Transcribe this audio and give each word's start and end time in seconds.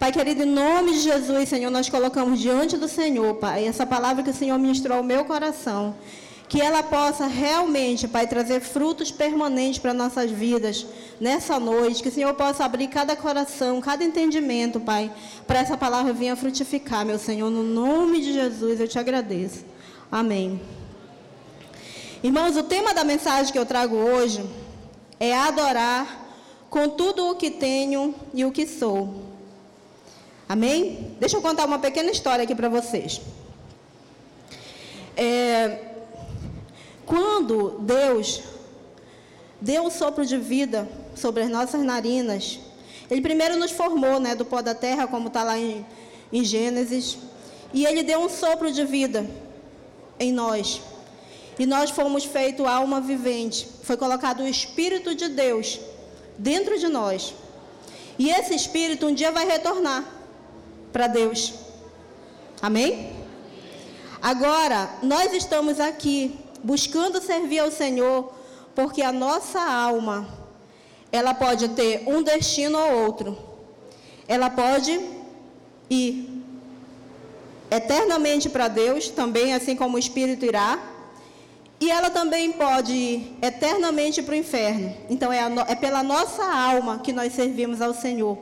Pai 0.00 0.10
querido, 0.10 0.44
em 0.44 0.46
nome 0.46 0.92
de 0.92 1.00
Jesus, 1.00 1.46
Senhor, 1.50 1.70
nós 1.70 1.90
colocamos 1.90 2.40
diante 2.40 2.78
do 2.78 2.88
Senhor, 2.88 3.34
Pai, 3.34 3.66
essa 3.66 3.84
palavra 3.84 4.22
que 4.22 4.30
o 4.30 4.34
Senhor 4.34 4.58
ministrou 4.58 4.96
ao 4.96 5.04
meu 5.04 5.26
coração. 5.26 5.94
Que 6.48 6.58
ela 6.58 6.82
possa 6.82 7.26
realmente, 7.26 8.08
Pai, 8.08 8.26
trazer 8.26 8.60
frutos 8.62 9.10
permanentes 9.10 9.78
para 9.78 9.92
nossas 9.92 10.30
vidas 10.30 10.86
nessa 11.20 11.60
noite. 11.60 12.02
Que 12.02 12.08
o 12.08 12.12
Senhor 12.12 12.32
possa 12.32 12.64
abrir 12.64 12.88
cada 12.88 13.14
coração, 13.14 13.78
cada 13.82 14.02
entendimento, 14.02 14.80
Pai, 14.80 15.12
para 15.46 15.58
essa 15.58 15.76
palavra 15.76 16.14
vir 16.14 16.30
a 16.30 16.34
frutificar, 16.34 17.04
meu 17.04 17.18
Senhor. 17.18 17.50
No 17.50 17.62
nome 17.62 18.22
de 18.22 18.32
Jesus, 18.32 18.80
eu 18.80 18.88
te 18.88 18.98
agradeço. 18.98 19.66
Amém. 20.10 20.62
Irmãos, 22.22 22.56
o 22.56 22.62
tema 22.62 22.94
da 22.94 23.04
mensagem 23.04 23.52
que 23.52 23.58
eu 23.58 23.66
trago 23.66 23.96
hoje 23.96 24.42
é 25.20 25.36
adorar 25.36 26.26
com 26.70 26.88
tudo 26.88 27.28
o 27.28 27.34
que 27.34 27.50
tenho 27.50 28.14
e 28.32 28.46
o 28.46 28.50
que 28.50 28.66
sou. 28.66 29.29
Amém? 30.50 31.14
Deixa 31.20 31.36
eu 31.36 31.40
contar 31.40 31.64
uma 31.64 31.78
pequena 31.78 32.10
história 32.10 32.42
aqui 32.42 32.56
para 32.56 32.68
vocês. 32.68 33.20
É, 35.16 35.78
quando 37.06 37.78
Deus 37.78 38.42
deu 39.60 39.84
o 39.84 39.90
sopro 39.92 40.26
de 40.26 40.36
vida 40.36 40.88
sobre 41.14 41.44
as 41.44 41.48
nossas 41.48 41.84
narinas, 41.84 42.58
Ele 43.08 43.20
primeiro 43.20 43.56
nos 43.56 43.70
formou 43.70 44.18
né, 44.18 44.34
do 44.34 44.44
pó 44.44 44.60
da 44.60 44.74
terra, 44.74 45.06
como 45.06 45.28
está 45.28 45.44
lá 45.44 45.56
em, 45.56 45.86
em 46.32 46.42
Gênesis, 46.42 47.16
e 47.72 47.86
Ele 47.86 48.02
deu 48.02 48.18
um 48.18 48.28
sopro 48.28 48.72
de 48.72 48.84
vida 48.84 49.30
em 50.18 50.32
nós. 50.32 50.80
E 51.60 51.64
nós 51.64 51.90
fomos 51.90 52.24
feitos 52.24 52.66
alma 52.66 53.00
vivente. 53.00 53.68
Foi 53.84 53.96
colocado 53.96 54.40
o 54.40 54.48
Espírito 54.48 55.14
de 55.14 55.28
Deus 55.28 55.78
dentro 56.36 56.76
de 56.76 56.88
nós. 56.88 57.34
E 58.18 58.30
esse 58.30 58.52
Espírito 58.52 59.06
um 59.06 59.14
dia 59.14 59.30
vai 59.30 59.46
retornar 59.46 60.18
para 60.92 61.06
Deus. 61.06 61.54
Amém? 62.60 63.12
Agora, 64.20 64.90
nós 65.02 65.32
estamos 65.32 65.80
aqui 65.80 66.38
buscando 66.62 67.20
servir 67.22 67.60
ao 67.60 67.70
Senhor, 67.70 68.32
porque 68.74 69.02
a 69.02 69.12
nossa 69.12 69.60
alma, 69.60 70.28
ela 71.10 71.32
pode 71.34 71.68
ter 71.70 72.02
um 72.06 72.22
destino 72.22 72.78
ou 72.78 73.04
outro. 73.04 73.38
Ela 74.28 74.50
pode 74.50 75.00
ir 75.88 76.42
eternamente 77.70 78.48
para 78.48 78.68
Deus, 78.68 79.08
também 79.08 79.54
assim 79.54 79.76
como 79.76 79.96
o 79.96 79.98
espírito 79.98 80.44
irá, 80.44 80.78
e 81.80 81.90
ela 81.90 82.10
também 82.10 82.52
pode 82.52 82.92
ir 82.92 83.36
eternamente 83.40 84.22
para 84.22 84.32
o 84.32 84.36
inferno. 84.36 84.94
Então 85.08 85.32
é, 85.32 85.48
no, 85.48 85.62
é, 85.62 85.74
pela 85.74 86.02
nossa 86.02 86.44
alma 86.44 86.98
que 86.98 87.12
nós 87.12 87.32
servimos 87.32 87.80
ao 87.80 87.94
Senhor. 87.94 88.36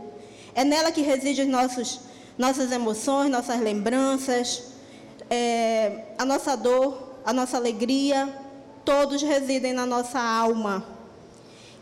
É 0.54 0.64
nela 0.64 0.90
que 0.90 1.02
residem 1.02 1.46
nossos, 1.46 2.00
nossas 2.38 2.70
emoções, 2.70 3.30
nossas 3.30 3.60
lembranças, 3.60 4.62
é, 5.28 6.04
a 6.16 6.24
nossa 6.24 6.56
dor, 6.56 7.16
a 7.24 7.32
nossa 7.32 7.56
alegria, 7.56 8.32
todos 8.84 9.20
residem 9.20 9.72
na 9.72 9.84
nossa 9.84 10.20
alma. 10.20 10.86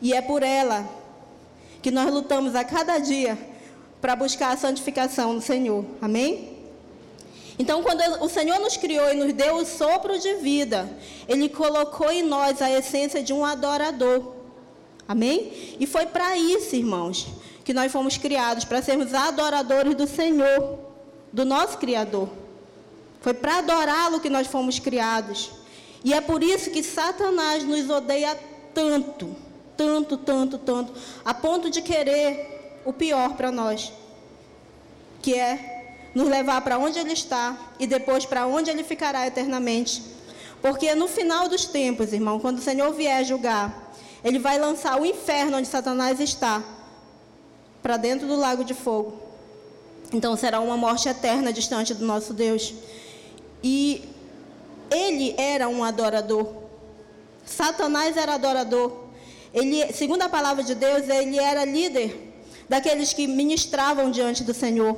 E 0.01 0.13
é 0.13 0.23
por 0.23 0.43
ela 0.43 0.89
que 1.83 1.91
nós 1.91 2.13
lutamos 2.13 2.55
a 2.55 2.65
cada 2.65 2.99
dia 2.99 3.39
para 4.01 4.17
buscar 4.17 4.53
a 4.53 4.57
santificação 4.57 5.35
do 5.35 5.41
Senhor. 5.41 5.85
Amém? 6.01 6.57
Então, 7.59 7.83
quando 7.83 8.01
o 8.23 8.29
Senhor 8.29 8.59
nos 8.59 8.77
criou 8.77 9.11
e 9.13 9.17
nos 9.17 9.33
deu 9.33 9.57
o 9.57 9.65
sopro 9.65 10.19
de 10.19 10.35
vida, 10.35 10.89
Ele 11.29 11.49
colocou 11.49 12.11
em 12.11 12.23
nós 12.23 12.61
a 12.61 12.71
essência 12.71 13.23
de 13.23 13.33
um 13.33 13.45
adorador. 13.45 14.35
Amém? 15.09 15.77
E 15.79 15.87
foi 15.87 16.07
para 16.07 16.37
isso, 16.37 16.77
irmãos, 16.77 17.27
que 17.67 17.75
nós 17.75 17.91
fomos 17.91 18.17
criados 18.17 18.65
para 18.65 18.81
sermos 18.81 19.13
adoradores 19.13 19.97
do 19.97 20.07
Senhor, 20.07 20.79
do 21.33 21.45
nosso 21.45 21.79
Criador. 21.79 22.29
Foi 23.21 23.35
para 23.35 23.59
adorá-lo 23.59 24.21
que 24.21 24.31
nós 24.31 24.47
fomos 24.47 24.79
criados. 24.79 25.51
E 26.05 26.15
é 26.15 26.21
por 26.21 26.45
isso 26.45 26.71
que 26.71 26.81
Satanás 26.81 27.65
nos 27.65 27.91
odeia 27.91 28.39
tanto, 28.73 29.35
tanto, 29.77 30.17
tanto, 30.17 30.59
tanto, 30.59 30.93
a 31.25 31.35
ponto 31.35 31.69
de 31.69 31.83
querer 31.83 32.81
o 32.85 32.93
pior 32.93 33.35
para 33.35 33.51
nós, 33.51 33.93
que 35.21 35.35
é 35.35 35.97
nos 36.15 36.29
levar 36.29 36.61
para 36.61 36.79
onde 36.79 37.01
ele 37.01 37.15
está 37.15 37.59
e 37.81 37.87
depois 37.89 38.25
para 38.25 38.47
onde 38.47 38.71
ele 38.71 38.85
ficará 38.85 39.27
eternamente. 39.27 40.05
Porque 40.63 40.95
no 40.95 41.09
final 41.09 41.49
dos 41.49 41.65
tempos, 41.65 42.13
irmão, 42.13 42.39
quando 42.39 42.59
o 42.59 42.63
Senhor 42.63 42.93
vier 42.93 43.25
julgar, 43.25 43.93
ele 44.23 44.39
vai 44.39 44.57
lançar 44.57 45.01
o 45.01 45.05
inferno 45.05 45.57
onde 45.59 45.67
Satanás 45.67 46.21
está 46.21 46.76
para 47.83 47.97
dentro 47.97 48.27
do 48.27 48.37
lago 48.37 48.65
de 48.65 48.75
fogo. 48.75 49.21
Então 50.13 50.37
será 50.37 50.61
uma 50.61 50.77
morte 50.77 51.09
eterna 51.09 51.53
distante 51.53 51.95
do 51.95 52.05
nosso 52.05 52.33
Deus. 52.33 52.75
E 53.63 54.05
ele 54.91 55.35
era 55.37 55.69
um 55.69 55.83
adorador. 55.83 56.49
Satanás 57.45 58.17
era 58.17 58.35
adorador. 58.35 59.07
Ele, 59.53 59.93
segundo 59.93 60.23
a 60.23 60.29
palavra 60.29 60.63
de 60.63 60.75
Deus, 60.75 61.09
ele 61.09 61.39
era 61.39 61.65
líder 61.65 62.35
daqueles 62.69 63.13
que 63.13 63.27
ministravam 63.27 64.11
diante 64.11 64.45
do 64.45 64.53
Senhor. 64.53 64.97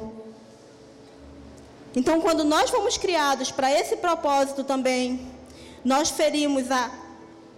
Então, 1.94 2.20
quando 2.20 2.44
nós 2.44 2.70
fomos 2.70 2.96
criados 2.96 3.50
para 3.50 3.72
esse 3.72 3.96
propósito 3.96 4.64
também, 4.64 5.28
nós 5.84 6.10
ferimos 6.10 6.70
a 6.70 6.90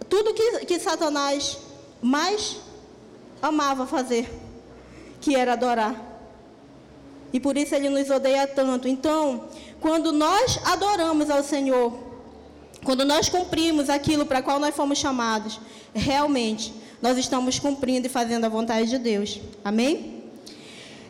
tudo 0.09 0.33
que, 0.33 0.65
que 0.65 0.79
Satanás 0.79 1.57
mais 2.01 2.57
amava 3.41 3.85
fazer, 3.85 4.29
que 5.21 5.35
era 5.35 5.53
adorar. 5.53 5.95
E 7.31 7.39
por 7.39 7.55
isso 7.55 7.73
ele 7.73 7.89
nos 7.89 8.09
odeia 8.09 8.45
tanto. 8.45 8.87
Então, 8.87 9.45
quando 9.79 10.11
nós 10.11 10.59
adoramos 10.65 11.29
ao 11.29 11.43
Senhor, 11.43 11.93
quando 12.83 13.05
nós 13.05 13.29
cumprimos 13.29 13.89
aquilo 13.89 14.25
para 14.25 14.41
qual 14.41 14.59
nós 14.59 14.75
fomos 14.75 14.97
chamados, 14.97 15.59
realmente 15.93 16.73
nós 17.01 17.17
estamos 17.17 17.57
cumprindo 17.59 18.07
e 18.07 18.09
fazendo 18.09 18.45
a 18.45 18.49
vontade 18.49 18.89
de 18.89 18.97
Deus. 18.97 19.39
Amém? 19.63 20.21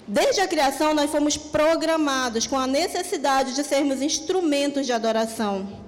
Desde 0.08 0.42
a 0.42 0.48
criação, 0.48 0.94
nós 0.94 1.10
fomos 1.10 1.38
programados 1.38 2.46
com 2.46 2.58
a 2.58 2.68
necessidade 2.68 3.56
de 3.56 3.64
sermos 3.64 4.02
instrumentos 4.02 4.86
de 4.86 4.92
adoração. 4.92 5.80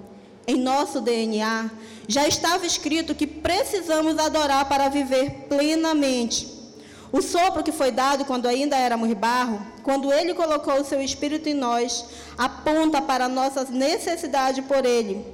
Em 0.46 0.56
nosso 0.56 1.00
DNA, 1.00 1.70
já 2.06 2.26
estava 2.26 2.66
escrito 2.66 3.14
que 3.14 3.26
precisamos 3.26 4.18
adorar 4.18 4.68
para 4.68 4.88
viver 4.88 5.46
plenamente. 5.48 6.53
O 7.16 7.22
sopro 7.22 7.62
que 7.62 7.70
foi 7.70 7.92
dado 7.92 8.24
quando 8.24 8.46
ainda 8.46 8.76
éramos 8.76 9.12
barro, 9.12 9.64
quando 9.84 10.12
ele 10.12 10.34
colocou 10.34 10.80
o 10.80 10.84
seu 10.84 11.00
espírito 11.00 11.48
em 11.48 11.54
nós, 11.54 12.06
aponta 12.36 13.00
para 13.00 13.26
a 13.26 13.28
nossa 13.28 13.62
necessidade 13.70 14.62
por 14.62 14.84
ele. 14.84 15.24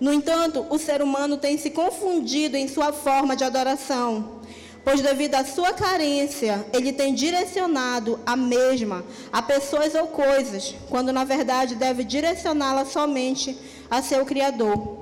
No 0.00 0.10
entanto, 0.10 0.64
o 0.70 0.78
ser 0.78 1.02
humano 1.02 1.36
tem 1.36 1.58
se 1.58 1.68
confundido 1.68 2.56
em 2.56 2.66
sua 2.66 2.94
forma 2.94 3.36
de 3.36 3.44
adoração, 3.44 4.40
pois 4.82 5.02
devido 5.02 5.34
à 5.34 5.44
sua 5.44 5.74
carência, 5.74 6.64
ele 6.72 6.94
tem 6.94 7.12
direcionado 7.12 8.18
a 8.24 8.34
mesma 8.34 9.04
a 9.30 9.42
pessoas 9.42 9.94
ou 9.94 10.06
coisas, 10.06 10.74
quando 10.88 11.12
na 11.12 11.24
verdade 11.24 11.74
deve 11.74 12.04
direcioná-la 12.04 12.86
somente 12.86 13.54
a 13.90 14.00
seu 14.00 14.24
Criador. 14.24 14.97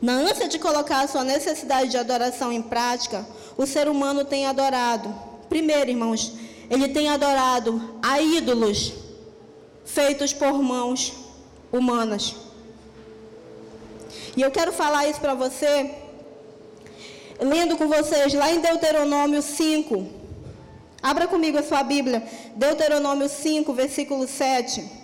Na 0.00 0.12
ânsia 0.12 0.48
de 0.48 0.58
colocar 0.58 1.00
a 1.00 1.08
sua 1.08 1.24
necessidade 1.24 1.90
de 1.90 1.96
adoração 1.96 2.52
em 2.52 2.62
prática, 2.62 3.26
o 3.56 3.66
ser 3.66 3.88
humano 3.88 4.24
tem 4.24 4.46
adorado. 4.46 5.14
Primeiro, 5.48 5.90
irmãos, 5.90 6.32
ele 6.68 6.88
tem 6.88 7.08
adorado 7.08 7.98
a 8.02 8.20
ídolos 8.20 8.92
feitos 9.84 10.32
por 10.32 10.62
mãos 10.62 11.12
humanas. 11.72 12.34
E 14.36 14.42
eu 14.42 14.50
quero 14.50 14.72
falar 14.72 15.06
isso 15.08 15.20
para 15.20 15.34
você, 15.34 15.94
lendo 17.40 17.76
com 17.78 17.88
vocês 17.88 18.34
lá 18.34 18.52
em 18.52 18.60
Deuteronômio 18.60 19.40
5. 19.40 20.06
Abra 21.02 21.26
comigo 21.26 21.56
a 21.56 21.62
sua 21.62 21.82
Bíblia, 21.82 22.22
Deuteronômio 22.54 23.28
5, 23.28 23.72
versículo 23.72 24.26
7. 24.26 24.95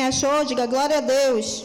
Quem 0.00 0.06
achou, 0.06 0.46
diga 0.46 0.64
glória 0.64 0.96
a 0.96 1.00
Deus. 1.02 1.62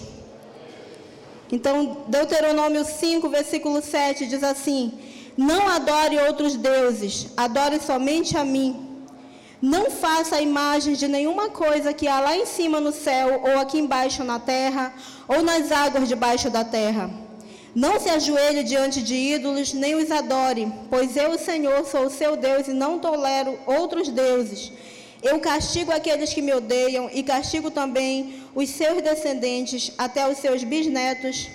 Então, 1.50 2.04
Deuteronômio 2.10 2.84
5, 2.84 3.30
versículo 3.30 3.82
7 3.82 4.26
diz 4.26 4.44
assim: 4.44 4.92
Não 5.38 5.70
adore 5.70 6.20
outros 6.20 6.56
deuses, 6.58 7.28
adore 7.38 7.80
somente 7.80 8.38
a 8.38 8.44
mim. 8.44 8.72
Não 9.62 9.90
faça 9.90 10.36
a 10.36 10.42
imagem 10.42 10.96
de 10.96 11.08
nenhuma 11.08 11.48
coisa 11.50 11.94
que 11.94 12.10
há 12.10 12.20
lá 12.20 12.36
em 12.36 12.46
cima 12.46 12.82
no 12.82 12.92
céu, 12.92 13.42
ou 13.42 13.58
aqui 13.58 13.78
embaixo 13.80 14.22
na 14.26 14.38
terra, 14.38 14.94
ou 15.30 15.42
nas 15.42 15.72
águas 15.72 16.10
debaixo 16.10 16.50
da 16.50 16.66
terra. 16.66 17.10
Não 17.74 18.02
se 18.02 18.10
ajoelhe 18.10 18.64
diante 18.64 19.02
de 19.02 19.16
ídolos, 19.16 19.72
nem 19.72 19.96
os 19.96 20.12
adore, 20.12 20.70
pois 20.90 21.16
eu, 21.16 21.30
o 21.32 21.40
Senhor, 21.40 21.86
sou 21.86 22.08
o 22.08 22.16
seu 22.20 22.36
Deus 22.36 22.68
e 22.68 22.74
não 22.74 23.00
tolero 23.00 23.58
outros 23.66 24.10
deuses. 24.10 24.74
Eu 25.26 25.40
castigo 25.40 25.92
aqueles 25.92 26.32
que 26.36 26.42
me 26.42 26.54
odeiam 26.54 27.10
e 27.12 27.24
castigo 27.24 27.72
também 27.72 28.44
os 28.54 28.70
seus 28.70 29.02
descendentes 29.02 29.92
até 29.98 30.30
os 30.30 30.38
seus 30.38 30.64
bisnetos 30.64 31.50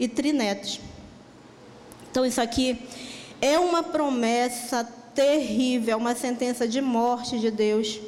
e 0.00 0.08
trinetos. 0.08 0.80
Então, 2.10 2.26
isso 2.26 2.40
aqui 2.40 2.76
é 3.40 3.56
uma 3.56 3.84
promessa 3.84 4.82
terrível, 5.14 5.96
uma 5.96 6.16
sentença 6.16 6.66
de 6.66 6.80
morte 6.80 7.38
de 7.38 7.52
Deus. 7.52 8.00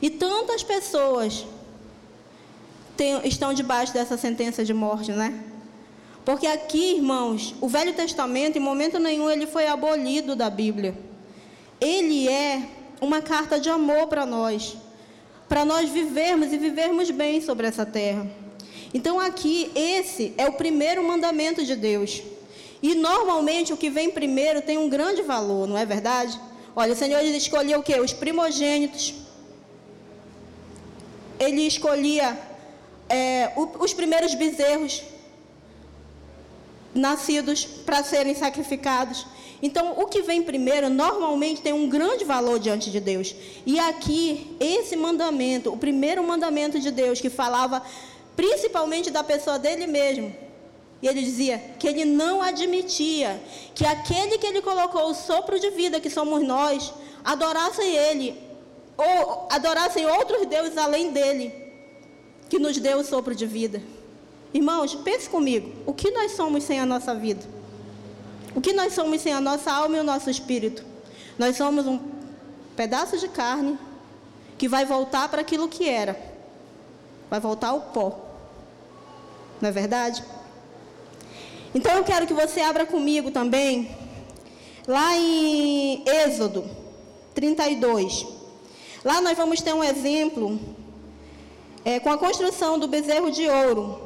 E 0.00 0.08
tantas 0.08 0.62
pessoas 0.62 1.44
estão 3.24 3.52
debaixo 3.52 3.92
dessa 3.92 4.16
sentença 4.16 4.64
de 4.64 4.72
morte, 4.72 5.10
né? 5.10 5.42
Porque 6.24 6.46
aqui, 6.46 6.94
irmãos, 6.94 7.56
o 7.60 7.66
Velho 7.66 7.92
Testamento, 7.92 8.56
em 8.56 8.60
momento 8.60 9.00
nenhum, 9.00 9.28
ele 9.28 9.48
foi 9.48 9.66
abolido 9.66 10.36
da 10.36 10.48
Bíblia. 10.48 10.96
Ele 11.80 12.28
é 12.28 12.62
uma 13.04 13.20
carta 13.20 13.60
de 13.60 13.68
amor 13.68 14.08
para 14.08 14.24
nós, 14.24 14.76
para 15.48 15.64
nós 15.64 15.90
vivermos 15.90 16.52
e 16.52 16.58
vivermos 16.58 17.10
bem 17.10 17.40
sobre 17.40 17.66
essa 17.66 17.84
terra. 17.84 18.26
Então, 18.92 19.20
aqui, 19.20 19.70
esse 19.74 20.32
é 20.38 20.46
o 20.46 20.52
primeiro 20.52 21.02
mandamento 21.06 21.64
de 21.64 21.76
Deus. 21.76 22.22
E 22.82 22.94
normalmente 22.94 23.72
o 23.72 23.76
que 23.76 23.90
vem 23.90 24.10
primeiro 24.10 24.62
tem 24.62 24.78
um 24.78 24.88
grande 24.88 25.22
valor, 25.22 25.66
não 25.66 25.76
é 25.76 25.84
verdade? 25.84 26.38
Olha, 26.76 26.92
o 26.92 26.96
Senhor 26.96 27.22
escolheu 27.24 27.80
o 27.80 27.82
quê? 27.82 28.00
Os 28.00 28.12
primogênitos. 28.12 29.14
Ele 31.38 31.62
escolhia 31.66 32.38
é, 33.08 33.52
os 33.56 33.92
primeiros 33.92 34.34
bezerros 34.34 35.02
nascidos 36.94 37.64
para 37.64 38.02
serem 38.04 38.34
sacrificados. 38.34 39.26
Então, 39.66 39.94
o 39.96 40.04
que 40.04 40.20
vem 40.20 40.42
primeiro 40.42 40.90
normalmente 40.90 41.62
tem 41.62 41.72
um 41.72 41.88
grande 41.88 42.22
valor 42.22 42.58
diante 42.58 42.90
de 42.90 43.00
Deus. 43.00 43.34
E 43.64 43.78
aqui, 43.78 44.54
esse 44.60 44.94
mandamento, 44.94 45.72
o 45.72 45.78
primeiro 45.78 46.22
mandamento 46.22 46.78
de 46.78 46.90
Deus, 46.90 47.18
que 47.18 47.30
falava 47.30 47.82
principalmente 48.36 49.10
da 49.10 49.24
pessoa 49.24 49.58
dele 49.58 49.86
mesmo, 49.86 50.36
e 51.00 51.08
ele 51.08 51.22
dizia 51.22 51.58
que 51.78 51.88
ele 51.88 52.04
não 52.04 52.42
admitia 52.42 53.40
que 53.74 53.86
aquele 53.86 54.36
que 54.36 54.46
ele 54.46 54.60
colocou 54.60 55.08
o 55.08 55.14
sopro 55.14 55.58
de 55.58 55.70
vida, 55.70 55.98
que 55.98 56.10
somos 56.10 56.46
nós, 56.46 56.92
adorassem 57.24 57.90
ele, 57.96 58.38
ou 58.98 59.48
adorassem 59.50 60.04
outros 60.04 60.44
deuses 60.44 60.76
além 60.76 61.10
dele, 61.10 61.54
que 62.50 62.58
nos 62.58 62.76
deu 62.76 62.98
o 62.98 63.04
sopro 63.04 63.34
de 63.34 63.46
vida. 63.46 63.82
Irmãos, 64.52 64.94
pense 64.94 65.26
comigo: 65.26 65.72
o 65.86 65.94
que 65.94 66.10
nós 66.10 66.32
somos 66.32 66.64
sem 66.64 66.78
a 66.78 66.84
nossa 66.84 67.14
vida? 67.14 67.53
O 68.54 68.60
que 68.60 68.72
nós 68.72 68.92
somos 68.92 69.20
sem 69.20 69.32
a 69.32 69.40
nossa 69.40 69.72
alma 69.72 69.96
e 69.96 70.00
o 70.00 70.04
nosso 70.04 70.30
espírito? 70.30 70.84
Nós 71.38 71.56
somos 71.56 71.86
um 71.86 71.98
pedaço 72.76 73.18
de 73.18 73.28
carne 73.28 73.78
que 74.56 74.68
vai 74.68 74.84
voltar 74.84 75.28
para 75.28 75.40
aquilo 75.40 75.68
que 75.68 75.88
era, 75.88 76.16
vai 77.28 77.40
voltar 77.40 77.68
ao 77.68 77.80
pó, 77.80 78.18
não 79.60 79.68
é 79.68 79.72
verdade? 79.72 80.22
Então 81.74 81.92
eu 81.92 82.04
quero 82.04 82.26
que 82.26 82.34
você 82.34 82.60
abra 82.60 82.86
comigo 82.86 83.32
também, 83.32 83.90
lá 84.86 85.16
em 85.16 86.04
Êxodo 86.06 86.64
32. 87.34 88.26
Lá 89.04 89.20
nós 89.20 89.36
vamos 89.36 89.60
ter 89.60 89.74
um 89.74 89.82
exemplo 89.82 90.60
é, 91.84 91.98
com 91.98 92.10
a 92.10 92.16
construção 92.16 92.78
do 92.78 92.86
bezerro 92.86 93.30
de 93.30 93.48
ouro, 93.48 94.03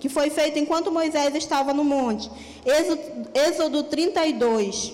que 0.00 0.08
foi 0.08 0.30
feito 0.30 0.58
enquanto 0.58 0.92
Moisés 0.92 1.34
estava 1.34 1.74
no 1.74 1.84
monte. 1.84 2.30
Êxodo, 2.64 3.02
Êxodo 3.34 3.82
32, 3.84 4.92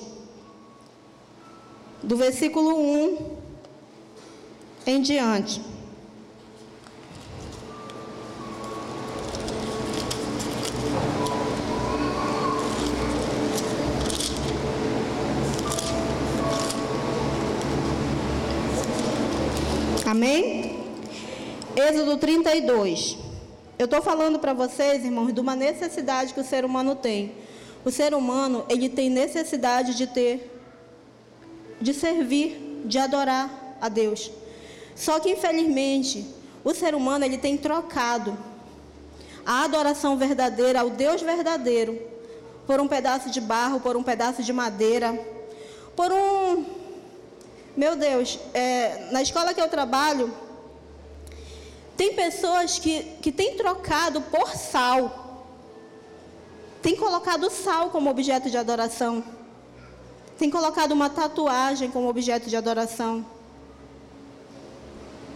do 2.02 2.16
versículo 2.16 2.78
1 2.78 3.36
em 4.86 5.00
diante. 5.00 5.60
Amém? 20.06 20.84
Êxodo 21.74 22.16
32. 22.18 23.23
Eu 23.78 23.86
estou 23.86 24.00
falando 24.00 24.38
para 24.38 24.52
vocês, 24.52 25.04
irmãos, 25.04 25.32
de 25.32 25.40
uma 25.40 25.56
necessidade 25.56 26.32
que 26.32 26.40
o 26.40 26.44
ser 26.44 26.64
humano 26.64 26.94
tem. 26.94 27.34
O 27.84 27.90
ser 27.90 28.14
humano, 28.14 28.64
ele 28.68 28.88
tem 28.88 29.10
necessidade 29.10 29.96
de 29.96 30.06
ter, 30.06 30.60
de 31.80 31.92
servir, 31.92 32.82
de 32.84 32.98
adorar 32.98 33.76
a 33.80 33.88
Deus. 33.88 34.30
Só 34.94 35.18
que, 35.18 35.30
infelizmente, 35.30 36.24
o 36.62 36.72
ser 36.72 36.94
humano, 36.94 37.24
ele 37.24 37.36
tem 37.36 37.56
trocado 37.56 38.38
a 39.44 39.64
adoração 39.64 40.16
verdadeira 40.16 40.80
ao 40.80 40.90
Deus 40.90 41.20
verdadeiro 41.20 42.00
por 42.66 42.80
um 42.80 42.88
pedaço 42.88 43.28
de 43.28 43.40
barro, 43.40 43.80
por 43.80 43.96
um 43.96 44.02
pedaço 44.02 44.42
de 44.42 44.52
madeira, 44.52 45.18
por 45.96 46.10
um 46.12 46.64
meu 47.76 47.96
Deus, 47.96 48.38
é, 48.54 49.08
na 49.10 49.20
escola 49.20 49.52
que 49.52 49.60
eu 49.60 49.68
trabalho, 49.68 50.32
tem 51.96 52.14
pessoas 52.14 52.78
que, 52.78 53.02
que 53.22 53.30
têm 53.30 53.56
trocado 53.56 54.20
por 54.20 54.48
sal. 54.56 55.46
Tem 56.82 56.96
colocado 56.96 57.48
sal 57.50 57.90
como 57.90 58.10
objeto 58.10 58.50
de 58.50 58.56
adoração. 58.56 59.24
Tem 60.38 60.50
colocado 60.50 60.92
uma 60.92 61.08
tatuagem 61.08 61.90
como 61.90 62.08
objeto 62.08 62.48
de 62.48 62.56
adoração. 62.56 63.24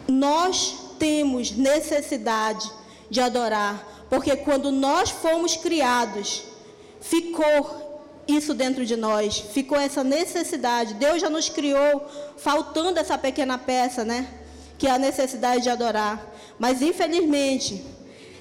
Nós 0.08 0.76
temos 0.98 1.52
necessidade 1.52 2.70
de 3.08 3.20
adorar, 3.20 3.86
porque 4.10 4.36
quando 4.36 4.72
nós 4.72 5.10
fomos 5.10 5.56
criados, 5.56 6.42
ficou 7.00 7.88
isso 8.26 8.52
dentro 8.52 8.84
de 8.84 8.96
nós, 8.96 9.38
ficou 9.38 9.78
essa 9.78 10.02
necessidade. 10.02 10.94
Deus 10.94 11.20
já 11.20 11.30
nos 11.30 11.48
criou 11.48 12.06
faltando 12.36 12.98
essa 12.98 13.16
pequena 13.16 13.56
peça, 13.56 14.04
né? 14.04 14.28
Que 14.76 14.86
é 14.86 14.90
a 14.90 14.98
necessidade 14.98 15.62
de 15.62 15.70
adorar. 15.70 16.37
Mas 16.58 16.82
infelizmente, 16.82 17.84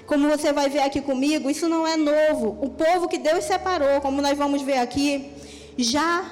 como 0.06 0.30
você 0.30 0.54
vai 0.54 0.70
ver 0.70 0.80
aqui 0.80 1.02
comigo, 1.02 1.50
isso 1.50 1.68
não 1.68 1.86
é 1.86 1.96
novo. 1.96 2.58
O 2.62 2.70
povo 2.70 3.08
que 3.08 3.18
Deus 3.18 3.44
separou, 3.44 4.02
como 4.02 4.22
nós 4.22 4.38
vamos 4.38 4.62
ver 4.62 4.78
aqui, 4.78 5.32
já 5.78 6.32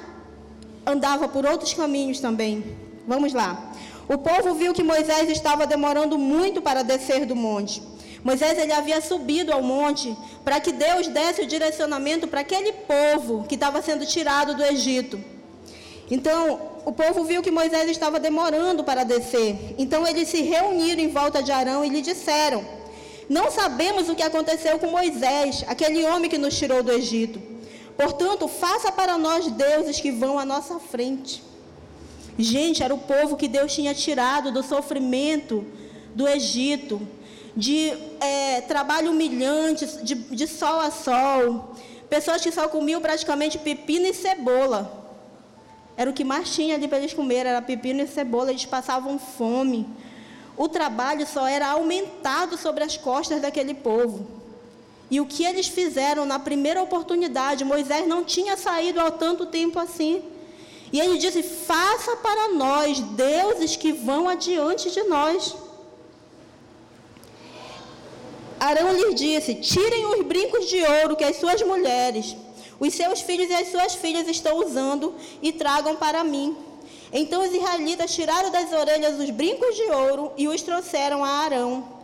andava 0.84 1.28
por 1.28 1.44
outros 1.44 1.74
caminhos 1.74 2.20
também. 2.20 2.64
Vamos 3.06 3.32
lá. 3.32 3.72
O 4.08 4.18
povo 4.18 4.54
viu 4.54 4.72
que 4.72 4.82
Moisés 4.82 5.28
estava 5.28 5.66
demorando 5.66 6.16
muito 6.16 6.62
para 6.62 6.82
descer 6.82 7.26
do 7.26 7.36
monte. 7.36 7.82
Moisés 8.22 8.58
ele 8.58 8.72
havia 8.72 9.00
subido 9.00 9.52
ao 9.52 9.62
monte 9.62 10.16
para 10.44 10.58
que 10.58 10.72
Deus 10.72 11.06
desse 11.08 11.42
o 11.42 11.46
direcionamento 11.46 12.26
para 12.26 12.40
aquele 12.40 12.72
povo 12.72 13.44
que 13.48 13.54
estava 13.54 13.82
sendo 13.82 14.06
tirado 14.06 14.54
do 14.54 14.64
Egito. 14.64 15.20
Então, 16.10 16.75
o 16.86 16.92
povo 16.92 17.24
viu 17.24 17.42
que 17.42 17.50
Moisés 17.50 17.90
estava 17.90 18.20
demorando 18.20 18.84
para 18.84 19.02
descer. 19.02 19.74
Então, 19.76 20.06
eles 20.06 20.28
se 20.28 20.40
reuniram 20.40 21.02
em 21.02 21.08
volta 21.08 21.42
de 21.42 21.50
Arão 21.50 21.84
e 21.84 21.88
lhe 21.88 22.00
disseram: 22.00 22.64
Não 23.28 23.50
sabemos 23.50 24.08
o 24.08 24.14
que 24.14 24.22
aconteceu 24.22 24.78
com 24.78 24.86
Moisés, 24.86 25.64
aquele 25.66 26.04
homem 26.04 26.30
que 26.30 26.38
nos 26.38 26.56
tirou 26.56 26.84
do 26.84 26.92
Egito. 26.92 27.42
Portanto, 27.96 28.46
faça 28.46 28.92
para 28.92 29.18
nós 29.18 29.50
deuses 29.50 29.98
que 29.98 30.12
vão 30.12 30.38
à 30.38 30.44
nossa 30.44 30.78
frente. 30.78 31.42
Gente, 32.38 32.84
era 32.84 32.94
o 32.94 32.98
povo 32.98 33.36
que 33.36 33.48
Deus 33.48 33.74
tinha 33.74 33.92
tirado 33.92 34.52
do 34.52 34.62
sofrimento 34.62 35.66
do 36.14 36.28
Egito 36.28 37.00
de 37.56 37.94
é, 38.20 38.60
trabalho 38.60 39.10
humilhante, 39.10 39.86
de, 40.04 40.14
de 40.14 40.46
sol 40.46 40.78
a 40.78 40.92
sol. 40.92 41.74
Pessoas 42.08 42.42
que 42.42 42.52
só 42.52 42.68
comiam 42.68 43.00
praticamente 43.00 43.58
pepino 43.58 44.06
e 44.06 44.14
cebola. 44.14 45.05
Era 45.96 46.10
o 46.10 46.12
que 46.12 46.24
mais 46.24 46.50
tinha 46.54 46.74
ali 46.74 46.86
para 46.86 46.98
eles 46.98 47.14
comer, 47.14 47.46
era 47.46 47.62
pepino 47.62 48.02
e 48.02 48.06
cebola, 48.06 48.50
eles 48.50 48.66
passavam 48.66 49.18
fome. 49.18 49.86
O 50.56 50.68
trabalho 50.68 51.26
só 51.26 51.46
era 51.46 51.68
aumentado 51.68 52.56
sobre 52.56 52.84
as 52.84 52.96
costas 52.96 53.40
daquele 53.40 53.74
povo. 53.74 54.26
E 55.10 55.20
o 55.20 55.26
que 55.26 55.44
eles 55.44 55.68
fizeram 55.68 56.26
na 56.26 56.38
primeira 56.38 56.82
oportunidade, 56.82 57.64
Moisés 57.64 58.06
não 58.06 58.24
tinha 58.24 58.56
saído 58.56 59.00
há 59.00 59.10
tanto 59.10 59.46
tempo 59.46 59.78
assim. 59.78 60.22
E 60.92 61.00
ele 61.00 61.18
disse: 61.18 61.42
Faça 61.42 62.16
para 62.16 62.48
nós 62.54 63.00
deuses 63.00 63.76
que 63.76 63.92
vão 63.92 64.28
adiante 64.28 64.90
de 64.90 65.02
nós. 65.04 65.54
Arão 68.58 68.92
lhes 68.92 69.14
disse: 69.14 69.54
Tirem 69.54 70.06
os 70.06 70.26
brincos 70.26 70.68
de 70.68 70.82
ouro 70.82 71.16
que 71.16 71.24
as 71.24 71.36
suas 71.36 71.60
mulheres, 71.62 72.36
os 72.78 72.94
seus 72.94 73.20
filhos 73.20 73.48
e 73.50 73.54
as 73.54 73.68
suas 73.68 73.94
filhas 73.94 74.28
estão 74.28 74.58
usando 74.58 75.14
e 75.42 75.52
tragam 75.52 75.96
para 75.96 76.22
mim. 76.22 76.56
Então 77.12 77.42
os 77.42 77.54
israelitas 77.54 78.14
tiraram 78.14 78.50
das 78.50 78.72
orelhas 78.72 79.18
os 79.18 79.30
brincos 79.30 79.74
de 79.76 79.84
ouro 79.84 80.32
e 80.36 80.48
os 80.48 80.62
trouxeram 80.62 81.24
a 81.24 81.28
Arão. 81.28 81.96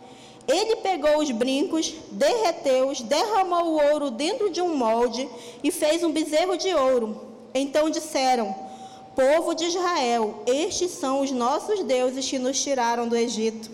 Ele 0.47 0.77
pegou 0.77 1.19
os 1.19 1.31
brincos, 1.31 1.93
derreteu-os, 2.11 3.01
derramou 3.01 3.65
o 3.65 3.91
ouro 3.91 4.11
dentro 4.11 4.49
de 4.49 4.61
um 4.61 4.75
molde 4.75 5.27
e 5.63 5.71
fez 5.71 6.03
um 6.03 6.11
bezerro 6.11 6.57
de 6.57 6.73
ouro. 6.73 7.21
Então 7.53 7.89
disseram: 7.89 8.53
Povo 9.15 9.53
de 9.53 9.65
Israel, 9.65 10.43
estes 10.45 10.91
são 10.91 11.21
os 11.21 11.31
nossos 11.31 11.83
deuses 11.83 12.27
que 12.27 12.39
nos 12.39 12.61
tiraram 12.61 13.07
do 13.07 13.15
Egito. 13.15 13.71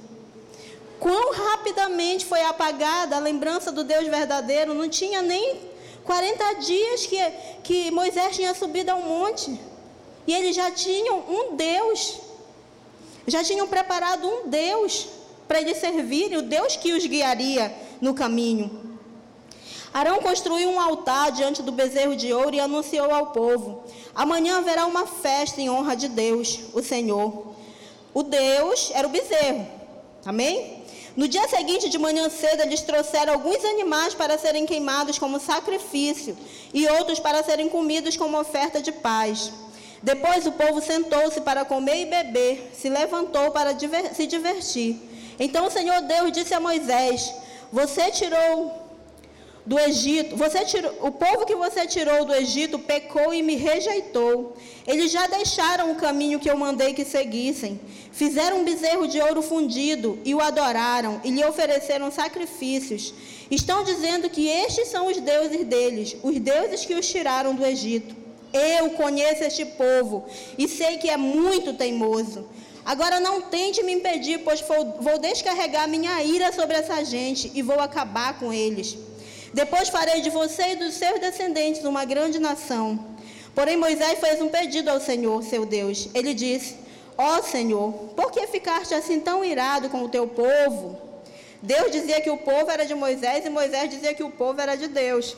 Quão 0.99 1.33
rapidamente 1.33 2.25
foi 2.25 2.41
apagada 2.41 3.15
a 3.15 3.19
lembrança 3.19 3.71
do 3.71 3.85
Deus 3.85 4.05
verdadeiro, 4.07 4.73
não 4.73 4.89
tinha 4.89 5.21
nem 5.21 5.68
40 6.09 6.53
dias 6.53 7.05
que, 7.05 7.31
que 7.61 7.91
Moisés 7.91 8.35
tinha 8.35 8.55
subido 8.55 8.89
ao 8.89 8.99
monte. 8.99 9.59
E 10.25 10.33
eles 10.33 10.55
já 10.55 10.71
tinham 10.71 11.19
um 11.19 11.55
Deus, 11.55 12.15
já 13.27 13.43
tinham 13.43 13.67
preparado 13.67 14.27
um 14.27 14.47
Deus 14.47 15.05
para 15.47 15.61
eles 15.61 15.77
servirem, 15.77 16.39
o 16.39 16.41
Deus 16.41 16.75
que 16.75 16.93
os 16.93 17.05
guiaria 17.05 17.71
no 18.01 18.15
caminho. 18.15 18.97
Arão 19.93 20.19
construiu 20.19 20.71
um 20.71 20.79
altar 20.79 21.31
diante 21.31 21.61
do 21.61 21.71
bezerro 21.71 22.15
de 22.15 22.33
ouro 22.33 22.55
e 22.55 22.59
anunciou 22.59 23.13
ao 23.13 23.27
povo: 23.27 23.83
Amanhã 24.15 24.57
haverá 24.57 24.87
uma 24.87 25.05
festa 25.05 25.61
em 25.61 25.69
honra 25.69 25.95
de 25.95 26.07
Deus, 26.07 26.59
o 26.73 26.81
Senhor. 26.81 27.53
O 28.15 28.23
Deus 28.23 28.89
era 28.95 29.07
o 29.07 29.11
bezerro. 29.11 29.67
Amém? 30.25 30.78
No 31.15 31.27
dia 31.27 31.47
seguinte, 31.47 31.89
de 31.89 31.97
manhã 31.97 32.29
cedo, 32.29 32.61
eles 32.61 32.81
trouxeram 32.81 33.33
alguns 33.33 33.63
animais 33.65 34.13
para 34.13 34.37
serem 34.37 34.65
queimados 34.65 35.17
como 35.17 35.39
sacrifício 35.39 36.37
e 36.73 36.87
outros 36.87 37.19
para 37.19 37.43
serem 37.43 37.67
comidos 37.67 38.15
como 38.15 38.39
oferta 38.39 38.81
de 38.81 38.91
paz. 38.91 39.51
Depois 40.01 40.45
o 40.47 40.51
povo 40.53 40.81
sentou-se 40.81 41.41
para 41.41 41.65
comer 41.65 42.01
e 42.01 42.05
beber, 42.05 42.71
se 42.73 42.87
levantou 42.87 43.51
para 43.51 43.75
se 44.13 44.27
divertir. 44.27 44.97
Então 45.39 45.65
o 45.65 45.71
Senhor 45.71 46.01
Deus 46.01 46.31
disse 46.31 46.53
a 46.53 46.59
Moisés: 46.59 47.33
Você 47.71 48.09
tirou 48.11 48.78
do 49.65 49.77
Egito, 49.77 50.35
você 50.35 50.65
tirou, 50.65 50.91
o 51.01 51.11
povo 51.11 51.45
que 51.45 51.55
você 51.55 51.85
tirou 51.85 52.25
do 52.25 52.33
Egito 52.33 52.79
pecou 52.79 53.33
e 53.33 53.41
me 53.41 53.55
rejeitou. 53.55 54.55
Eles 54.87 55.11
já 55.11 55.27
deixaram 55.27 55.91
o 55.91 55.95
caminho 55.95 56.39
que 56.39 56.49
eu 56.49 56.57
mandei 56.57 56.93
que 56.93 57.05
seguissem. 57.05 57.79
Fizeram 58.11 58.61
um 58.61 58.63
bezerro 58.63 59.07
de 59.07 59.19
ouro 59.21 59.41
fundido 59.41 60.17
e 60.25 60.33
o 60.33 60.41
adoraram 60.41 61.21
e 61.23 61.29
lhe 61.29 61.45
ofereceram 61.45 62.11
sacrifícios. 62.11 63.13
Estão 63.51 63.83
dizendo 63.83 64.29
que 64.29 64.47
estes 64.47 64.87
são 64.87 65.07
os 65.07 65.17
deuses 65.17 65.65
deles, 65.65 66.15
os 66.23 66.39
deuses 66.39 66.85
que 66.85 66.95
os 66.95 67.07
tiraram 67.07 67.53
do 67.53 67.65
Egito. 67.65 68.15
Eu 68.51 68.91
conheço 68.91 69.43
este 69.43 69.65
povo 69.65 70.25
e 70.57 70.67
sei 70.67 70.97
que 70.97 71.09
é 71.09 71.17
muito 71.17 71.73
teimoso. 71.73 72.47
Agora 72.83 73.19
não 73.19 73.41
tente 73.41 73.83
me 73.83 73.93
impedir, 73.93 74.39
pois 74.39 74.63
vou 74.99 75.19
descarregar 75.19 75.87
minha 75.87 76.23
ira 76.23 76.51
sobre 76.51 76.75
essa 76.75 77.03
gente 77.03 77.51
e 77.53 77.61
vou 77.61 77.79
acabar 77.79 78.39
com 78.39 78.51
eles. 78.51 78.97
Depois 79.53 79.89
farei 79.89 80.21
de 80.21 80.29
você 80.29 80.73
e 80.73 80.75
dos 80.75 80.93
seus 80.93 81.19
descendentes 81.19 81.83
uma 81.83 82.05
grande 82.05 82.39
nação. 82.39 82.99
Porém, 83.55 83.77
Moisés 83.77 84.19
fez 84.19 84.41
um 84.41 84.49
pedido 84.49 84.89
ao 84.89 85.01
Senhor, 85.01 85.43
seu 85.43 85.65
Deus. 85.65 86.09
Ele 86.13 86.33
disse: 86.33 86.75
Ó 87.17 87.37
oh, 87.37 87.43
Senhor, 87.43 87.91
por 88.15 88.31
que 88.31 88.47
ficaste 88.47 88.93
assim 88.93 89.19
tão 89.19 89.43
irado 89.43 89.89
com 89.89 90.03
o 90.03 90.09
teu 90.09 90.27
povo? 90.27 90.97
Deus 91.61 91.91
dizia 91.91 92.21
que 92.21 92.29
o 92.29 92.37
povo 92.37 92.71
era 92.71 92.85
de 92.85 92.95
Moisés 92.95 93.45
e 93.45 93.49
Moisés 93.49 93.89
dizia 93.89 94.13
que 94.13 94.23
o 94.23 94.29
povo 94.29 94.61
era 94.61 94.75
de 94.75 94.87
Deus. 94.87 95.35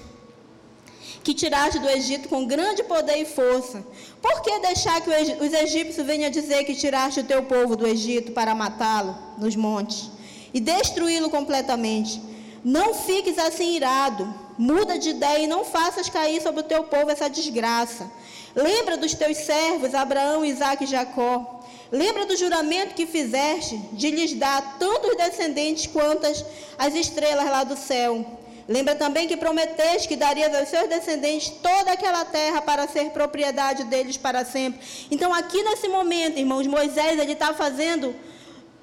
Que 1.23 1.33
tiraste 1.33 1.79
do 1.79 1.89
Egito 1.89 2.29
com 2.29 2.45
grande 2.45 2.83
poder 2.83 3.17
e 3.17 3.25
força. 3.25 3.83
Por 4.21 4.41
que 4.41 4.59
deixar 4.59 5.01
que 5.01 5.09
os 5.09 5.53
egípcios 5.53 6.05
venham 6.05 6.29
dizer 6.29 6.63
que 6.63 6.75
tiraste 6.75 7.21
o 7.21 7.23
teu 7.23 7.43
povo 7.43 7.75
do 7.75 7.87
Egito 7.87 8.31
para 8.31 8.53
matá-lo 8.53 9.17
nos 9.37 9.55
montes 9.55 10.11
e 10.53 10.59
destruí-lo 10.59 11.29
completamente? 11.29 12.21
Não 12.63 12.93
fiques 12.93 13.37
assim 13.39 13.75
irado, 13.75 14.31
muda 14.57 14.99
de 14.99 15.09
ideia 15.09 15.39
e 15.39 15.47
não 15.47 15.65
faças 15.65 16.09
cair 16.09 16.41
sobre 16.41 16.61
o 16.61 16.65
teu 16.65 16.83
povo 16.83 17.09
essa 17.09 17.29
desgraça. 17.29 18.09
Lembra 18.55 18.97
dos 18.97 19.13
teus 19.15 19.37
servos, 19.37 19.95
Abraão, 19.95 20.45
Isaac 20.45 20.83
e 20.83 20.87
Jacó. 20.87 21.61
Lembra 21.91 22.25
do 22.25 22.37
juramento 22.37 22.93
que 22.93 23.07
fizeste 23.07 23.77
de 23.93 24.11
lhes 24.11 24.33
dar 24.33 24.77
tantos 24.77 25.15
descendentes 25.17 25.87
quantas 25.87 26.45
as 26.77 26.93
estrelas 26.93 27.49
lá 27.49 27.63
do 27.63 27.75
céu. 27.75 28.25
Lembra 28.67 28.95
também 28.95 29.27
que 29.27 29.35
prometeste 29.35 30.07
que 30.07 30.15
darias 30.15 30.53
aos 30.55 30.69
seus 30.69 30.87
descendentes 30.87 31.49
toda 31.61 31.91
aquela 31.91 32.23
terra 32.23 32.61
para 32.61 32.87
ser 32.87 33.09
propriedade 33.09 33.85
deles 33.85 34.17
para 34.17 34.45
sempre. 34.45 34.79
Então, 35.09 35.33
aqui 35.33 35.61
nesse 35.63 35.87
momento, 35.87 36.37
irmãos, 36.37 36.67
Moisés 36.67 37.19
está 37.19 37.53
fazendo 37.53 38.15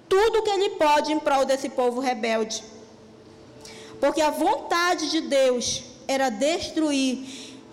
tudo 0.09 0.41
o 0.41 0.43
que 0.43 0.51
ele 0.51 0.71
pode 0.71 1.13
em 1.13 1.19
prol 1.19 1.45
desse 1.45 1.69
povo 1.69 2.01
rebelde. 2.01 2.63
Porque 4.01 4.21
a 4.21 4.31
vontade 4.31 5.11
de 5.11 5.21
Deus 5.23 5.83
era 6.07 6.31
destruir. 6.31 7.27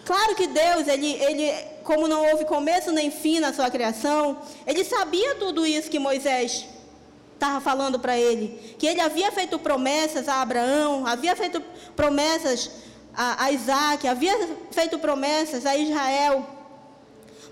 Claro 0.06 0.36
que 0.36 0.48
Deus, 0.48 0.88
ele, 0.88 1.14
ele, 1.14 1.52
como 1.84 2.08
não 2.08 2.24
houve 2.30 2.46
começo 2.46 2.92
nem 2.92 3.10
fim 3.10 3.40
na 3.40 3.54
sua 3.54 3.70
criação, 3.70 4.38
ele 4.68 4.84
sabia 4.84 5.36
tudo 5.36 5.66
isso 5.66 5.90
que 5.90 5.98
Moisés 5.98 6.66
estava 7.34 7.60
falando 7.62 8.00
para 8.00 8.18
ele. 8.18 8.76
Que 8.78 8.88
ele 8.88 9.02
havia 9.02 9.32
feito 9.32 9.58
promessas 9.60 10.28
a 10.28 10.42
Abraão, 10.42 11.08
havia 11.08 11.36
feito 11.36 11.62
promessas 11.96 12.70
a, 13.16 13.46
a 13.46 13.52
Isaac, 13.52 14.08
havia 14.08 14.50
feito 14.72 15.00
promessas 15.00 15.66
a 15.66 15.76
Israel. 15.76 16.46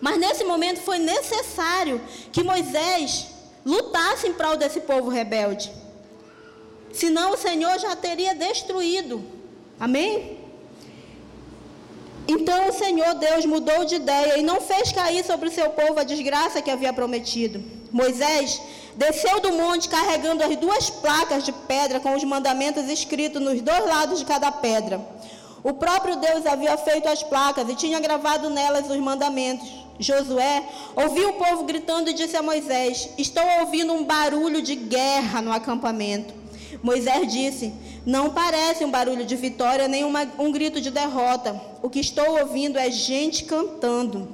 Mas 0.02 0.18
nesse 0.18 0.44
momento 0.44 0.82
foi 0.82 1.00
necessário 1.00 2.02
que 2.32 2.44
Moisés 2.44 3.28
lutasse 3.66 4.28
em 4.28 4.34
prol 4.34 4.58
desse 4.58 4.82
povo 4.82 5.10
rebelde. 5.10 5.72
Senão 6.94 7.34
o 7.34 7.38
Senhor 7.38 7.78
já 7.80 7.96
teria 7.96 8.36
destruído. 8.36 9.24
Amém? 9.80 10.38
Então 12.28 12.70
o 12.70 12.74
Senhor 12.74 13.16
Deus 13.16 13.46
mudou 13.46 13.84
de 13.84 13.96
ideia 13.96 14.38
e 14.38 14.44
não 14.44 14.62
fez 14.62 14.92
cair 14.92 15.26
sobre 15.26 15.50
o 15.50 15.52
seu 15.52 15.72
povo 15.72 16.00
a 16.00 16.04
desgraça 16.04 16.62
que 16.62 16.72
havia 16.72 16.94
prometido. 16.94 17.62
Moisés 17.92 18.62
desceu 18.96 19.40
do 19.42 19.54
monte 19.54 19.90
carregando 19.90 20.44
as 20.44 20.56
duas 20.56 20.90
placas 20.90 21.44
de 21.44 21.52
pedra 21.52 22.00
com 22.00 22.16
os 22.16 22.24
mandamentos 22.24 22.90
escritos 22.90 23.42
nos 23.42 23.62
dois 23.62 23.86
lados 23.86 24.20
de 24.20 24.26
cada 24.26 24.52
pedra. 24.52 25.02
O 25.64 25.74
próprio 25.74 26.16
Deus 26.18 26.46
havia 26.46 26.78
feito 26.78 27.08
as 27.08 27.24
placas 27.24 27.68
e 27.70 27.76
tinha 27.76 28.00
gravado 28.00 28.50
nelas 28.50 28.90
os 28.90 28.98
mandamentos. 28.98 29.68
Josué 30.00 30.64
ouviu 30.96 31.30
o 31.30 31.34
povo 31.34 31.64
gritando 31.64 32.10
e 32.10 32.14
disse 32.14 32.36
a 32.36 32.42
Moisés: 32.42 33.10
Estou 33.18 33.44
ouvindo 33.60 33.94
um 33.94 34.04
barulho 34.04 34.62
de 34.62 34.76
guerra 34.76 35.42
no 35.42 35.52
acampamento. 35.52 36.43
Moisés 36.84 37.32
disse: 37.32 37.74
Não 38.06 38.30
parece 38.30 38.84
um 38.84 38.92
barulho 38.92 39.26
de 39.26 39.38
vitória 39.38 39.88
nem 39.88 40.04
uma, 40.04 40.30
um 40.38 40.52
grito 40.52 40.82
de 40.82 40.92
derrota. 40.92 41.60
O 41.82 41.90
que 41.90 42.02
estou 42.02 42.42
ouvindo 42.42 42.78
é 42.78 42.92
gente 42.92 43.46
cantando. 43.46 44.28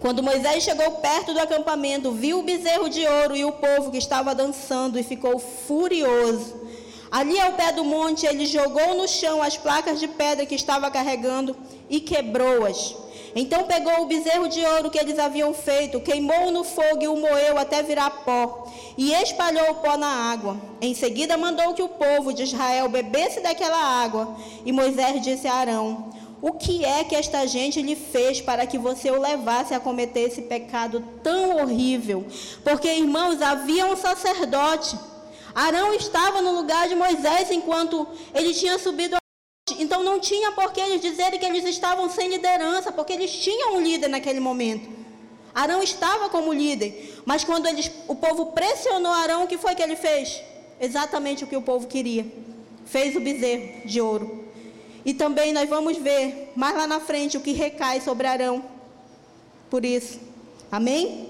Quando 0.00 0.20
Moisés 0.20 0.64
chegou 0.64 0.90
perto 0.96 1.32
do 1.32 1.38
acampamento, 1.38 2.10
viu 2.10 2.40
o 2.40 2.42
bezerro 2.42 2.88
de 2.88 3.06
ouro 3.06 3.36
e 3.36 3.44
o 3.44 3.52
povo 3.52 3.92
que 3.92 3.98
estava 3.98 4.34
dançando 4.34 4.98
e 4.98 5.04
ficou 5.04 5.38
furioso. 5.38 6.60
Ali 7.08 7.38
ao 7.38 7.52
pé 7.52 7.70
do 7.70 7.84
monte, 7.84 8.26
ele 8.26 8.44
jogou 8.44 8.96
no 8.96 9.06
chão 9.06 9.40
as 9.40 9.56
placas 9.56 10.00
de 10.00 10.08
pedra 10.08 10.44
que 10.44 10.56
estava 10.56 10.90
carregando 10.90 11.56
e 11.88 12.00
quebrou-as. 12.00 12.96
Então 13.34 13.64
pegou 13.64 14.02
o 14.02 14.06
bezerro 14.06 14.48
de 14.48 14.64
ouro 14.64 14.90
que 14.90 14.98
eles 14.98 15.18
haviam 15.18 15.54
feito, 15.54 16.00
queimou 16.00 16.50
no 16.50 16.64
fogo 16.64 17.02
e 17.02 17.08
o 17.08 17.16
moeu 17.16 17.56
até 17.56 17.82
virar 17.82 18.10
pó, 18.24 18.70
e 18.96 19.12
espalhou 19.14 19.70
o 19.70 19.74
pó 19.76 19.96
na 19.96 20.30
água. 20.32 20.56
Em 20.80 20.94
seguida 20.94 21.36
mandou 21.36 21.72
que 21.72 21.82
o 21.82 21.88
povo 21.88 22.32
de 22.32 22.42
Israel 22.42 22.88
bebesse 22.88 23.40
daquela 23.40 23.78
água. 23.78 24.36
E 24.66 24.72
Moisés 24.72 25.22
disse 25.22 25.48
a 25.48 25.54
Arão: 25.54 26.10
O 26.42 26.52
que 26.52 26.84
é 26.84 27.04
que 27.04 27.16
esta 27.16 27.46
gente 27.46 27.80
lhe 27.80 27.96
fez 27.96 28.40
para 28.40 28.66
que 28.66 28.76
você 28.76 29.10
o 29.10 29.20
levasse 29.20 29.72
a 29.72 29.80
cometer 29.80 30.20
esse 30.20 30.42
pecado 30.42 31.02
tão 31.22 31.56
horrível? 31.56 32.26
Porque, 32.62 32.88
irmãos, 32.88 33.40
havia 33.40 33.86
um 33.86 33.96
sacerdote. 33.96 34.98
Arão 35.54 35.94
estava 35.94 36.40
no 36.42 36.52
lugar 36.52 36.88
de 36.88 36.94
Moisés 36.94 37.50
enquanto 37.50 38.06
ele 38.34 38.54
tinha 38.54 38.78
subido 38.78 39.21
então 39.78 40.02
não 40.02 40.18
tinha 40.18 40.50
por 40.52 40.72
que 40.72 40.80
eles 40.80 41.00
dizerem 41.00 41.38
que 41.38 41.46
eles 41.46 41.64
estavam 41.64 42.10
sem 42.10 42.28
liderança, 42.28 42.90
porque 42.90 43.12
eles 43.12 43.30
tinham 43.30 43.76
um 43.76 43.80
líder 43.80 44.08
naquele 44.08 44.40
momento. 44.40 44.88
Arão 45.54 45.82
estava 45.82 46.28
como 46.28 46.52
líder, 46.52 47.20
mas 47.24 47.44
quando 47.44 47.66
eles, 47.66 47.90
o 48.08 48.14
povo 48.16 48.46
pressionou 48.46 49.12
Arão, 49.12 49.44
o 49.44 49.46
que 49.46 49.56
foi 49.56 49.74
que 49.76 49.82
ele 49.82 49.94
fez? 49.94 50.42
Exatamente 50.80 51.44
o 51.44 51.46
que 51.46 51.56
o 51.56 51.62
povo 51.62 51.86
queria. 51.86 52.26
Fez 52.86 53.14
o 53.14 53.20
bezerro 53.20 53.86
de 53.86 54.00
ouro. 54.00 54.44
E 55.04 55.14
também 55.14 55.52
nós 55.52 55.68
vamos 55.68 55.96
ver 55.96 56.52
mais 56.56 56.76
lá 56.76 56.86
na 56.86 56.98
frente 56.98 57.36
o 57.36 57.40
que 57.40 57.52
recai 57.52 58.00
sobre 58.00 58.26
Arão. 58.26 58.64
Por 59.70 59.84
isso. 59.84 60.18
Amém? 60.72 61.28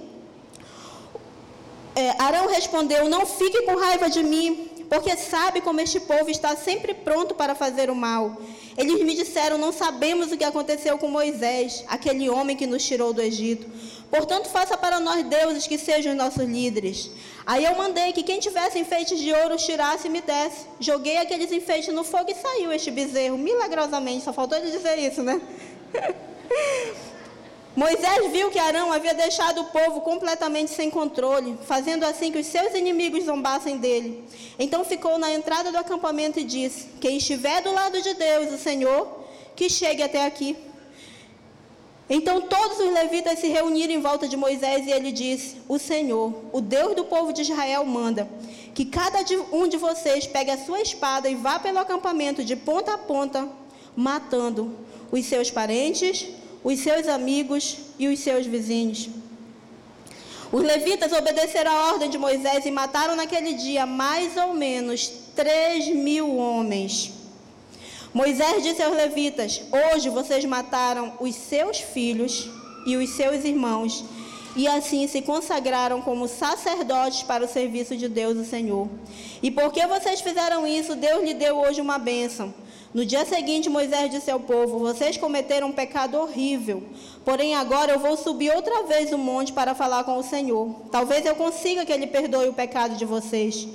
É, 1.94 2.22
Arão 2.22 2.48
respondeu: 2.48 3.08
Não 3.08 3.26
fique 3.26 3.62
com 3.62 3.76
raiva 3.76 4.08
de 4.08 4.22
mim, 4.22 4.70
porque 4.92 5.16
sabe 5.16 5.62
como 5.62 5.80
este 5.80 5.98
povo 6.00 6.28
está 6.28 6.54
sempre 6.54 6.92
pronto 6.92 7.34
para 7.34 7.54
fazer 7.54 7.88
o 7.88 7.94
mal. 7.94 8.36
Eles 8.76 9.02
me 9.02 9.14
disseram: 9.14 9.56
Não 9.56 9.72
sabemos 9.72 10.30
o 10.30 10.36
que 10.36 10.44
aconteceu 10.44 10.98
com 10.98 11.08
Moisés, 11.08 11.82
aquele 11.88 12.28
homem 12.28 12.54
que 12.54 12.66
nos 12.66 12.84
tirou 12.84 13.10
do 13.14 13.22
Egito. 13.22 13.66
Portanto, 14.10 14.50
faça 14.50 14.76
para 14.76 15.00
nós 15.00 15.24
deuses 15.24 15.66
que 15.66 15.78
sejam 15.78 16.14
nossos 16.14 16.44
líderes. 16.44 17.10
Aí 17.46 17.64
eu 17.64 17.74
mandei 17.74 18.12
que 18.12 18.22
quem 18.22 18.38
tivesse 18.38 18.78
enfeites 18.78 19.18
de 19.18 19.32
ouro 19.32 19.56
tirasse 19.56 20.08
e 20.08 20.10
me 20.10 20.20
desse. 20.20 20.66
Joguei 20.78 21.16
aqueles 21.16 21.50
enfeites 21.50 21.94
no 21.94 22.04
fogo 22.04 22.30
e 22.30 22.34
saiu 22.34 22.70
este 22.70 22.90
bezerro, 22.90 23.38
milagrosamente. 23.38 24.24
Só 24.24 24.32
faltou 24.34 24.58
ele 24.58 24.70
dizer 24.70 24.98
isso, 24.98 25.22
né? 25.22 25.40
Moisés 27.74 28.30
viu 28.30 28.50
que 28.50 28.58
Arão 28.58 28.92
havia 28.92 29.14
deixado 29.14 29.62
o 29.62 29.64
povo 29.64 30.02
completamente 30.02 30.70
sem 30.70 30.90
controle, 30.90 31.58
fazendo 31.66 32.04
assim 32.04 32.30
que 32.30 32.38
os 32.38 32.46
seus 32.46 32.74
inimigos 32.74 33.24
zombassem 33.24 33.78
dele. 33.78 34.24
Então 34.58 34.84
ficou 34.84 35.18
na 35.18 35.32
entrada 35.32 35.72
do 35.72 35.78
acampamento 35.78 36.38
e 36.38 36.44
disse: 36.44 36.88
Quem 37.00 37.16
estiver 37.16 37.62
do 37.62 37.72
lado 37.72 38.02
de 38.02 38.12
Deus, 38.12 38.52
o 38.52 38.58
Senhor, 38.58 39.08
que 39.56 39.70
chegue 39.70 40.02
até 40.02 40.26
aqui. 40.26 40.54
Então 42.10 42.42
todos 42.42 42.78
os 42.78 42.92
levitas 42.92 43.38
se 43.38 43.48
reuniram 43.48 43.94
em 43.94 44.00
volta 44.00 44.28
de 44.28 44.36
Moisés 44.36 44.86
e 44.86 44.90
ele 44.90 45.10
disse: 45.10 45.56
O 45.66 45.78
Senhor, 45.78 46.30
o 46.52 46.60
Deus 46.60 46.94
do 46.94 47.06
povo 47.06 47.32
de 47.32 47.40
Israel, 47.40 47.86
manda 47.86 48.28
que 48.74 48.84
cada 48.84 49.20
um 49.50 49.66
de 49.66 49.78
vocês 49.78 50.26
pegue 50.26 50.50
a 50.50 50.58
sua 50.58 50.82
espada 50.82 51.26
e 51.30 51.34
vá 51.34 51.58
pelo 51.58 51.78
acampamento 51.78 52.44
de 52.44 52.54
ponta 52.54 52.92
a 52.92 52.98
ponta, 52.98 53.48
matando 53.96 54.76
os 55.10 55.24
seus 55.24 55.50
parentes, 55.50 56.26
os 56.64 56.78
seus 56.80 57.08
amigos 57.08 57.78
e 57.98 58.08
os 58.08 58.20
seus 58.20 58.46
vizinhos. 58.46 59.08
Os 60.52 60.62
levitas 60.62 61.12
obedeceram 61.12 61.70
a 61.72 61.92
ordem 61.92 62.10
de 62.10 62.18
Moisés 62.18 62.66
e 62.66 62.70
mataram 62.70 63.16
naquele 63.16 63.54
dia 63.54 63.86
mais 63.86 64.36
ou 64.36 64.52
menos 64.52 65.10
três 65.34 65.88
mil 65.88 66.36
homens. 66.36 67.12
Moisés 68.12 68.62
disse 68.62 68.82
aos 68.82 68.94
levitas: 68.94 69.62
Hoje 69.72 70.10
vocês 70.10 70.44
mataram 70.44 71.14
os 71.18 71.34
seus 71.34 71.78
filhos 71.78 72.50
e 72.84 72.96
os 72.96 73.10
seus 73.10 73.44
irmãos, 73.44 74.04
e 74.54 74.68
assim 74.68 75.06
se 75.06 75.22
consagraram 75.22 76.02
como 76.02 76.28
sacerdotes 76.28 77.22
para 77.22 77.44
o 77.44 77.48
serviço 77.48 77.96
de 77.96 78.06
Deus, 78.06 78.36
o 78.36 78.44
Senhor. 78.44 78.88
E 79.42 79.50
porque 79.50 79.86
vocês 79.86 80.20
fizeram 80.20 80.66
isso, 80.66 80.94
Deus 80.94 81.24
lhe 81.24 81.32
deu 81.32 81.58
hoje 81.58 81.80
uma 81.80 81.98
bênção. 81.98 82.52
No 82.94 83.06
dia 83.06 83.24
seguinte, 83.24 83.70
Moisés 83.70 84.10
disse 84.10 84.30
ao 84.30 84.38
povo: 84.38 84.78
Vocês 84.78 85.16
cometeram 85.16 85.68
um 85.68 85.72
pecado 85.72 86.18
horrível. 86.18 86.82
Porém, 87.24 87.54
agora 87.54 87.92
eu 87.92 87.98
vou 87.98 88.18
subir 88.18 88.54
outra 88.54 88.82
vez 88.82 89.10
o 89.12 89.18
monte 89.18 89.50
para 89.50 89.74
falar 89.74 90.04
com 90.04 90.18
o 90.18 90.22
Senhor. 90.22 90.68
Talvez 90.90 91.24
eu 91.24 91.34
consiga 91.34 91.86
que 91.86 91.92
ele 91.92 92.06
perdoe 92.06 92.48
o 92.48 92.52
pecado 92.52 92.94
de 92.94 93.06
vocês. 93.06 93.66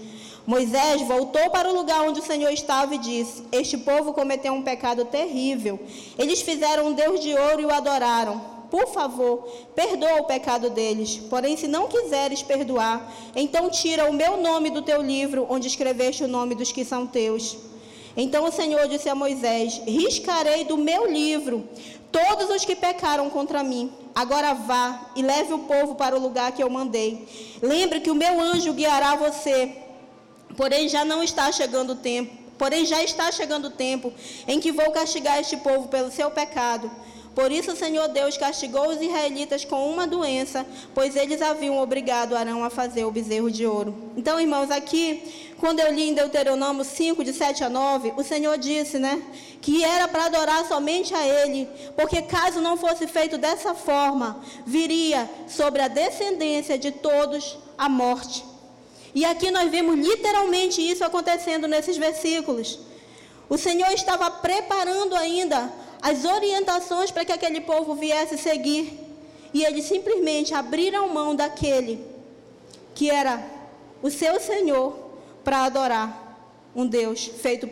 Moisés 0.46 1.02
voltou 1.02 1.50
para 1.50 1.68
o 1.68 1.74
lugar 1.74 2.04
onde 2.04 2.20
o 2.20 2.24
Senhor 2.24 2.52
estava 2.52 2.94
e 2.94 3.00
disse: 3.00 3.44
Este 3.52 3.76
povo 3.80 4.14
cometeu 4.14 4.54
um 4.54 4.62
pecado 4.62 5.04
terrível. 5.06 5.80
Eles 6.16 6.42
fizeram 6.42 6.90
um 6.90 6.94
Deus 6.94 7.20
de 7.20 7.34
ouro 7.34 7.62
e 7.62 7.66
o 7.66 7.74
adoraram. 7.74 8.40
Por 8.70 8.88
favor, 8.88 9.48
perdoa 9.74 10.22
o 10.22 10.26
pecado 10.26 10.70
deles. 10.70 11.18
Porém, 11.28 11.58
se 11.58 11.68
não 11.68 11.88
quiseres 11.88 12.44
perdoar, 12.44 13.12
então 13.36 13.70
tira 13.72 14.08
o 14.08 14.14
meu 14.14 14.38
nome 14.38 14.70
do 14.70 14.84
teu 14.84 15.02
livro, 15.02 15.48
onde 15.50 15.68
escreveste 15.68 16.24
o 16.24 16.28
nome 16.28 16.54
dos 16.54 16.72
que 16.72 16.86
são 16.86 17.08
teus. 17.08 17.58
Então 18.18 18.46
o 18.46 18.52
Senhor 18.52 18.88
disse 18.88 19.08
a 19.08 19.14
Moisés: 19.16 19.80
Riscarei 19.86 20.66
do 20.66 20.76
meu 20.76 21.06
livro 21.10 21.70
todos 22.12 22.50
os 22.50 22.66
que 22.66 22.76
pecaram 22.76 23.30
contra 23.30 23.64
mim. 23.64 23.94
Agora 24.16 24.56
vá 24.56 25.12
e 25.16 25.22
leve 25.22 25.54
o 25.54 25.60
povo 25.60 25.94
para 25.94 26.18
o 26.18 26.20
lugar 26.20 26.52
que 26.52 26.64
eu 26.64 26.70
mandei. 26.70 27.28
Lembre 27.62 28.00
que 28.00 28.10
o 28.10 28.16
meu 28.16 28.42
anjo 28.42 28.74
guiará 28.74 29.16
você. 29.16 29.72
Porém 30.56 30.90
já 30.90 31.06
não 31.06 31.22
está 31.22 31.52
chegando 31.52 31.92
o 31.92 31.96
tempo. 31.96 32.36
Porém 32.58 32.84
já 32.88 33.04
está 33.04 33.32
chegando 33.32 33.66
o 33.66 33.70
tempo 33.70 34.12
em 34.48 34.60
que 34.60 34.72
vou 34.72 34.90
castigar 34.92 35.40
este 35.40 35.58
povo 35.58 35.88
pelo 35.88 36.12
seu 36.12 36.32
pecado. 36.32 36.90
Por 37.38 37.52
isso 37.52 37.74
o 37.74 37.76
Senhor 37.76 38.08
Deus 38.08 38.36
castigou 38.36 38.88
os 38.88 39.00
israelitas 39.00 39.64
com 39.64 39.88
uma 39.88 40.08
doença, 40.08 40.66
pois 40.96 41.16
eles 41.16 41.40
haviam 41.40 41.78
obrigado 41.78 42.36
Arão 42.36 42.64
a 42.64 42.70
fazer 42.72 43.06
o 43.06 43.12
bezerro 43.12 43.52
de 43.52 43.64
ouro. 43.64 43.96
Então, 44.18 44.40
irmãos, 44.40 44.72
aqui, 44.72 45.54
quando 45.60 45.80
eu 45.80 45.94
li 45.94 46.10
em 46.10 46.16
Deuteronômio 46.16 46.84
5, 46.84 47.24
de 47.24 47.32
7 47.32 47.64
a 47.64 47.70
9, 47.70 48.16
o 48.18 48.24
Senhor 48.24 48.58
disse, 48.58 48.98
né, 48.98 49.22
que 49.62 49.84
era 49.84 50.08
para 50.08 50.26
adorar 50.26 50.66
somente 50.66 51.14
a 51.14 51.28
Ele, 51.28 51.70
porque 51.96 52.24
caso 52.24 52.60
não 52.60 52.76
fosse 52.76 53.06
feito 53.06 53.38
dessa 53.38 53.76
forma, 53.76 54.42
viria 54.66 55.30
sobre 55.48 55.84
a 55.84 55.88
descendência 55.88 56.76
de 56.76 56.90
todos 56.90 57.56
a 57.78 57.88
morte. 57.88 58.44
E 59.14 59.24
aqui 59.24 59.52
nós 59.52 59.70
vemos 59.70 59.96
literalmente 59.96 60.82
isso 60.82 61.06
acontecendo 61.06 61.68
nesses 61.68 61.98
versículos. 61.98 62.80
O 63.48 63.60
Senhor 63.60 63.92
estava 63.92 64.32
preparando 64.32 65.16
ainda 65.16 65.72
as 66.02 66.26
orientações 66.26 67.12
para 67.12 67.26
que 67.26 67.32
aquele 67.32 67.62
povo 67.62 67.96
viesse 67.96 68.38
seguir. 68.38 69.06
E 69.54 69.64
eles 69.64 69.86
simplesmente 69.86 70.54
abriram 70.54 71.10
mão 71.10 71.36
daquele 71.36 72.06
que 72.94 73.10
era 73.10 73.44
o 74.02 74.10
seu 74.10 74.40
Senhor 74.40 74.98
para 75.44 75.64
adorar 75.64 76.40
um 76.76 76.86
Deus 76.86 77.26
feito 77.26 77.70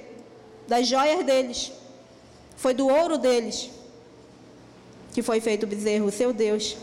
das 0.68 0.88
joias 0.88 1.24
deles. 1.26 1.72
Foi 2.56 2.74
do 2.74 2.88
ouro 2.88 3.18
deles 3.18 3.70
que 5.14 5.22
foi 5.22 5.40
feito 5.40 5.64
o 5.64 5.68
bezerro, 5.68 6.08
o 6.08 6.12
seu 6.12 6.34
Deus. 6.34 6.76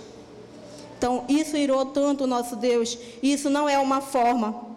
Então, 0.96 1.24
isso 1.28 1.57
irou 1.57 1.85
tanto 1.87 2.24
o 2.24 2.26
nosso 2.26 2.57
Deus. 2.57 2.96
Isso 3.22 3.50
não 3.50 3.68
é 3.68 3.78
uma 3.78 4.00
forma 4.00 4.72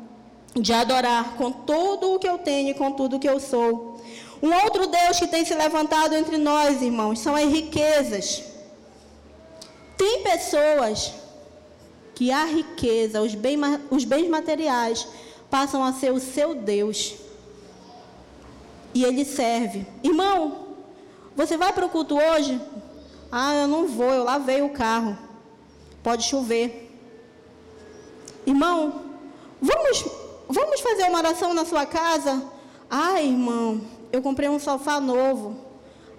de 0.54 0.74
adorar 0.74 1.36
com 1.38 1.52
tudo 1.52 2.16
o 2.16 2.20
que 2.20 2.28
eu 2.28 2.38
tenho 2.38 2.72
e 2.72 2.74
com 2.74 2.92
tudo 2.92 3.16
o 3.16 3.20
que 3.20 3.30
eu 3.30 3.40
sou. 3.40 3.95
Um 4.42 4.54
outro 4.64 4.88
Deus 4.88 5.20
que 5.20 5.28
tem 5.28 5.46
se 5.46 5.54
levantado 5.54 6.14
entre 6.14 6.38
nós, 6.38 6.82
irmãos, 6.82 7.20
são 7.20 7.36
as 7.36 7.46
riquezas. 7.46 8.44
Tem 9.98 10.24
pessoas 10.24 11.14
que 12.14 12.32
a 12.32 12.46
riqueza, 12.46 13.22
os, 13.22 13.36
bem, 13.36 13.58
os 13.90 14.04
bens 14.04 14.28
materiais, 14.30 15.08
passam 15.50 15.84
a 15.84 15.94
ser 15.94 16.12
o 16.12 16.20
seu 16.20 16.56
Deus. 16.56 17.16
E 18.94 19.04
ele 19.04 19.26
serve. 19.26 19.86
Irmão, 20.04 20.68
você 21.36 21.58
vai 21.58 21.74
para 21.74 21.86
o 21.86 21.90
culto 21.90 22.18
hoje? 22.18 22.60
Ah, 23.32 23.54
eu 23.56 23.68
não 23.68 23.88
vou, 23.88 24.12
eu 24.14 24.24
lavei 24.24 24.62
o 24.62 24.70
carro. 24.70 25.18
Pode 26.02 26.24
chover. 26.24 26.86
Irmão, 28.46 29.02
vamos, 29.62 30.06
vamos 30.48 30.80
fazer 30.80 31.04
uma 31.04 31.18
oração 31.18 31.54
na 31.54 31.66
sua 31.66 31.86
casa? 31.86 32.44
Ah, 32.90 33.22
irmão, 33.22 33.82
eu 34.16 34.22
comprei 34.22 34.50
um 34.50 34.60
sofá 34.60 35.00
novo. 35.00 35.56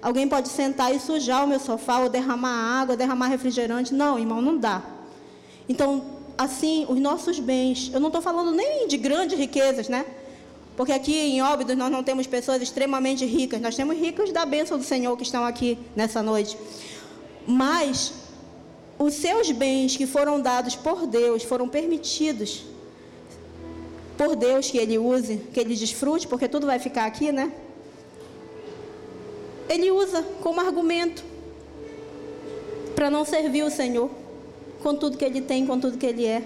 Alguém 0.02 0.28
pode 0.28 0.48
sentar 0.48 0.94
e 0.94 1.00
sujar 1.00 1.44
o 1.44 1.48
meu 1.48 1.58
sofá, 1.58 1.98
ou 1.98 2.08
derramar 2.08 2.80
água, 2.80 2.96
derramar 2.96 3.28
refrigerante. 3.28 3.94
Não, 3.94 4.18
irmão, 4.18 4.40
não 4.42 4.56
dá. 4.56 4.82
Então, 5.68 6.04
assim, 6.36 6.86
os 6.88 7.00
nossos 7.00 7.38
bens, 7.38 7.90
eu 7.92 7.98
não 7.98 8.08
estou 8.08 8.22
falando 8.22 8.52
nem 8.52 8.86
de 8.86 8.96
grandes 8.96 9.38
riquezas, 9.38 9.88
né? 9.88 10.04
Porque 10.76 10.92
aqui 10.92 11.16
em 11.16 11.40
Óbidos 11.40 11.74
nós 11.76 11.90
não 11.90 12.02
temos 12.02 12.26
pessoas 12.26 12.60
extremamente 12.60 13.24
ricas, 13.24 13.60
nós 13.60 13.74
temos 13.74 13.96
ricos 13.96 14.30
da 14.30 14.44
bênção 14.44 14.76
do 14.76 14.84
Senhor 14.84 15.16
que 15.16 15.22
estão 15.22 15.44
aqui 15.44 15.78
nessa 15.96 16.22
noite. 16.22 16.56
Mas 17.46 18.12
os 18.98 19.14
seus 19.14 19.50
bens 19.50 19.96
que 19.96 20.06
foram 20.06 20.40
dados 20.40 20.76
por 20.76 21.06
Deus, 21.06 21.42
foram 21.42 21.66
permitidos 21.66 22.62
por 24.18 24.36
Deus 24.36 24.70
que 24.70 24.76
Ele 24.76 24.98
use, 24.98 25.38
que 25.52 25.58
Ele 25.58 25.74
desfrute, 25.74 26.28
porque 26.28 26.46
tudo 26.46 26.66
vai 26.66 26.78
ficar 26.78 27.06
aqui, 27.06 27.32
né? 27.32 27.50
Ele 29.68 29.90
usa 29.90 30.22
como 30.42 30.60
argumento 30.60 31.24
para 32.94 33.10
não 33.10 33.24
servir 33.24 33.62
o 33.62 33.70
Senhor 33.70 34.10
com 34.82 34.94
tudo 34.94 35.18
que 35.18 35.24
ele 35.24 35.40
tem, 35.40 35.66
com 35.66 35.78
tudo 35.78 35.98
que 35.98 36.06
ele 36.06 36.24
é. 36.26 36.42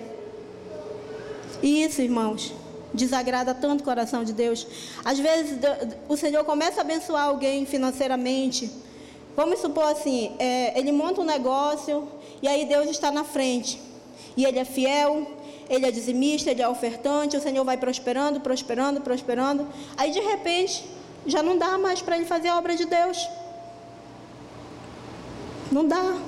E 1.63 1.85
isso, 1.85 2.01
irmãos, 2.01 2.53
desagrada 2.93 3.55
tanto 3.55 3.83
o 3.83 3.85
coração 3.85 4.25
de 4.25 4.33
Deus. 4.33 4.67
Às 5.05 5.19
vezes 5.19 5.59
o 6.09 6.17
Senhor 6.17 6.45
começa 6.45 6.81
a 6.81 6.83
abençoar 6.83 7.25
alguém 7.25 7.67
financeiramente. 7.67 8.71
Vamos 9.37 9.61
supor 9.61 9.85
assim, 9.85 10.33
é, 10.39 10.79
ele 10.79 10.91
monta 10.91 11.21
um 11.21 11.25
negócio 11.25 12.09
e 12.43 12.49
aí 12.49 12.65
Deus 12.65 12.89
está 12.89 13.11
na 13.13 13.25
frente. 13.25 13.81
E 14.37 14.45
ele 14.45 14.59
é 14.59 14.65
fiel, 14.65 15.27
ele 15.69 15.87
é 15.87 15.91
dizimista, 15.91 16.51
ele 16.51 16.63
é 16.63 16.69
ofertante, 16.69 17.37
o 17.37 17.41
Senhor 17.41 17.65
vai 17.65 17.77
prosperando, 17.77 18.41
prosperando, 18.41 19.01
prosperando. 19.01 19.69
Aí 19.97 20.11
de 20.11 20.21
repente 20.21 20.85
já 21.27 21.43
não 21.43 21.57
dá 21.59 21.77
mais 21.79 22.01
para 22.01 22.17
ele 22.17 22.27
fazer 22.27 22.49
a 22.49 22.59
obra 22.59 22.77
de 22.77 22.85
Deus. 22.85 23.29
Não 25.71 25.87
dá. 25.87 26.19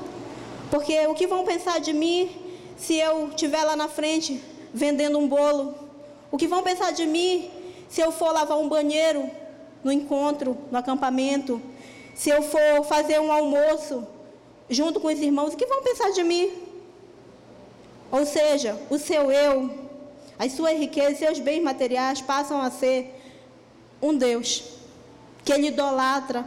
Porque 0.71 1.07
o 1.07 1.15
que 1.15 1.27
vão 1.27 1.45
pensar 1.45 1.81
de 1.81 1.93
mim 1.93 2.31
se 2.77 2.97
eu 2.97 3.29
estiver 3.29 3.63
lá 3.65 3.77
na 3.77 3.89
frente 3.89 4.43
vendendo 4.73 5.19
um 5.19 5.29
bolo? 5.29 5.75
O 6.31 6.37
que 6.37 6.47
vão 6.47 6.63
pensar 6.63 6.93
de 6.93 7.07
mim 7.07 7.51
se 7.89 8.01
eu 8.01 8.11
for 8.11 8.33
lavar 8.33 8.59
um 8.59 8.69
banheiro 8.69 9.31
no 9.83 9.93
encontro, 9.93 10.57
no 10.71 10.79
acampamento? 10.79 11.61
Se 12.15 12.31
eu 12.31 12.43
for 12.43 12.85
fazer 12.85 13.21
um 13.21 13.33
almoço 13.33 14.07
junto 14.69 15.01
com 15.01 15.09
os 15.09 15.21
irmãos, 15.21 15.55
o 15.55 15.57
que 15.57 15.67
vão 15.67 15.83
pensar 15.83 16.11
de 16.11 16.23
mim? 16.23 16.51
Ou 18.11 18.25
seja, 18.27 18.79
o 18.91 18.99
seu 18.99 19.31
eu, 19.33 19.71
as 20.39 20.53
suas 20.53 20.79
riquezas, 20.79 21.19
seus 21.19 21.39
bens 21.39 21.63
materiais 21.63 22.21
passam 22.21 22.61
a 22.61 22.71
ser 22.71 23.19
um 24.01 24.15
Deus 24.15 24.82
que 25.45 25.53
ele 25.53 25.69
idolatra. 25.69 26.45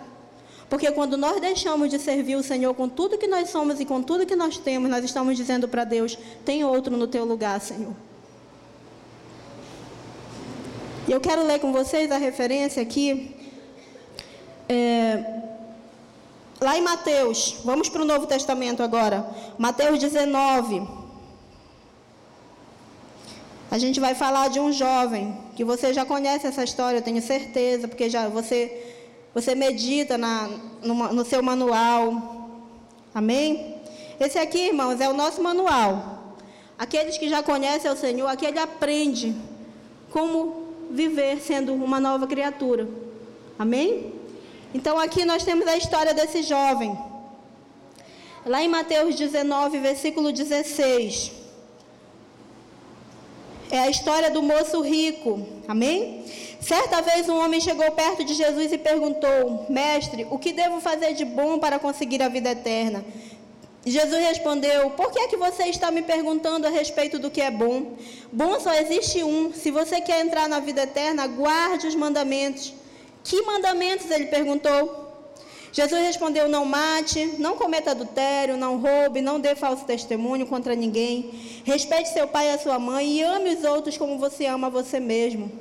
Porque 0.69 0.91
quando 0.91 1.15
nós 1.15 1.39
deixamos 1.39 1.89
de 1.89 1.99
servir 1.99 2.35
o 2.35 2.43
Senhor 2.43 2.73
com 2.73 2.89
tudo 2.89 3.17
que 3.17 3.27
nós 3.27 3.49
somos 3.49 3.79
e 3.79 3.85
com 3.85 4.01
tudo 4.01 4.25
que 4.25 4.35
nós 4.35 4.57
temos, 4.57 4.89
nós 4.89 5.03
estamos 5.03 5.37
dizendo 5.37 5.67
para 5.67 5.83
Deus: 5.83 6.17
tem 6.43 6.63
outro 6.63 6.97
no 6.97 7.07
teu 7.07 7.23
lugar, 7.23 7.59
Senhor. 7.61 7.93
E 11.07 11.11
eu 11.11 11.21
quero 11.21 11.45
ler 11.45 11.59
com 11.59 11.71
vocês 11.71 12.11
a 12.11 12.17
referência 12.17 12.81
aqui. 12.81 13.35
É, 14.67 15.43
lá 16.59 16.75
em 16.75 16.81
Mateus, 16.81 17.57
vamos 17.63 17.87
para 17.89 18.01
o 18.01 18.05
Novo 18.05 18.25
Testamento 18.25 18.81
agora. 18.81 19.27
Mateus 19.59 19.99
19. 19.99 21.04
A 23.69 23.77
gente 23.77 23.99
vai 23.99 24.13
falar 24.13 24.49
de 24.49 24.59
um 24.59 24.71
jovem 24.71 25.37
que 25.55 25.63
você 25.63 25.93
já 25.93 26.05
conhece 26.05 26.45
essa 26.47 26.63
história, 26.63 26.99
eu 26.99 27.01
tenho 27.01 27.21
certeza, 27.21 27.87
porque 27.87 28.09
já 28.09 28.27
você 28.27 28.91
você 29.33 29.53
medita 29.53 30.17
na, 30.17 30.49
no, 30.81 30.93
no 31.11 31.25
seu 31.25 31.43
manual. 31.43 32.47
Amém? 33.13 33.75
Esse 34.17 34.39
aqui, 34.39 34.67
irmãos, 34.67 35.01
é 35.01 35.09
o 35.09 35.13
nosso 35.13 35.43
manual. 35.43 36.35
Aqueles 36.77 37.17
que 37.17 37.27
já 37.27 37.43
conhecem 37.43 37.91
o 37.91 37.97
Senhor, 37.97 38.27
aqui 38.27 38.45
ele 38.45 38.59
aprende 38.59 39.35
como 40.09 40.63
viver 40.89 41.41
sendo 41.41 41.73
uma 41.73 41.99
nova 41.99 42.25
criatura. 42.25 42.87
Amém? 43.59 44.13
Então 44.73 44.97
aqui 44.97 45.25
nós 45.25 45.43
temos 45.43 45.67
a 45.67 45.75
história 45.75 46.13
desse 46.13 46.41
jovem. 46.41 46.97
Lá 48.45 48.63
em 48.63 48.69
Mateus 48.69 49.15
19, 49.15 49.79
versículo 49.79 50.31
16. 50.31 51.31
É 53.71 53.79
a 53.79 53.89
história 53.89 54.29
do 54.29 54.41
moço 54.41 54.81
rico. 54.81 55.45
Amém? 55.67 56.23
Certa 56.59 57.01
vez 57.01 57.29
um 57.29 57.37
homem 57.37 57.59
chegou 57.59 57.91
perto 57.91 58.23
de 58.23 58.33
Jesus 58.33 58.71
e 58.71 58.77
perguntou: 58.77 59.65
Mestre, 59.69 60.27
o 60.29 60.39
que 60.39 60.53
devo 60.53 60.79
fazer 60.79 61.13
de 61.13 61.25
bom 61.25 61.59
para 61.59 61.79
conseguir 61.79 62.21
a 62.21 62.27
vida 62.29 62.51
eterna? 62.51 63.05
Jesus 63.85 64.19
respondeu: 64.19 64.89
Por 64.91 65.11
que 65.11 65.19
é 65.19 65.27
que 65.27 65.37
você 65.37 65.65
está 65.65 65.91
me 65.91 66.01
perguntando 66.01 66.65
a 66.65 66.71
respeito 66.71 67.19
do 67.19 67.29
que 67.29 67.41
é 67.41 67.51
bom? 67.51 67.93
Bom 68.31 68.59
só 68.59 68.73
existe 68.73 69.23
um. 69.23 69.53
Se 69.53 69.69
você 69.69 70.01
quer 70.01 70.25
entrar 70.25 70.49
na 70.49 70.59
vida 70.59 70.83
eterna, 70.83 71.27
guarde 71.27 71.85
os 71.85 71.95
mandamentos. 71.95 72.73
Que 73.23 73.41
mandamentos? 73.43 74.09
Ele 74.09 74.25
perguntou. 74.25 75.04
Jesus 75.75 76.01
respondeu: 76.03 76.47
Não 76.47 76.63
mate, 76.63 77.33
não 77.37 77.57
cometa 77.57 77.91
adultério, 77.91 78.55
não 78.55 78.77
roube, 78.77 79.19
não 79.19 79.41
dê 79.41 79.55
falso 79.55 79.83
testemunho 79.83 80.47
contra 80.47 80.73
ninguém. 80.73 81.31
Respeite 81.65 82.13
seu 82.13 82.29
pai 82.29 82.47
e 82.47 82.51
a 82.51 82.57
sua 82.57 82.79
mãe 82.79 83.17
e 83.17 83.21
ame 83.21 83.53
os 83.53 83.63
outros 83.65 83.97
como 83.97 84.17
você 84.17 84.45
ama 84.45 84.69
você 84.69 85.01
mesmo. 85.01 85.51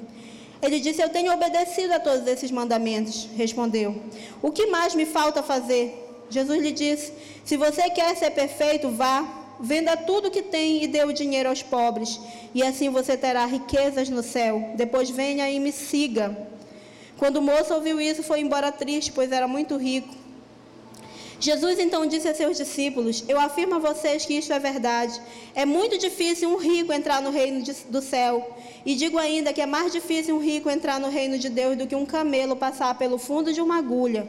Ele 0.63 0.79
disse: 0.79 1.03
Eu 1.03 1.09
tenho 1.09 1.33
obedecido 1.33 1.95
a 1.95 1.99
todos 1.99 2.29
esses 2.29 2.53
mandamentos. 2.53 3.29
Respondeu: 3.35 4.01
O 4.41 4.53
que 4.53 4.67
mais 4.67 4.95
me 4.95 5.05
falta 5.05 5.43
fazer? 5.43 6.25
Jesus 6.31 6.63
lhe 6.63 6.71
disse: 6.71 7.13
Se 7.45 7.57
você 7.57 7.91
quer 7.91 8.17
ser 8.17 8.31
perfeito, 8.31 8.91
vá, 8.91 9.29
venda 9.59 9.97
tudo 9.97 10.31
que 10.31 10.43
tem 10.43 10.85
e 10.85 10.87
dê 10.87 11.03
o 11.03 11.13
dinheiro 11.13 11.49
aos 11.49 11.65
pobres, 11.65 12.21
e 12.55 12.63
assim 12.63 12.89
você 12.89 13.17
terá 13.17 13.45
riquezas 13.47 14.09
no 14.09 14.23
céu. 14.23 14.75
Depois 14.77 15.11
venha 15.11 15.51
e 15.51 15.59
me 15.59 15.73
siga. 15.73 16.54
Quando 17.19 17.37
o 17.37 17.43
moço 17.43 17.73
ouviu 17.75 18.01
isso, 18.01 18.23
foi 18.23 18.41
embora 18.41 18.73
triste, 18.73 19.13
pois 19.13 19.31
era 19.31 19.47
muito 19.47 19.77
rico. 19.77 20.15
Jesus 21.39 21.79
então 21.79 22.07
disse 22.07 22.29
a 22.29 22.35
seus 22.35 22.57
discípulos: 22.57 23.25
Eu 23.29 23.39
afirmo 23.39 23.75
a 23.75 23.79
vocês 23.79 24.25
que 24.25 24.35
isto 24.35 24.53
é 24.53 24.59
verdade. 24.59 25.21
É 25.55 25.65
muito 25.65 25.99
difícil 25.99 26.49
um 26.49 26.57
rico 26.57 26.93
entrar 26.93 27.21
no 27.21 27.31
reino 27.31 27.63
de, 27.63 27.73
do 27.89 28.01
céu. 28.01 28.57
E 28.87 28.95
digo 28.95 29.19
ainda 29.19 29.53
que 29.53 29.61
é 29.61 29.67
mais 29.67 29.93
difícil 29.93 30.37
um 30.37 30.41
rico 30.41 30.71
entrar 30.71 30.99
no 30.99 31.09
reino 31.09 31.39
de 31.39 31.49
Deus 31.49 31.77
do 31.77 31.87
que 31.87 31.95
um 31.95 32.07
camelo 32.07 32.57
passar 32.57 32.97
pelo 32.97 33.19
fundo 33.19 33.53
de 33.53 33.61
uma 33.61 33.79
agulha. 33.79 34.27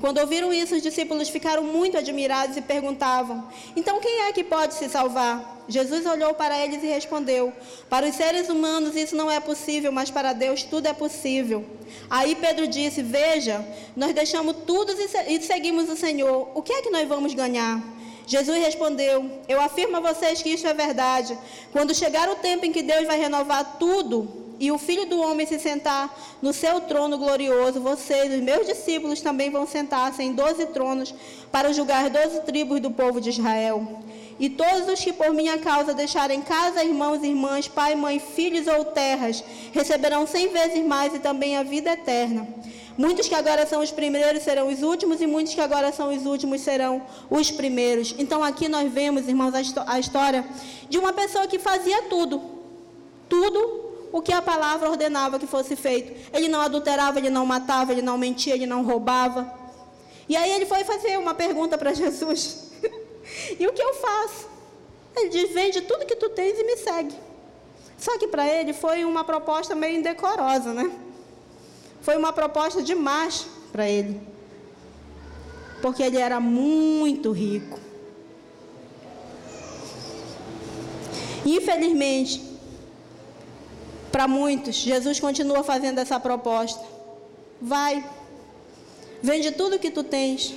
Quando 0.00 0.18
ouviram 0.18 0.52
isso, 0.52 0.76
os 0.76 0.82
discípulos 0.82 1.28
ficaram 1.28 1.64
muito 1.64 1.98
admirados 1.98 2.56
e 2.56 2.62
perguntavam: 2.62 3.48
Então 3.74 4.00
quem 4.00 4.22
é 4.22 4.32
que 4.32 4.44
pode 4.44 4.74
se 4.74 4.88
salvar? 4.88 5.56
Jesus 5.68 6.06
olhou 6.06 6.32
para 6.34 6.58
eles 6.64 6.82
e 6.82 6.86
respondeu: 6.86 7.52
Para 7.90 8.06
os 8.06 8.14
seres 8.14 8.48
humanos 8.48 8.96
isso 8.96 9.16
não 9.16 9.30
é 9.30 9.40
possível, 9.40 9.90
mas 9.90 10.10
para 10.10 10.32
Deus 10.32 10.62
tudo 10.62 10.86
é 10.86 10.94
possível. 10.94 11.64
Aí 12.08 12.34
Pedro 12.36 12.66
disse: 12.66 13.02
Veja, 13.02 13.66
nós 13.96 14.14
deixamos 14.14 14.56
tudo 14.66 14.92
e 15.26 15.40
seguimos 15.42 15.90
o 15.90 15.96
Senhor. 15.96 16.50
O 16.54 16.62
que 16.62 16.72
é 16.72 16.82
que 16.82 16.90
nós 16.90 17.06
vamos 17.08 17.34
ganhar? 17.34 17.82
Jesus 18.26 18.58
respondeu: 18.58 19.28
Eu 19.48 19.60
afirmo 19.60 19.96
a 19.96 20.00
vocês 20.00 20.40
que 20.40 20.50
isso 20.50 20.66
é 20.66 20.74
verdade. 20.74 21.36
Quando 21.72 21.94
chegar 21.94 22.28
o 22.28 22.36
tempo 22.36 22.64
em 22.64 22.72
que 22.72 22.82
Deus 22.82 23.06
vai 23.06 23.18
renovar 23.18 23.78
tudo, 23.78 24.47
e 24.58 24.72
o 24.72 24.78
filho 24.78 25.06
do 25.06 25.20
homem 25.20 25.46
se 25.46 25.58
sentar 25.58 26.14
no 26.42 26.52
seu 26.52 26.80
trono 26.80 27.16
glorioso, 27.16 27.80
vocês, 27.80 28.32
os 28.32 28.40
meus 28.40 28.66
discípulos, 28.66 29.20
também 29.20 29.50
vão 29.50 29.66
sentar-se 29.66 30.22
em 30.22 30.32
doze 30.32 30.66
tronos 30.66 31.14
para 31.52 31.72
julgar 31.72 32.10
doze 32.10 32.40
tribos 32.40 32.80
do 32.80 32.90
povo 32.90 33.20
de 33.20 33.30
Israel. 33.30 34.02
E 34.40 34.48
todos 34.48 34.88
os 34.88 35.00
que 35.00 35.12
por 35.12 35.32
minha 35.32 35.58
causa 35.58 35.92
deixarem 35.92 36.40
casa, 36.42 36.84
irmãos 36.84 37.22
irmãs, 37.22 37.66
pai, 37.66 37.94
mãe, 37.94 38.18
filhos 38.18 38.66
ou 38.66 38.84
terras, 38.84 39.42
receberão 39.72 40.26
cem 40.26 40.48
vezes 40.48 40.84
mais 40.84 41.14
e 41.14 41.18
também 41.18 41.56
a 41.56 41.62
vida 41.62 41.92
eterna. 41.92 42.46
Muitos 42.96 43.28
que 43.28 43.34
agora 43.34 43.64
são 43.64 43.80
os 43.80 43.92
primeiros 43.92 44.42
serão 44.42 44.68
os 44.68 44.82
últimos, 44.82 45.20
e 45.20 45.26
muitos 45.26 45.54
que 45.54 45.60
agora 45.60 45.92
são 45.92 46.12
os 46.12 46.26
últimos 46.26 46.60
serão 46.60 47.00
os 47.30 47.48
primeiros. 47.48 48.12
Então 48.18 48.42
aqui 48.42 48.68
nós 48.68 48.92
vemos, 48.92 49.28
irmãos, 49.28 49.54
a 49.86 50.00
história 50.00 50.44
de 50.88 50.98
uma 50.98 51.12
pessoa 51.12 51.46
que 51.46 51.60
fazia 51.60 52.02
tudo. 52.02 52.42
Tudo 53.28 53.87
o 54.12 54.22
que 54.22 54.32
a 54.32 54.42
palavra 54.42 54.90
ordenava 54.90 55.38
que 55.38 55.46
fosse 55.46 55.76
feito. 55.76 56.12
Ele 56.32 56.48
não 56.48 56.60
adulterava, 56.60 57.18
ele 57.18 57.30
não 57.30 57.44
matava, 57.44 57.92
ele 57.92 58.02
não 58.02 58.16
mentia, 58.18 58.54
ele 58.54 58.66
não 58.66 58.82
roubava. 58.82 59.52
E 60.28 60.36
aí 60.36 60.50
ele 60.50 60.66
foi 60.66 60.84
fazer 60.84 61.18
uma 61.18 61.34
pergunta 61.34 61.76
para 61.78 61.92
Jesus. 61.92 62.70
e 63.58 63.66
o 63.66 63.72
que 63.72 63.82
eu 63.82 63.94
faço? 63.94 64.48
Ele 65.16 65.28
diz: 65.30 65.52
vende 65.52 65.80
tudo 65.82 66.06
que 66.06 66.16
tu 66.16 66.28
tens 66.30 66.58
e 66.58 66.64
me 66.64 66.76
segue. 66.76 67.14
Só 67.96 68.16
que 68.16 68.28
para 68.28 68.46
ele 68.46 68.72
foi 68.72 69.04
uma 69.04 69.24
proposta 69.24 69.74
meio 69.74 69.98
indecorosa, 69.98 70.72
né? 70.72 70.90
Foi 72.00 72.16
uma 72.16 72.32
proposta 72.32 72.82
demais 72.82 73.46
para 73.72 73.88
ele. 73.88 74.20
Porque 75.82 76.02
ele 76.02 76.18
era 76.18 76.38
muito 76.38 77.32
rico. 77.32 77.78
Infelizmente, 81.44 82.47
para 84.10 84.26
muitos, 84.26 84.76
Jesus 84.76 85.20
continua 85.20 85.62
fazendo 85.62 85.98
essa 85.98 86.18
proposta. 86.18 86.84
Vai, 87.60 88.04
vende 89.22 89.50
tudo 89.52 89.78
que 89.78 89.90
tu 89.90 90.02
tens 90.02 90.54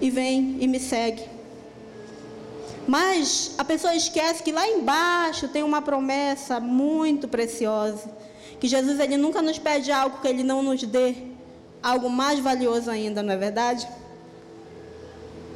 e 0.00 0.10
vem 0.10 0.56
e 0.60 0.66
me 0.66 0.80
segue. 0.80 1.24
Mas 2.86 3.54
a 3.58 3.64
pessoa 3.64 3.94
esquece 3.94 4.42
que 4.42 4.50
lá 4.50 4.66
embaixo 4.66 5.48
tem 5.48 5.62
uma 5.62 5.82
promessa 5.82 6.58
muito 6.58 7.28
preciosa, 7.28 8.10
que 8.58 8.66
Jesus 8.66 8.98
ele 8.98 9.16
nunca 9.16 9.42
nos 9.42 9.58
pede 9.58 9.92
algo 9.92 10.20
que 10.20 10.28
ele 10.28 10.42
não 10.42 10.62
nos 10.62 10.82
dê, 10.82 11.14
algo 11.82 12.08
mais 12.08 12.38
valioso 12.38 12.90
ainda, 12.90 13.22
não 13.22 13.32
é 13.32 13.36
verdade? 13.36 13.86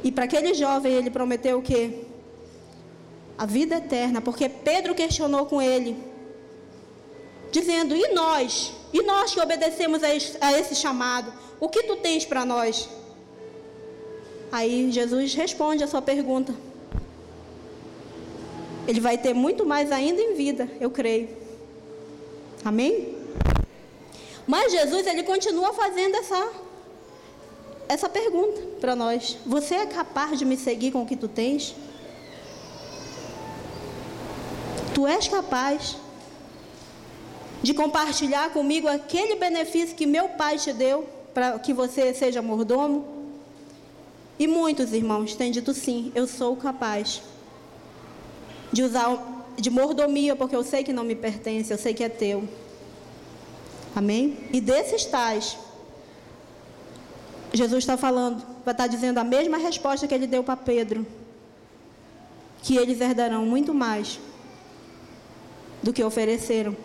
E 0.03 0.11
para 0.11 0.25
aquele 0.25 0.53
jovem 0.53 0.93
ele 0.93 1.09
prometeu 1.09 1.57
o 1.57 1.61
quê? 1.61 2.05
A 3.35 3.47
vida 3.47 3.77
eterna, 3.77 4.21
porque 4.21 4.47
Pedro 4.47 4.93
questionou 4.93 5.47
com 5.47 5.59
ele: 5.59 5.97
dizendo: 7.53 7.95
E 7.95 8.13
nós? 8.13 8.73
E 8.91 9.01
nós 9.03 9.33
que 9.33 9.39
obedecemos 9.39 10.01
a 10.03 10.59
esse 10.59 10.75
chamado? 10.75 11.31
O 11.59 11.69
que 11.69 11.83
tu 11.83 11.95
tens 11.97 12.25
para 12.25 12.43
nós? 12.43 12.89
Aí 14.51 14.91
Jesus 14.91 15.33
responde 15.33 15.83
a 15.83 15.87
sua 15.87 16.01
pergunta. 16.01 16.53
Ele 18.87 18.99
vai 18.99 19.17
ter 19.17 19.33
muito 19.33 19.65
mais 19.65 19.91
ainda 19.91 20.21
em 20.21 20.33
vida, 20.33 20.69
eu 20.81 20.89
creio. 20.89 21.29
Amém? 22.65 23.15
Mas 24.45 24.73
Jesus, 24.73 25.07
ele 25.07 25.23
continua 25.23 25.73
fazendo 25.73 26.15
essa 26.15 26.51
essa 27.87 28.09
pergunta 28.09 28.61
para 28.81 28.95
nós. 28.95 29.37
Você 29.45 29.75
é 29.75 29.85
capaz 29.85 30.39
de 30.39 30.45
me 30.45 30.57
seguir 30.57 30.91
com 30.91 31.03
o 31.03 31.05
que 31.05 31.15
tu 31.15 31.27
tens? 31.27 31.75
Tu 34.93 35.07
és 35.07 35.27
capaz 35.27 35.97
de 37.63 37.73
compartilhar 37.73 38.49
comigo 38.51 38.89
aquele 38.89 39.37
benefício 39.37 39.95
que 39.95 40.05
meu 40.05 40.27
pai 40.29 40.57
te 40.57 40.73
deu 40.73 41.07
para 41.33 41.57
que 41.57 41.73
você 41.73 42.13
seja 42.13 42.41
mordomo? 42.41 43.07
E 44.37 44.45
muitos 44.47 44.91
irmãos 44.91 45.33
têm 45.33 45.49
dito 45.49 45.73
sim, 45.73 46.11
eu 46.13 46.27
sou 46.27 46.57
capaz 46.57 47.21
de 48.71 48.83
usar 48.83 49.07
de 49.55 49.69
mordomia, 49.69 50.35
porque 50.35 50.55
eu 50.55 50.63
sei 50.63 50.83
que 50.83 50.91
não 50.91 51.03
me 51.05 51.15
pertence, 51.15 51.71
eu 51.71 51.77
sei 51.77 51.93
que 51.93 52.03
é 52.03 52.09
teu. 52.09 52.43
Amém? 53.95 54.37
E 54.51 54.59
desses 54.59 55.05
tais, 55.05 55.57
Jesus 57.53 57.83
está 57.83 57.95
falando, 57.95 58.43
vai 58.65 58.73
estar 58.73 58.87
dizendo 58.87 59.19
a 59.19 59.23
mesma 59.23 59.57
resposta 59.57 60.05
que 60.05 60.13
ele 60.13 60.27
deu 60.27 60.43
para 60.43 60.57
Pedro: 60.57 61.05
que 62.61 62.75
eles 62.75 62.99
herdarão 62.99 63.45
muito 63.45 63.73
mais 63.73 64.19
do 65.81 65.93
que 65.93 66.03
ofereceram 66.03 66.75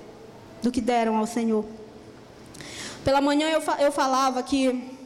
do 0.63 0.71
que 0.71 0.81
deram 0.81 1.17
ao 1.17 1.27
Senhor. 1.27 1.65
Pela 3.05 3.21
manhã 3.21 3.49
eu, 3.49 3.63
eu 3.79 3.93
falava 3.93 4.43
que 4.43 4.97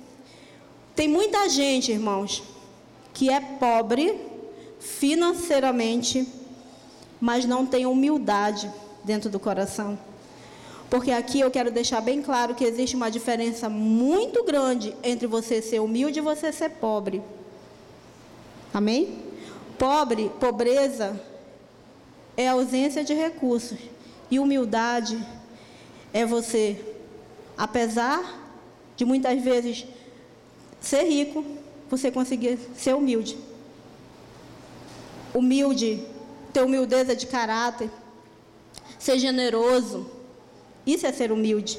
tem 0.94 1.08
muita 1.08 1.48
gente, 1.48 1.92
irmãos, 1.92 2.42
que 3.14 3.30
é 3.30 3.40
pobre 3.40 4.18
financeiramente, 4.80 6.26
mas 7.20 7.44
não 7.44 7.64
tem 7.64 7.86
humildade 7.86 8.70
dentro 9.04 9.30
do 9.30 9.38
coração. 9.38 9.98
Porque 10.90 11.10
aqui 11.10 11.40
eu 11.40 11.50
quero 11.50 11.70
deixar 11.70 12.00
bem 12.02 12.20
claro 12.20 12.54
que 12.54 12.64
existe 12.64 12.94
uma 12.94 13.10
diferença 13.10 13.68
muito 13.68 14.44
grande 14.44 14.94
entre 15.02 15.26
você 15.26 15.62
ser 15.62 15.80
humilde 15.80 16.18
e 16.18 16.22
você 16.22 16.52
ser 16.52 16.70
pobre. 16.70 17.22
Amém? 18.74 19.22
Pobre, 19.78 20.30
pobreza 20.38 21.18
é 22.36 22.48
ausência 22.48 23.02
de 23.04 23.14
recursos. 23.14 23.78
E 24.30 24.38
humildade 24.38 25.18
é 26.12 26.26
você, 26.26 26.78
apesar 27.56 28.40
de 28.96 29.04
muitas 29.04 29.42
vezes 29.42 29.86
ser 30.80 31.04
rico, 31.04 31.44
você 31.90 32.10
conseguir 32.10 32.58
ser 32.76 32.94
humilde. 32.94 33.38
Humilde, 35.34 36.04
ter 36.52 36.62
humildeza 36.62 37.16
de 37.16 37.26
caráter, 37.26 37.90
ser 38.98 39.18
generoso. 39.18 40.10
Isso 40.86 41.06
é 41.06 41.12
ser 41.12 41.32
humilde. 41.32 41.78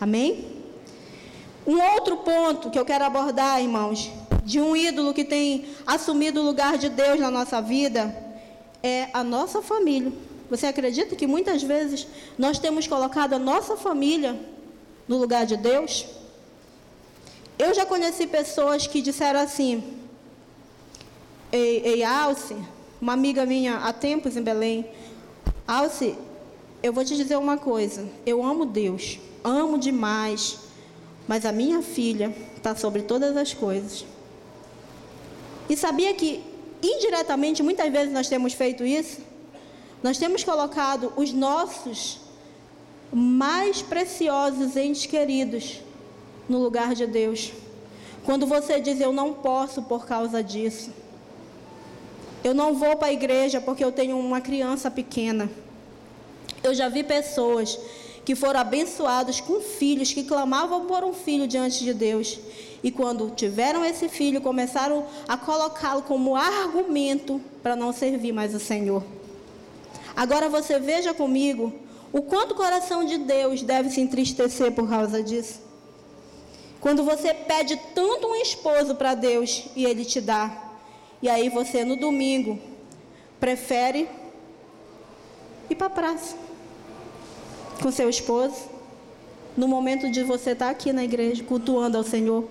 Amém? 0.00 0.62
Um 1.66 1.80
outro 1.80 2.18
ponto 2.18 2.70
que 2.70 2.78
eu 2.78 2.84
quero 2.84 3.04
abordar, 3.04 3.60
irmãos, 3.60 4.10
de 4.44 4.60
um 4.60 4.74
ídolo 4.74 5.14
que 5.14 5.24
tem 5.24 5.66
assumido 5.86 6.40
o 6.40 6.44
lugar 6.44 6.76
de 6.76 6.88
Deus 6.88 7.20
na 7.20 7.30
nossa 7.30 7.60
vida, 7.60 8.14
é 8.82 9.08
a 9.12 9.22
nossa 9.22 9.62
família. 9.62 10.12
Você 10.52 10.66
acredita 10.66 11.16
que 11.16 11.26
muitas 11.26 11.62
vezes 11.62 12.06
nós 12.36 12.58
temos 12.58 12.86
colocado 12.86 13.32
a 13.32 13.38
nossa 13.38 13.74
família 13.74 14.38
no 15.08 15.16
lugar 15.16 15.46
de 15.46 15.56
Deus? 15.56 16.04
Eu 17.58 17.72
já 17.72 17.86
conheci 17.86 18.26
pessoas 18.26 18.86
que 18.86 19.00
disseram 19.00 19.40
assim: 19.40 19.82
Ei, 21.50 21.80
ei 21.86 22.04
Alce, 22.04 22.54
uma 23.00 23.14
amiga 23.14 23.46
minha 23.46 23.78
há 23.78 23.94
tempos 23.94 24.36
em 24.36 24.42
Belém, 24.42 24.84
Alce, 25.66 26.18
eu 26.82 26.92
vou 26.92 27.02
te 27.02 27.16
dizer 27.16 27.38
uma 27.38 27.56
coisa: 27.56 28.06
eu 28.26 28.44
amo 28.44 28.66
Deus, 28.66 29.18
amo 29.42 29.78
demais, 29.78 30.58
mas 31.26 31.46
a 31.46 31.52
minha 31.52 31.80
filha 31.80 32.36
está 32.54 32.76
sobre 32.76 33.00
todas 33.00 33.38
as 33.38 33.54
coisas. 33.54 34.04
E 35.66 35.78
sabia 35.78 36.12
que, 36.12 36.44
indiretamente, 36.82 37.62
muitas 37.62 37.90
vezes 37.90 38.12
nós 38.12 38.28
temos 38.28 38.52
feito 38.52 38.84
isso? 38.84 39.31
Nós 40.02 40.18
temos 40.18 40.42
colocado 40.42 41.12
os 41.16 41.32
nossos 41.32 42.18
mais 43.12 43.82
preciosos 43.82 44.76
entes 44.76 45.06
queridos 45.06 45.80
no 46.48 46.58
lugar 46.58 46.94
de 46.94 47.06
Deus. 47.06 47.52
Quando 48.24 48.46
você 48.46 48.80
diz 48.80 49.00
eu 49.00 49.12
não 49.12 49.32
posso 49.32 49.82
por 49.82 50.06
causa 50.06 50.42
disso. 50.42 50.90
Eu 52.42 52.54
não 52.54 52.74
vou 52.74 52.96
para 52.96 53.08
a 53.08 53.12
igreja 53.12 53.60
porque 53.60 53.84
eu 53.84 53.92
tenho 53.92 54.18
uma 54.18 54.40
criança 54.40 54.90
pequena. 54.90 55.48
Eu 56.62 56.74
já 56.74 56.88
vi 56.88 57.04
pessoas 57.04 57.78
que 58.24 58.34
foram 58.34 58.60
abençoados 58.60 59.40
com 59.40 59.60
filhos 59.60 60.12
que 60.12 60.24
clamavam 60.24 60.86
por 60.86 61.04
um 61.04 61.12
filho 61.12 61.46
diante 61.46 61.84
de 61.84 61.94
Deus. 61.94 62.38
E 62.82 62.90
quando 62.90 63.30
tiveram 63.30 63.84
esse 63.84 64.08
filho, 64.08 64.40
começaram 64.40 65.06
a 65.28 65.36
colocá-lo 65.36 66.02
como 66.02 66.34
argumento 66.34 67.40
para 67.62 67.76
não 67.76 67.92
servir 67.92 68.32
mais 68.32 68.54
o 68.54 68.60
Senhor. 68.60 69.04
Agora 70.14 70.48
você 70.48 70.78
veja 70.78 71.14
comigo 71.14 71.72
o 72.12 72.22
quanto 72.22 72.52
o 72.52 72.54
coração 72.54 73.04
de 73.04 73.18
Deus 73.18 73.62
deve 73.62 73.90
se 73.90 74.00
entristecer 74.00 74.72
por 74.72 74.88
causa 74.88 75.22
disso. 75.22 75.60
Quando 76.80 77.04
você 77.04 77.32
pede 77.32 77.80
tanto 77.94 78.26
um 78.26 78.34
esposo 78.34 78.94
para 78.96 79.14
Deus 79.14 79.66
e 79.74 79.84
ele 79.84 80.04
te 80.04 80.20
dá, 80.20 80.72
e 81.22 81.28
aí 81.28 81.48
você 81.48 81.84
no 81.84 81.96
domingo 81.96 82.58
prefere 83.38 84.08
ir 85.70 85.74
para 85.76 85.86
a 85.86 85.90
praça 85.90 86.36
com 87.80 87.90
seu 87.90 88.10
esposo, 88.10 88.70
no 89.56 89.68
momento 89.68 90.10
de 90.10 90.22
você 90.22 90.50
estar 90.50 90.66
tá 90.66 90.70
aqui 90.70 90.92
na 90.92 91.04
igreja, 91.04 91.44
cultuando 91.44 91.96
ao 91.96 92.04
Senhor, 92.04 92.48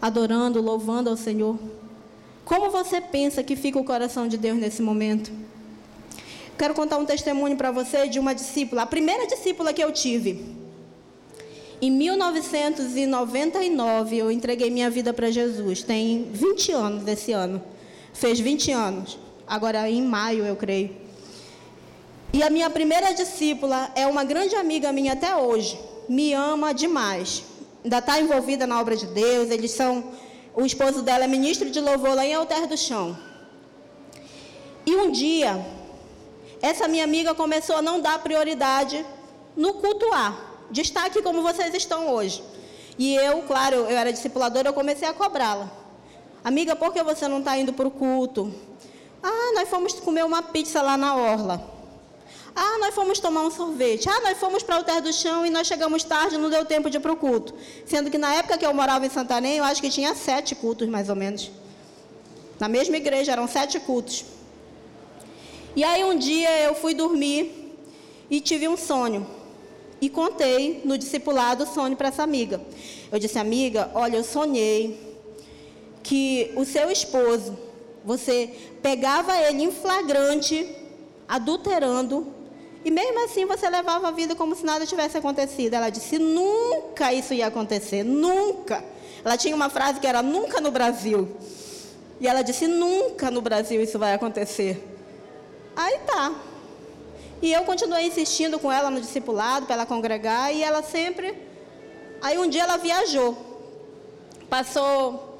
adorando, 0.00 0.60
louvando 0.60 1.10
ao 1.10 1.16
Senhor. 1.16 1.58
Como 2.44 2.70
você 2.70 3.00
pensa 3.00 3.42
que 3.42 3.56
fica 3.56 3.78
o 3.78 3.84
coração 3.84 4.28
de 4.28 4.38
Deus 4.38 4.58
nesse 4.58 4.80
momento? 4.80 5.32
Quero 6.58 6.74
contar 6.74 6.98
um 6.98 7.04
testemunho 7.04 7.56
para 7.56 7.70
você 7.70 8.08
de 8.08 8.18
uma 8.18 8.34
discípula, 8.34 8.82
a 8.82 8.86
primeira 8.86 9.24
discípula 9.26 9.72
que 9.72 9.84
eu 9.84 9.92
tive. 9.92 10.56
Em 11.80 11.90
1999 11.90 14.16
eu 14.16 14.30
entreguei 14.30 14.70
minha 14.70 14.88
vida 14.88 15.12
para 15.12 15.30
Jesus. 15.30 15.82
Tem 15.82 16.30
20 16.32 16.72
anos 16.72 17.06
esse 17.06 17.32
ano. 17.32 17.62
Fez 18.14 18.40
20 18.40 18.72
anos. 18.72 19.18
Agora 19.46 19.90
em 19.90 20.00
maio, 20.02 20.46
eu 20.46 20.56
creio. 20.56 20.96
E 22.32 22.42
a 22.42 22.48
minha 22.48 22.70
primeira 22.70 23.12
discípula 23.12 23.92
é 23.94 24.06
uma 24.06 24.24
grande 24.24 24.56
amiga 24.56 24.90
minha 24.90 25.12
até 25.12 25.36
hoje. 25.36 25.78
Me 26.08 26.32
ama 26.32 26.72
demais. 26.72 27.44
Ainda 27.84 27.98
está 27.98 28.18
envolvida 28.18 28.66
na 28.66 28.80
obra 28.80 28.96
de 28.96 29.04
Deus. 29.06 29.50
Eles 29.50 29.72
são. 29.72 30.02
O 30.54 30.64
esposo 30.64 31.02
dela 31.02 31.24
é 31.24 31.28
ministro 31.28 31.68
de 31.70 31.80
louvor 31.80 32.14
lá 32.14 32.24
em 32.24 32.32
Alter 32.32 32.66
do 32.66 32.78
Chão. 32.78 33.14
E 34.86 34.96
um 34.96 35.10
dia, 35.10 35.62
essa 36.60 36.88
minha 36.88 37.04
amiga 37.04 37.34
começou 37.34 37.76
a 37.76 37.82
não 37.82 38.00
dar 38.00 38.18
prioridade 38.20 39.04
no 39.56 39.74
cultuar 39.74 40.36
de 40.70 40.80
estar 40.80 41.06
aqui 41.06 41.22
como 41.22 41.42
vocês 41.42 41.74
estão 41.74 42.08
hoje. 42.12 42.42
E 42.98 43.14
eu, 43.14 43.42
claro, 43.42 43.76
eu 43.76 43.96
era 43.96 44.12
discipuladora, 44.12 44.68
eu 44.68 44.72
comecei 44.72 45.06
a 45.06 45.12
cobrá-la. 45.12 45.70
Amiga, 46.42 46.74
por 46.74 46.92
que 46.92 47.02
você 47.02 47.28
não 47.28 47.40
está 47.40 47.56
indo 47.58 47.72
para 47.72 47.86
o 47.86 47.90
culto? 47.90 48.52
Ah, 49.22 49.52
nós 49.54 49.68
fomos 49.68 49.92
comer 49.94 50.24
uma 50.24 50.42
pizza 50.42 50.80
lá 50.80 50.96
na 50.96 51.14
Orla. 51.14 51.76
Ah, 52.54 52.78
nós 52.78 52.94
fomos 52.94 53.18
tomar 53.18 53.42
um 53.42 53.50
sorvete. 53.50 54.08
Ah, 54.08 54.20
nós 54.20 54.38
fomos 54.38 54.62
para 54.62 54.78
o 54.78 54.84
Terra 54.84 55.00
do 55.00 55.12
Chão 55.12 55.44
e 55.44 55.50
nós 55.50 55.66
chegamos 55.66 56.04
tarde, 56.04 56.38
não 56.38 56.48
deu 56.48 56.64
tempo 56.64 56.88
de 56.88 56.96
ir 56.96 57.00
para 57.00 57.12
o 57.12 57.16
culto. 57.16 57.52
Sendo 57.84 58.10
que 58.10 58.16
na 58.16 58.32
época 58.34 58.56
que 58.56 58.64
eu 58.64 58.72
morava 58.72 59.04
em 59.04 59.10
Santarém, 59.10 59.56
eu 59.56 59.64
acho 59.64 59.82
que 59.82 59.90
tinha 59.90 60.14
sete 60.14 60.54
cultos, 60.54 60.88
mais 60.88 61.10
ou 61.10 61.16
menos. 61.16 61.50
Na 62.58 62.68
mesma 62.68 62.96
igreja, 62.96 63.32
eram 63.32 63.46
sete 63.46 63.78
cultos. 63.78 64.24
E 65.76 65.84
aí 65.84 66.02
um 66.02 66.16
dia 66.16 66.62
eu 66.62 66.74
fui 66.74 66.94
dormir 66.94 67.76
e 68.30 68.40
tive 68.40 68.66
um 68.66 68.78
sonho 68.78 69.26
e 70.00 70.08
contei 70.08 70.80
no 70.86 70.96
discipulado 70.96 71.64
o 71.64 71.66
sonho 71.66 71.94
para 71.94 72.08
essa 72.08 72.22
amiga. 72.22 72.58
Eu 73.12 73.18
disse, 73.18 73.38
amiga, 73.38 73.90
olha, 73.92 74.16
eu 74.16 74.24
sonhei 74.24 74.98
que 76.02 76.50
o 76.56 76.64
seu 76.64 76.90
esposo, 76.90 77.58
você 78.02 78.50
pegava 78.80 79.36
ele 79.36 79.64
em 79.64 79.70
flagrante, 79.70 80.66
adulterando, 81.28 82.26
e 82.82 82.90
mesmo 82.90 83.22
assim 83.26 83.44
você 83.44 83.68
levava 83.68 84.08
a 84.08 84.12
vida 84.12 84.34
como 84.34 84.56
se 84.56 84.64
nada 84.64 84.86
tivesse 84.86 85.18
acontecido. 85.18 85.74
Ela 85.74 85.90
disse, 85.90 86.18
nunca 86.18 87.12
isso 87.12 87.34
ia 87.34 87.48
acontecer, 87.48 88.02
nunca. 88.02 88.82
Ela 89.22 89.36
tinha 89.36 89.54
uma 89.54 89.68
frase 89.68 90.00
que 90.00 90.06
era 90.06 90.22
nunca 90.22 90.58
no 90.58 90.70
Brasil. 90.70 91.36
E 92.18 92.26
ela 92.26 92.40
disse, 92.40 92.66
nunca 92.66 93.30
no 93.30 93.42
Brasil 93.42 93.82
isso 93.82 93.98
vai 93.98 94.14
acontecer. 94.14 94.95
Aí 95.76 95.98
tá, 96.06 96.34
e 97.42 97.52
eu 97.52 97.62
continuei 97.64 98.06
insistindo 98.06 98.58
com 98.58 98.72
ela 98.72 98.90
no 98.90 99.00
discipulado, 99.00 99.66
para 99.66 99.74
ela 99.74 99.86
congregar, 99.86 100.54
e 100.54 100.62
ela 100.62 100.82
sempre. 100.82 101.36
Aí 102.22 102.38
um 102.38 102.48
dia 102.48 102.62
ela 102.62 102.78
viajou. 102.78 103.36
Passou 104.48 105.38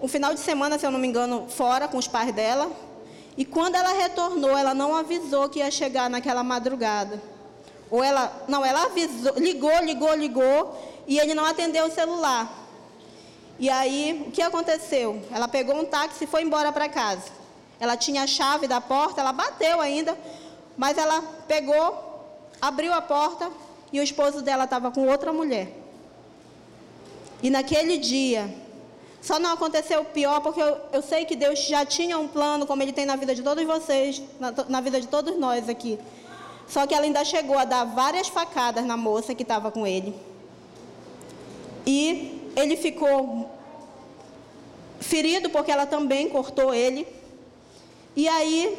um 0.00 0.08
final 0.08 0.34
de 0.34 0.40
semana, 0.40 0.78
se 0.78 0.84
eu 0.84 0.90
não 0.90 0.98
me 0.98 1.06
engano, 1.06 1.46
fora 1.48 1.86
com 1.86 1.96
os 1.96 2.08
pais 2.08 2.34
dela. 2.34 2.70
E 3.36 3.44
quando 3.44 3.76
ela 3.76 3.92
retornou, 3.92 4.58
ela 4.58 4.74
não 4.74 4.96
avisou 4.96 5.48
que 5.48 5.60
ia 5.60 5.70
chegar 5.70 6.10
naquela 6.10 6.42
madrugada. 6.42 7.22
Ou 7.88 8.02
ela, 8.02 8.44
não, 8.48 8.66
ela 8.66 8.84
avisou, 8.84 9.34
ligou, 9.36 9.78
ligou, 9.82 10.14
ligou, 10.14 10.76
e 11.06 11.20
ele 11.20 11.34
não 11.34 11.44
atendeu 11.44 11.86
o 11.86 11.90
celular. 11.90 12.52
E 13.60 13.70
aí, 13.70 14.24
o 14.26 14.30
que 14.32 14.42
aconteceu? 14.42 15.22
Ela 15.30 15.46
pegou 15.46 15.76
um 15.76 15.84
táxi 15.84 16.24
e 16.24 16.26
foi 16.26 16.42
embora 16.42 16.72
para 16.72 16.88
casa. 16.88 17.38
Ela 17.80 17.96
tinha 17.96 18.22
a 18.22 18.26
chave 18.26 18.66
da 18.66 18.80
porta, 18.80 19.20
ela 19.20 19.32
bateu 19.32 19.80
ainda, 19.80 20.18
mas 20.76 20.98
ela 20.98 21.22
pegou, 21.46 22.26
abriu 22.60 22.92
a 22.92 23.00
porta 23.00 23.50
e 23.92 24.00
o 24.00 24.02
esposo 24.02 24.42
dela 24.42 24.64
estava 24.64 24.90
com 24.90 25.06
outra 25.06 25.32
mulher. 25.32 25.72
E 27.42 27.50
naquele 27.50 27.98
dia, 27.98 28.52
só 29.22 29.38
não 29.38 29.52
aconteceu 29.52 30.00
o 30.00 30.04
pior, 30.04 30.40
porque 30.40 30.60
eu, 30.60 30.76
eu, 30.92 31.02
sei 31.02 31.24
que 31.24 31.36
Deus 31.36 31.60
já 31.60 31.84
tinha 31.84 32.18
um 32.18 32.26
plano, 32.26 32.66
como 32.66 32.82
Ele 32.82 32.92
tem 32.92 33.06
na 33.06 33.16
vida 33.16 33.34
de 33.34 33.42
todos 33.42 33.64
vocês, 33.64 34.22
na, 34.40 34.52
na 34.68 34.80
vida 34.80 35.00
de 35.00 35.06
todos 35.06 35.38
nós 35.38 35.68
aqui. 35.68 35.98
Só 36.68 36.86
que 36.86 36.94
ela 36.94 37.04
ainda 37.04 37.24
chegou 37.24 37.58
a 37.58 37.64
dar 37.64 37.84
várias 37.84 38.28
facadas 38.28 38.84
na 38.84 38.96
moça 38.96 39.34
que 39.34 39.42
estava 39.42 39.70
com 39.70 39.86
ele. 39.86 40.14
E 41.86 42.52
ele 42.54 42.76
ficou 42.76 43.50
ferido 45.00 45.48
porque 45.48 45.70
ela 45.70 45.86
também 45.86 46.28
cortou 46.28 46.74
ele. 46.74 47.06
E 48.18 48.26
aí 48.26 48.76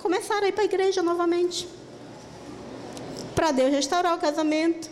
começaram 0.00 0.46
a 0.46 0.48
ir 0.48 0.52
para 0.52 0.62
a 0.62 0.64
igreja 0.64 1.02
novamente. 1.02 1.68
Para 3.34 3.50
Deus 3.52 3.70
restaurar 3.70 4.14
o 4.14 4.18
casamento. 4.18 4.88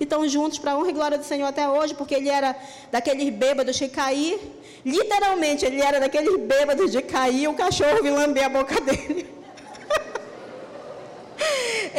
E 0.00 0.04
estão 0.04 0.26
juntos 0.26 0.58
para 0.58 0.74
honra 0.78 0.88
e 0.88 0.94
glória 0.94 1.18
do 1.18 1.24
Senhor 1.24 1.46
até 1.46 1.68
hoje, 1.68 1.92
porque 1.94 2.14
ele 2.14 2.30
era 2.30 2.56
daqueles 2.90 3.28
bêbados 3.28 3.78
que 3.78 3.88
cair. 3.90 4.40
Literalmente, 4.82 5.66
ele 5.66 5.82
era 5.82 6.00
daqueles 6.00 6.34
bêbados 6.40 6.90
de 6.90 7.02
cair, 7.02 7.46
o 7.46 7.52
cachorro 7.52 8.02
vir 8.02 8.10
lamber 8.10 8.46
a 8.46 8.48
boca 8.48 8.80
dele. 8.88 9.26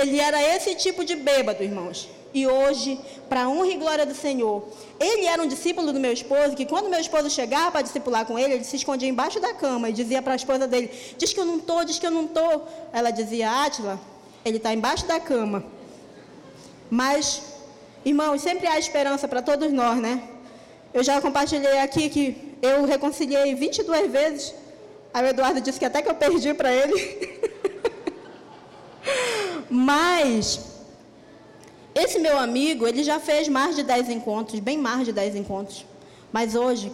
ele 0.01 0.19
era 0.19 0.41
esse 0.55 0.73
tipo 0.73 1.05
de 1.05 1.15
bêbado, 1.15 1.61
irmãos. 1.63 2.09
E 2.33 2.47
hoje, 2.47 2.99
para 3.27 3.43
a 3.43 3.49
honra 3.49 3.67
e 3.67 3.77
glória 3.77 4.05
do 4.05 4.15
Senhor. 4.15 4.63
Ele 4.99 5.25
era 5.25 5.41
um 5.41 5.47
discípulo 5.47 5.91
do 5.91 5.99
meu 5.99 6.13
esposo, 6.13 6.55
que 6.55 6.65
quando 6.65 6.89
meu 6.89 6.99
esposo 6.99 7.29
chegava 7.29 7.71
para 7.71 7.81
discipular 7.81 8.25
com 8.25 8.37
ele, 8.39 8.53
ele 8.55 8.63
se 8.63 8.75
escondia 8.75 9.09
embaixo 9.09 9.39
da 9.39 9.53
cama 9.53 9.89
e 9.89 9.93
dizia 9.93 10.21
para 10.21 10.33
a 10.33 10.35
esposa 10.35 10.67
dele: 10.67 10.89
Diz 11.17 11.33
que 11.33 11.39
eu 11.39 11.45
não 11.45 11.57
estou, 11.57 11.83
diz 11.83 11.99
que 11.99 12.05
eu 12.05 12.11
não 12.11 12.25
estou. 12.25 12.67
Ela 12.93 13.11
dizia: 13.11 13.49
Átila, 13.49 13.99
ele 14.45 14.57
está 14.57 14.73
embaixo 14.73 15.05
da 15.05 15.19
cama. 15.19 15.63
Mas, 16.89 17.41
irmãos, 18.05 18.41
sempre 18.41 18.67
há 18.67 18.79
esperança 18.79 19.27
para 19.27 19.41
todos 19.41 19.71
nós, 19.71 19.97
né? 19.97 20.21
Eu 20.93 21.03
já 21.03 21.21
compartilhei 21.21 21.79
aqui 21.79 22.09
que 22.09 22.57
eu 22.61 22.85
reconciliei 22.85 23.55
22 23.55 24.11
vezes. 24.11 24.53
Aí 25.13 25.25
o 25.25 25.27
Eduardo 25.27 25.59
disse 25.59 25.79
que 25.79 25.85
até 25.85 26.01
que 26.01 26.09
eu 26.09 26.15
perdi 26.15 26.53
para 26.53 26.73
ele. 26.73 27.39
Mas 29.69 30.70
esse 31.93 32.19
meu 32.19 32.37
amigo, 32.37 32.87
ele 32.87 33.03
já 33.03 33.19
fez 33.19 33.47
mais 33.47 33.75
de 33.75 33.83
10 33.83 34.09
encontros, 34.09 34.59
bem 34.59 34.77
mais 34.77 35.05
de 35.05 35.11
10 35.11 35.35
encontros. 35.35 35.85
Mas 36.31 36.55
hoje, 36.55 36.91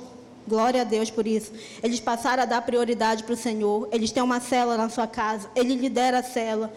glória 0.47 0.81
a 0.81 0.83
Deus 0.83 1.12
por 1.12 1.27
isso. 1.27 1.51
Eles 1.83 1.99
passaram 1.99 2.43
a 2.43 2.45
dar 2.45 2.62
prioridade 2.63 3.23
para 3.23 3.33
o 3.33 3.38
Senhor. 3.38 3.88
Eles 3.91 4.12
têm 4.12 4.23
uma 4.23 4.39
cela 4.39 4.75
na 4.75 4.89
sua 4.89 5.05
casa. 5.05 5.49
Ele 5.55 5.75
lidera 5.75 6.19
a 6.19 6.23
cela. 6.23 6.73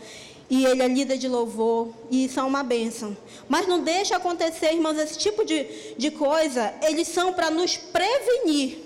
E 0.51 0.67
ele 0.67 0.83
é 0.83 0.89
líder 0.89 1.17
de 1.17 1.29
louvor. 1.29 1.89
E 2.11 2.25
isso 2.25 2.39
é 2.39 2.43
uma 2.43 2.63
bênção. 2.63 3.17
Mas 3.49 3.67
não 3.67 3.81
deixa 3.83 4.17
acontecer, 4.17 4.75
irmãos, 4.75 4.99
esse 4.99 5.17
tipo 5.17 5.45
de, 5.45 5.67
de 5.97 6.11
coisa. 6.11 6.75
Eles 6.83 7.09
são 7.09 7.33
para 7.33 7.51
nos 7.51 7.77
prevenir. 7.77 8.79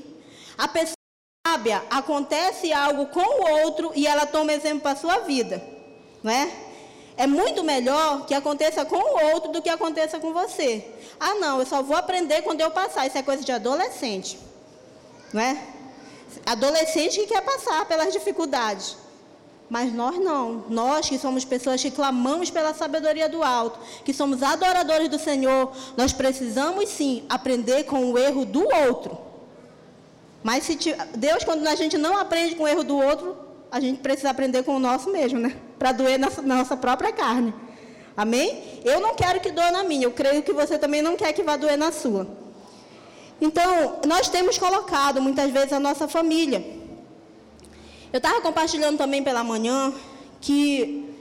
A 0.56 0.68
pessoa 0.68 0.94
sábia 1.46 1.82
acontece 1.90 2.72
algo 2.72 3.06
com 3.06 3.20
o 3.20 3.64
outro 3.64 3.92
e 3.94 4.06
ela 4.06 4.26
toma 4.26 4.52
exemplo 4.52 4.80
para 4.80 4.92
a 4.92 4.96
sua 4.96 5.18
vida. 5.20 5.62
Não 6.22 6.30
é? 6.30 6.50
É 7.16 7.26
muito 7.26 7.62
melhor 7.62 8.26
que 8.26 8.34
aconteça 8.34 8.84
com 8.84 8.96
o 8.96 9.32
outro 9.32 9.52
do 9.52 9.62
que 9.62 9.68
aconteça 9.68 10.18
com 10.18 10.32
você. 10.32 10.84
Ah, 11.18 11.34
não, 11.34 11.60
eu 11.60 11.66
só 11.66 11.82
vou 11.82 11.96
aprender 11.96 12.42
quando 12.42 12.60
eu 12.60 12.70
passar. 12.70 13.06
Isso 13.06 13.16
é 13.16 13.22
coisa 13.22 13.44
de 13.44 13.52
adolescente. 13.52 14.38
Não 15.32 15.40
é? 15.40 15.56
Adolescente 16.44 17.20
que 17.20 17.26
quer 17.26 17.42
passar 17.42 17.86
pelas 17.86 18.12
dificuldades. 18.12 18.96
Mas 19.70 19.92
nós 19.92 20.18
não. 20.18 20.64
Nós 20.68 21.08
que 21.08 21.18
somos 21.18 21.44
pessoas 21.44 21.80
que 21.80 21.90
clamamos 21.90 22.50
pela 22.50 22.74
sabedoria 22.74 23.28
do 23.28 23.42
alto, 23.42 23.78
que 24.04 24.12
somos 24.12 24.42
adoradores 24.42 25.08
do 25.08 25.18
Senhor, 25.18 25.72
nós 25.96 26.12
precisamos 26.12 26.88
sim 26.88 27.24
aprender 27.28 27.84
com 27.84 28.12
o 28.12 28.18
erro 28.18 28.44
do 28.44 28.66
outro. 28.86 29.16
Mas 30.42 30.64
se 30.64 30.76
Deus, 31.16 31.42
quando 31.44 31.66
a 31.66 31.74
gente 31.74 31.96
não 31.96 32.18
aprende 32.18 32.54
com 32.56 32.64
o 32.64 32.68
erro 32.68 32.84
do 32.84 32.98
outro, 32.98 33.43
a 33.74 33.80
gente 33.80 33.98
precisa 33.98 34.30
aprender 34.30 34.62
com 34.62 34.76
o 34.76 34.78
nosso 34.78 35.10
mesmo, 35.10 35.40
né? 35.40 35.56
Para 35.76 35.90
doer 35.90 36.16
na 36.16 36.30
nossa 36.54 36.76
própria 36.76 37.10
carne. 37.10 37.52
Amém? 38.16 38.62
Eu 38.84 39.00
não 39.00 39.16
quero 39.16 39.40
que 39.40 39.50
doa 39.50 39.72
na 39.72 39.82
minha, 39.82 40.04
eu 40.04 40.12
creio 40.12 40.44
que 40.44 40.52
você 40.52 40.78
também 40.78 41.02
não 41.02 41.16
quer 41.16 41.32
que 41.32 41.42
vá 41.42 41.56
doer 41.56 41.76
na 41.76 41.90
sua. 41.90 42.24
Então, 43.40 43.98
nós 44.06 44.28
temos 44.28 44.56
colocado 44.58 45.20
muitas 45.20 45.50
vezes 45.50 45.72
a 45.72 45.80
nossa 45.80 46.06
família. 46.06 46.64
Eu 48.12 48.18
estava 48.18 48.40
compartilhando 48.40 48.96
também 48.96 49.24
pela 49.24 49.42
manhã 49.42 49.92
que 50.40 51.12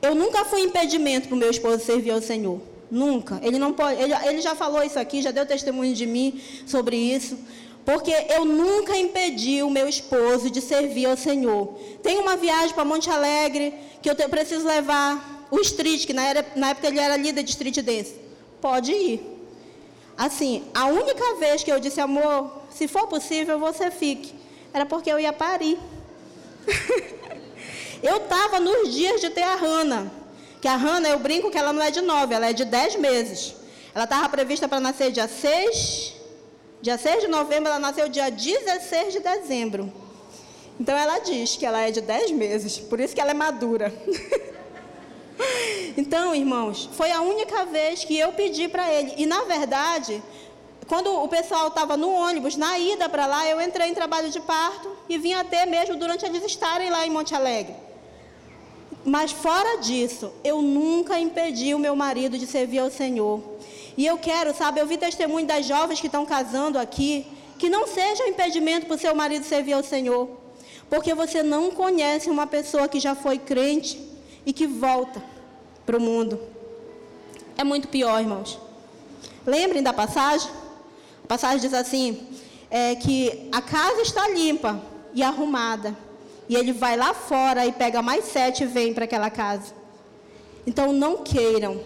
eu 0.00 0.14
nunca 0.14 0.44
fui 0.44 0.60
impedimento 0.60 1.26
para 1.26 1.34
o 1.34 1.38
meu 1.38 1.50
esposo 1.50 1.84
servir 1.84 2.12
ao 2.12 2.22
Senhor. 2.22 2.60
Nunca. 2.88 3.40
Ele 3.42 3.58
não 3.58 3.72
pode. 3.72 4.00
Ele, 4.00 4.14
ele 4.28 4.40
já 4.40 4.54
falou 4.54 4.80
isso 4.84 4.96
aqui, 4.96 5.20
já 5.20 5.32
deu 5.32 5.44
testemunho 5.44 5.92
de 5.92 6.06
mim 6.06 6.40
sobre 6.68 6.96
isso. 6.96 7.36
Porque 7.86 8.10
eu 8.30 8.44
nunca 8.44 8.96
impedi 8.96 9.62
o 9.62 9.70
meu 9.70 9.88
esposo 9.88 10.50
de 10.50 10.60
servir 10.60 11.06
ao 11.06 11.16
Senhor. 11.16 11.78
Tem 12.02 12.18
uma 12.18 12.36
viagem 12.36 12.74
para 12.74 12.84
Monte 12.84 13.08
Alegre 13.08 13.72
que 14.02 14.10
eu 14.10 14.16
preciso 14.28 14.66
levar 14.66 15.46
o 15.52 15.60
street, 15.60 16.04
que 16.04 16.12
na, 16.12 16.26
era, 16.26 16.44
na 16.56 16.70
época 16.70 16.88
ele 16.88 16.98
era 16.98 17.16
líder 17.16 17.44
de 17.44 17.50
street 17.50 17.78
dance. 17.82 18.16
Pode 18.60 18.90
ir. 18.90 19.20
Assim, 20.18 20.64
a 20.74 20.86
única 20.86 21.36
vez 21.36 21.62
que 21.62 21.70
eu 21.70 21.78
disse, 21.78 22.00
amor, 22.00 22.50
se 22.70 22.88
for 22.88 23.06
possível, 23.06 23.56
você 23.60 23.88
fique. 23.88 24.34
Era 24.74 24.84
porque 24.84 25.08
eu 25.08 25.20
ia 25.20 25.32
parir. 25.32 25.78
eu 28.02 28.16
estava 28.16 28.58
nos 28.58 28.92
dias 28.92 29.20
de 29.20 29.30
ter 29.30 29.44
a 29.44 29.54
Hanna. 29.54 30.10
Que 30.60 30.66
a 30.66 30.74
Hanna, 30.74 31.08
eu 31.08 31.20
brinco 31.20 31.52
que 31.52 31.58
ela 31.58 31.72
não 31.72 31.82
é 31.82 31.92
de 31.92 32.00
nove, 32.00 32.34
ela 32.34 32.50
é 32.50 32.52
de 32.52 32.64
dez 32.64 32.96
meses. 32.96 33.54
Ela 33.94 34.04
estava 34.04 34.28
prevista 34.28 34.66
para 34.66 34.80
nascer 34.80 35.12
dia 35.12 35.28
6 35.28 36.15
Dia 36.86 36.96
6 36.96 37.22
de 37.22 37.26
novembro, 37.26 37.68
ela 37.68 37.80
nasceu 37.80 38.08
dia 38.08 38.30
16 38.30 39.14
de 39.14 39.18
dezembro. 39.18 39.92
Então 40.78 40.96
ela 40.96 41.18
diz 41.18 41.56
que 41.56 41.66
ela 41.66 41.80
é 41.80 41.90
de 41.90 42.00
10 42.00 42.30
meses, 42.30 42.78
por 42.78 43.00
isso 43.00 43.12
que 43.12 43.20
ela 43.20 43.32
é 43.32 43.34
madura. 43.34 43.92
então, 45.98 46.32
irmãos, 46.32 46.88
foi 46.92 47.10
a 47.10 47.22
única 47.22 47.64
vez 47.64 48.04
que 48.04 48.16
eu 48.16 48.32
pedi 48.34 48.68
para 48.68 48.88
ele. 48.94 49.14
E 49.16 49.26
na 49.26 49.42
verdade, 49.42 50.22
quando 50.86 51.12
o 51.12 51.26
pessoal 51.26 51.66
estava 51.66 51.96
no 51.96 52.08
ônibus, 52.08 52.54
na 52.54 52.78
ida 52.78 53.08
para 53.08 53.26
lá, 53.26 53.44
eu 53.48 53.60
entrei 53.60 53.88
em 53.88 53.94
trabalho 53.94 54.30
de 54.30 54.38
parto 54.38 54.88
e 55.08 55.18
vim 55.18 55.34
até 55.34 55.66
mesmo 55.66 55.96
durante 55.96 56.24
eles 56.24 56.44
estarem 56.44 56.88
lá 56.88 57.04
em 57.04 57.10
Monte 57.10 57.34
Alegre. 57.34 57.74
Mas 59.04 59.32
fora 59.32 59.78
disso, 59.78 60.32
eu 60.44 60.62
nunca 60.62 61.18
impedi 61.18 61.74
o 61.74 61.80
meu 61.80 61.96
marido 61.96 62.38
de 62.38 62.46
servir 62.46 62.78
ao 62.78 62.92
Senhor. 62.92 63.55
E 63.96 64.04
eu 64.04 64.18
quero, 64.18 64.54
sabe, 64.54 64.80
eu 64.80 64.86
vi 64.86 64.98
testemunho 64.98 65.46
das 65.46 65.64
jovens 65.66 66.00
que 66.00 66.06
estão 66.06 66.26
casando 66.26 66.78
aqui, 66.78 67.26
que 67.58 67.70
não 67.70 67.86
seja 67.86 68.24
um 68.24 68.28
impedimento 68.28 68.86
para 68.86 68.96
o 68.96 68.98
seu 68.98 69.14
marido 69.14 69.44
servir 69.44 69.72
ao 69.72 69.82
Senhor. 69.82 70.28
Porque 70.90 71.14
você 71.14 71.42
não 71.42 71.70
conhece 71.70 72.28
uma 72.28 72.46
pessoa 72.46 72.88
que 72.88 73.00
já 73.00 73.14
foi 73.14 73.38
crente 73.38 74.00
e 74.44 74.52
que 74.52 74.66
volta 74.66 75.22
para 75.84 75.96
o 75.96 76.00
mundo. 76.00 76.38
É 77.56 77.64
muito 77.64 77.88
pior, 77.88 78.20
irmãos. 78.20 78.58
Lembrem 79.46 79.82
da 79.82 79.92
passagem? 79.92 80.50
A 81.24 81.26
passagem 81.26 81.58
diz 81.58 81.72
assim: 81.72 82.28
é, 82.70 82.94
que 82.94 83.48
a 83.50 83.62
casa 83.62 84.02
está 84.02 84.28
limpa 84.28 84.80
e 85.14 85.22
arrumada. 85.22 85.96
E 86.48 86.54
ele 86.54 86.72
vai 86.72 86.96
lá 86.96 87.14
fora 87.14 87.66
e 87.66 87.72
pega 87.72 88.02
mais 88.02 88.26
sete 88.26 88.62
e 88.62 88.66
vem 88.66 88.92
para 88.92 89.04
aquela 89.04 89.30
casa. 89.30 89.74
Então 90.66 90.92
não 90.92 91.18
queiram 91.18 91.80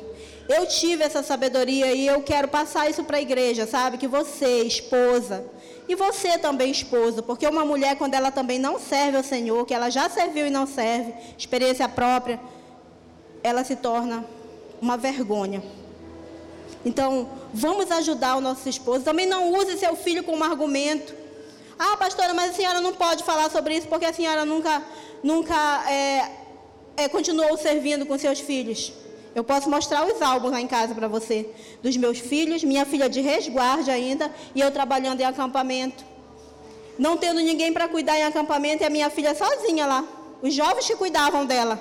eu 0.51 0.67
tive 0.67 1.05
essa 1.05 1.23
sabedoria 1.23 1.93
e 1.93 2.07
eu 2.07 2.23
quero 2.23 2.49
passar 2.49 2.91
isso 2.91 3.05
para 3.05 3.19
a 3.19 3.21
igreja, 3.21 3.67
sabe? 3.67 3.99
Que 3.99 4.09
você, 4.09 4.63
esposa, 4.63 5.45
e 5.89 5.95
você 5.95 6.39
também, 6.39 6.71
esposa, 6.71 7.23
porque 7.23 7.47
uma 7.47 7.65
mulher, 7.65 7.97
quando 7.97 8.15
ela 8.15 8.31
também 8.31 8.59
não 8.59 8.79
serve 8.79 9.17
ao 9.17 9.25
Senhor, 9.25 9.65
que 9.65 9.75
ela 9.75 9.91
já 9.91 10.09
serviu 10.09 10.47
e 10.47 10.51
não 10.51 10.67
serve, 10.67 11.13
experiência 11.39 11.89
própria, 11.89 12.41
ela 13.43 13.65
se 13.65 13.77
torna 13.77 14.25
uma 14.81 14.97
vergonha. 14.97 15.63
Então, 16.85 17.29
vamos 17.53 17.91
ajudar 17.91 18.37
o 18.37 18.41
nosso 18.41 18.69
esposo. 18.69 19.05
Também 19.05 19.27
não 19.27 19.53
use 19.53 19.79
seu 19.79 19.95
filho 19.95 20.25
como 20.25 20.43
argumento. 20.43 21.15
Ah, 21.79 21.97
pastora, 21.97 22.35
mas 22.35 22.51
a 22.51 22.55
senhora 22.55 22.81
não 22.81 22.93
pode 22.93 23.23
falar 23.25 23.51
sobre 23.51 23.77
isso 23.77 23.87
porque 23.89 24.07
a 24.07 24.13
senhora 24.13 24.45
nunca, 24.45 24.83
nunca 25.23 25.91
é, 25.91 26.31
é, 26.97 27.09
continuou 27.09 27.57
servindo 27.57 28.07
com 28.07 28.19
seus 28.19 28.41
filhos. 28.41 28.93
Eu 29.35 29.45
posso 29.45 29.71
mostrar 29.71 30.05
os 30.07 30.21
álbuns 30.21 30.53
lá 30.53 30.61
em 30.61 30.67
casa 30.67 30.95
para 30.95 31.07
você, 31.07 31.49
dos 31.83 31.97
meus 31.97 32.19
filhos, 32.19 32.65
minha 32.65 32.85
filha 32.85 33.09
de 33.09 33.21
resguarde 33.21 33.91
ainda, 33.91 34.33
e 34.55 34.61
eu 34.61 34.71
trabalhando 34.71 35.21
em 35.21 35.25
acampamento. 35.25 36.05
Não 36.99 37.17
tendo 37.17 37.41
ninguém 37.41 37.73
para 37.73 37.89
cuidar 37.89 38.19
em 38.19 38.25
acampamento, 38.25 38.83
e 38.83 38.87
a 38.87 38.91
minha 38.91 39.09
filha 39.09 39.35
sozinha 39.35 39.87
lá. 39.87 40.05
Os 40.43 40.53
jovens 40.53 40.87
que 40.87 40.97
cuidavam 40.97 41.47
dela. 41.47 41.79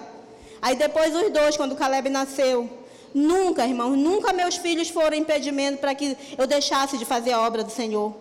Aí 0.62 0.76
depois 0.76 1.16
os 1.16 1.32
dois, 1.32 1.58
quando 1.58 1.72
o 1.72 1.76
Caleb 1.76 2.10
nasceu. 2.10 2.70
Nunca, 3.14 3.66
irmãos, 3.66 3.98
nunca 3.98 4.32
meus 4.32 4.56
filhos 4.56 4.90
foram 4.90 5.18
impedimento 5.18 5.80
para 5.80 5.96
que 5.96 6.16
eu 6.38 6.46
deixasse 6.46 6.98
de 6.98 7.06
fazer 7.06 7.32
a 7.32 7.42
obra 7.42 7.64
do 7.64 7.72
Senhor. 7.72 8.14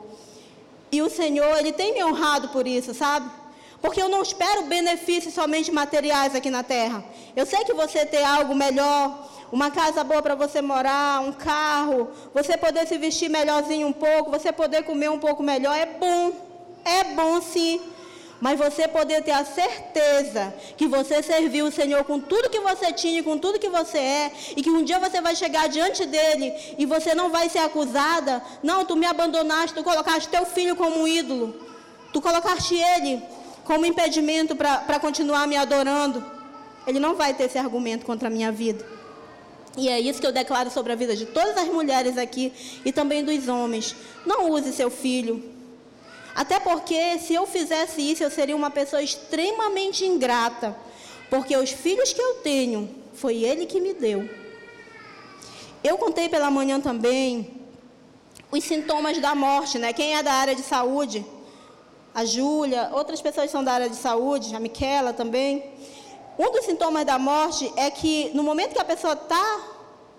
E 0.90 1.02
o 1.02 1.10
Senhor, 1.10 1.58
Ele 1.58 1.72
tem 1.72 1.92
me 1.92 2.02
honrado 2.02 2.48
por 2.48 2.66
isso, 2.66 2.94
sabe? 2.94 3.30
Porque 3.80 4.02
eu 4.02 4.08
não 4.08 4.22
espero 4.22 4.64
benefícios 4.64 5.34
somente 5.34 5.70
materiais 5.70 6.34
aqui 6.34 6.50
na 6.50 6.62
terra. 6.62 7.04
Eu 7.36 7.46
sei 7.46 7.64
que 7.64 7.72
você 7.72 8.04
ter 8.04 8.24
algo 8.24 8.54
melhor, 8.54 9.28
uma 9.52 9.70
casa 9.70 10.02
boa 10.02 10.20
para 10.20 10.34
você 10.34 10.60
morar, 10.60 11.20
um 11.20 11.32
carro, 11.32 12.10
você 12.34 12.56
poder 12.56 12.86
se 12.88 12.98
vestir 12.98 13.30
melhorzinho 13.30 13.86
um 13.86 13.92
pouco, 13.92 14.30
você 14.30 14.50
poder 14.50 14.82
comer 14.82 15.10
um 15.10 15.18
pouco 15.18 15.42
melhor, 15.42 15.76
é 15.76 15.86
bom. 15.86 16.32
É 16.84 17.04
bom 17.04 17.40
sim. 17.40 17.80
Mas 18.40 18.58
você 18.58 18.86
poder 18.86 19.22
ter 19.22 19.32
a 19.32 19.44
certeza 19.44 20.54
que 20.76 20.86
você 20.86 21.22
serviu 21.22 21.66
o 21.66 21.72
Senhor 21.72 22.04
com 22.04 22.20
tudo 22.20 22.50
que 22.50 22.60
você 22.60 22.92
tinha, 22.92 23.22
com 23.22 23.36
tudo 23.36 23.58
que 23.58 23.68
você 23.68 23.98
é, 23.98 24.32
e 24.56 24.62
que 24.62 24.70
um 24.70 24.84
dia 24.84 24.98
você 24.98 25.20
vai 25.20 25.34
chegar 25.34 25.68
diante 25.68 26.06
dele 26.06 26.54
e 26.78 26.86
você 26.86 27.14
não 27.14 27.30
vai 27.30 27.48
ser 27.48 27.58
acusada. 27.58 28.42
Não, 28.62 28.84
tu 28.84 28.94
me 28.96 29.06
abandonaste, 29.06 29.74
tu 29.74 29.82
colocaste 29.82 30.28
teu 30.28 30.46
filho 30.46 30.76
como 30.76 31.00
um 31.00 31.08
ídolo. 31.08 31.54
Tu 32.12 32.20
colocaste 32.20 32.76
ele 32.76 33.22
como 33.68 33.84
impedimento 33.84 34.56
para 34.56 34.98
continuar 34.98 35.46
me 35.46 35.54
adorando, 35.54 36.24
ele 36.86 36.98
não 36.98 37.14
vai 37.14 37.34
ter 37.34 37.44
esse 37.44 37.58
argumento 37.58 38.06
contra 38.06 38.28
a 38.28 38.30
minha 38.30 38.50
vida. 38.50 38.82
E 39.76 39.90
é 39.90 40.00
isso 40.00 40.22
que 40.22 40.26
eu 40.26 40.32
declaro 40.32 40.70
sobre 40.70 40.90
a 40.90 40.96
vida 40.96 41.14
de 41.14 41.26
todas 41.26 41.54
as 41.54 41.68
mulheres 41.68 42.16
aqui 42.16 42.50
e 42.82 42.90
também 42.90 43.22
dos 43.22 43.46
homens. 43.46 43.94
Não 44.24 44.50
use 44.50 44.72
seu 44.72 44.90
filho. 44.90 45.44
Até 46.34 46.58
porque, 46.58 47.18
se 47.18 47.34
eu 47.34 47.46
fizesse 47.46 48.00
isso, 48.00 48.24
eu 48.24 48.30
seria 48.30 48.56
uma 48.56 48.70
pessoa 48.70 49.02
extremamente 49.02 50.02
ingrata. 50.02 50.74
Porque 51.28 51.54
os 51.54 51.70
filhos 51.70 52.10
que 52.10 52.22
eu 52.22 52.36
tenho, 52.36 52.88
foi 53.12 53.44
ele 53.44 53.66
que 53.66 53.82
me 53.82 53.92
deu. 53.92 54.26
Eu 55.84 55.98
contei 55.98 56.30
pela 56.30 56.50
manhã 56.50 56.80
também 56.80 57.50
os 58.50 58.64
sintomas 58.64 59.18
da 59.18 59.34
morte, 59.34 59.78
né? 59.78 59.92
Quem 59.92 60.16
é 60.16 60.22
da 60.22 60.32
área 60.32 60.54
de 60.54 60.62
saúde? 60.62 61.22
A 62.14 62.24
Júlia, 62.24 62.90
outras 62.92 63.20
pessoas 63.20 63.50
são 63.50 63.62
da 63.62 63.72
área 63.72 63.88
de 63.88 63.96
saúde, 63.96 64.54
a 64.54 64.60
Miquela 64.60 65.12
também. 65.12 65.64
Um 66.38 66.50
dos 66.52 66.64
sintomas 66.64 67.04
da 67.04 67.18
morte 67.18 67.72
é 67.76 67.90
que 67.90 68.30
no 68.34 68.42
momento 68.42 68.72
que 68.72 68.80
a 68.80 68.84
pessoa 68.84 69.14
está 69.14 69.60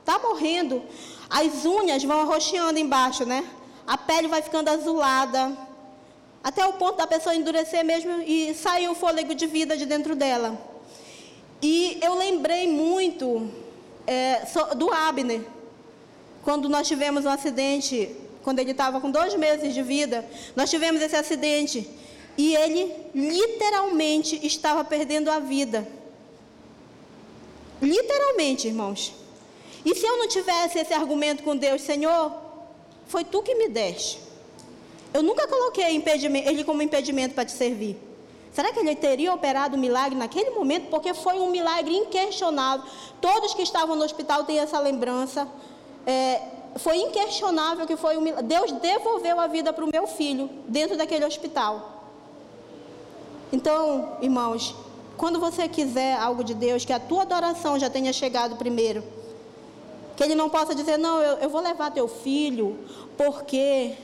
tá 0.06 0.20
morrendo, 0.20 0.82
as 1.30 1.66
unhas 1.66 2.04
vão 2.04 2.22
arroxeando 2.22 2.80
embaixo, 2.80 3.26
né? 3.26 3.48
A 3.86 3.98
pele 3.98 4.28
vai 4.28 4.42
ficando 4.42 4.70
azulada, 4.70 5.56
até 6.44 6.66
o 6.66 6.74
ponto 6.74 6.98
da 6.98 7.08
pessoa 7.08 7.36
endurecer 7.36 7.84
mesmo 7.84 8.22
e 8.22 8.54
sair 8.54 8.88
o 8.90 8.96
fôlego 8.96 9.36
de 9.36 9.46
vida 9.46 9.76
de 9.76 9.86
dentro 9.86 10.16
dela. 10.16 10.58
E 11.62 12.00
eu 12.02 12.16
lembrei 12.16 12.68
muito 12.68 13.50
é, 14.08 14.42
do 14.76 14.92
Abner, 14.92 15.42
quando 16.44 16.70
nós 16.70 16.88
tivemos 16.88 17.26
um 17.26 17.30
acidente, 17.30 18.16
quando 18.44 18.60
ele 18.60 18.72
estava 18.72 19.00
com 19.02 19.12
dois 19.12 19.36
meses 19.36 19.74
de 19.74 19.82
vida, 19.82 20.26
nós 20.56 20.70
tivemos 20.70 21.02
esse 21.02 21.16
acidente 21.16 21.90
e 22.38 22.56
ele 22.56 22.94
literalmente 23.14 24.40
estava 24.46 24.84
perdendo 24.84 25.30
a 25.30 25.40
vida. 25.40 25.88
Literalmente, 27.82 28.68
irmãos. 28.68 29.14
E 29.86 29.96
se 29.96 30.06
eu 30.06 30.18
não 30.18 30.28
tivesse 30.28 30.80
esse 30.80 30.94
argumento 30.94 31.44
com 31.44 31.56
Deus, 31.56 31.82
Senhor, 31.82 32.34
foi 33.08 33.24
tu 33.24 33.42
que 33.42 33.56
me 33.56 33.70
deste. 33.70 34.20
Eu 35.14 35.24
nunca 35.24 35.48
coloquei 35.48 35.86
ele 35.86 36.64
como 36.64 36.82
impedimento 36.82 37.34
para 37.34 37.46
te 37.46 37.52
servir. 37.52 37.98
Será 38.54 38.72
que 38.74 38.80
ele 38.80 38.96
teria 38.96 39.34
operado 39.34 39.76
o 39.76 39.80
milagre 39.80 40.18
naquele 40.18 40.50
momento? 40.52 40.90
Porque 40.90 41.14
foi 41.14 41.40
um 41.40 41.50
milagre 41.50 41.96
inquestionável. 41.96 42.86
Todos 43.22 43.54
que 43.54 43.62
estavam 43.62 43.96
no 43.96 44.04
hospital 44.04 44.44
têm 44.44 44.60
essa 44.60 44.80
lembrança. 44.80 45.48
É, 46.06 46.42
foi 46.76 46.98
inquestionável 46.98 47.86
que 47.88 47.96
foi 47.96 48.18
um. 48.18 48.24
Deus 48.44 48.72
devolveu 48.72 49.40
a 49.40 49.48
vida 49.48 49.74
para 49.74 49.84
o 49.84 49.90
meu 49.92 50.08
filho 50.08 50.50
dentro 50.68 50.98
daquele 50.98 51.26
hospital. 51.26 52.04
Então, 53.52 54.18
irmãos, 54.22 54.76
quando 55.18 55.40
você 55.40 55.68
quiser 55.68 56.16
algo 56.18 56.44
de 56.44 56.54
Deus, 56.54 56.86
que 56.86 56.94
a 56.94 57.00
tua 57.00 57.24
adoração 57.24 57.80
já 57.80 57.90
tenha 57.90 58.14
chegado 58.14 58.56
primeiro. 58.56 59.04
Que 60.16 60.24
ele 60.24 60.36
não 60.36 60.50
possa 60.50 60.76
dizer, 60.76 60.98
não, 60.98 61.22
eu, 61.22 61.38
eu 61.38 61.50
vou 61.50 61.62
levar 61.62 61.92
teu 61.92 62.08
filho, 62.08 62.78
porque 63.18 63.96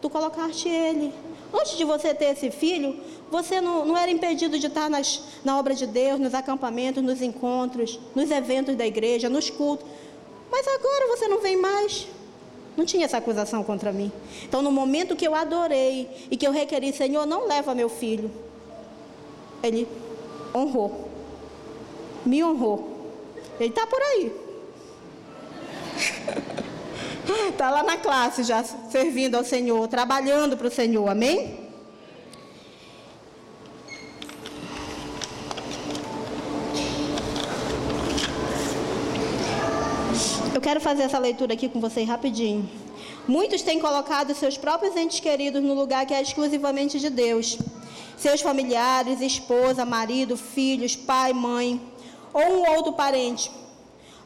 tu 0.00 0.08
colocaste 0.08 0.68
ele. 0.68 1.12
Antes 1.52 1.76
de 1.76 1.84
você 1.84 2.14
ter 2.14 2.26
esse 2.26 2.50
filho, 2.50 2.98
você 3.30 3.60
não, 3.60 3.84
não 3.84 3.96
era 3.96 4.10
impedido 4.10 4.58
de 4.58 4.66
estar 4.66 4.88
nas, 4.88 5.22
na 5.44 5.58
obra 5.58 5.74
de 5.74 5.86
Deus, 5.86 6.18
nos 6.18 6.34
acampamentos, 6.34 7.02
nos 7.02 7.20
encontros, 7.22 7.98
nos 8.14 8.30
eventos 8.30 8.76
da 8.76 8.86
igreja, 8.86 9.28
nos 9.28 9.50
cultos. 9.50 9.86
Mas 10.50 10.66
agora 10.66 11.08
você 11.08 11.28
não 11.28 11.40
vem 11.40 11.56
mais. 11.56 12.06
Não 12.76 12.84
tinha 12.84 13.06
essa 13.06 13.16
acusação 13.16 13.64
contra 13.64 13.92
mim. 13.92 14.12
Então, 14.44 14.60
no 14.60 14.70
momento 14.70 15.16
que 15.16 15.26
eu 15.26 15.34
adorei 15.34 16.08
e 16.30 16.36
que 16.36 16.46
eu 16.46 16.52
requeri, 16.52 16.92
Senhor, 16.92 17.26
não 17.26 17.46
leva 17.46 17.74
meu 17.74 17.88
filho, 17.88 18.30
ele 19.62 19.88
honrou. 20.54 21.08
Me 22.24 22.44
honrou. 22.44 22.96
Ele 23.58 23.70
está 23.70 23.86
por 23.86 24.00
aí. 24.00 24.32
Está 27.48 27.70
lá 27.72 27.82
na 27.82 27.96
classe 27.96 28.42
já 28.42 28.62
servindo 28.62 29.36
ao 29.36 29.44
Senhor, 29.44 29.88
trabalhando 29.88 30.56
para 30.56 30.66
o 30.66 30.70
Senhor, 30.70 31.08
amém? 31.08 31.65
Quero 40.76 40.84
fazer 40.84 41.04
essa 41.04 41.18
leitura 41.18 41.54
aqui 41.54 41.70
com 41.70 41.80
vocês 41.80 42.06
rapidinho. 42.06 42.68
Muitos 43.26 43.62
têm 43.62 43.80
colocado 43.80 44.34
seus 44.34 44.58
próprios 44.58 44.94
entes 44.94 45.20
queridos 45.20 45.62
no 45.62 45.72
lugar 45.72 46.04
que 46.04 46.12
é 46.12 46.20
exclusivamente 46.20 47.00
de 47.00 47.08
Deus. 47.08 47.56
Seus 48.18 48.42
familiares, 48.42 49.22
esposa, 49.22 49.86
marido, 49.86 50.36
filhos, 50.36 50.94
pai, 50.94 51.32
mãe, 51.32 51.80
ou 52.30 52.42
um 52.42 52.76
outro 52.76 52.92
parente 52.92 53.50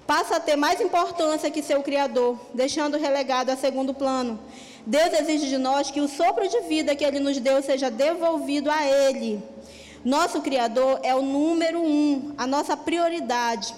passa 0.04 0.36
a 0.36 0.40
ter 0.40 0.56
mais 0.56 0.80
importância 0.80 1.52
que 1.52 1.62
seu 1.62 1.84
Criador, 1.84 2.36
deixando 2.52 2.98
relegado 2.98 3.50
a 3.50 3.56
segundo 3.56 3.94
plano. 3.94 4.36
Deus 4.84 5.12
exige 5.20 5.46
de 5.46 5.56
nós 5.56 5.92
que 5.92 6.00
o 6.00 6.08
sopro 6.08 6.48
de 6.48 6.62
vida 6.62 6.96
que 6.96 7.04
Ele 7.04 7.20
nos 7.20 7.38
deu 7.38 7.62
seja 7.62 7.88
devolvido 7.88 8.68
a 8.72 8.84
Ele. 8.84 9.40
Nosso 10.04 10.40
Criador 10.40 10.98
é 11.04 11.14
o 11.14 11.22
número 11.22 11.80
um, 11.80 12.34
a 12.36 12.44
nossa 12.44 12.76
prioridade. 12.76 13.72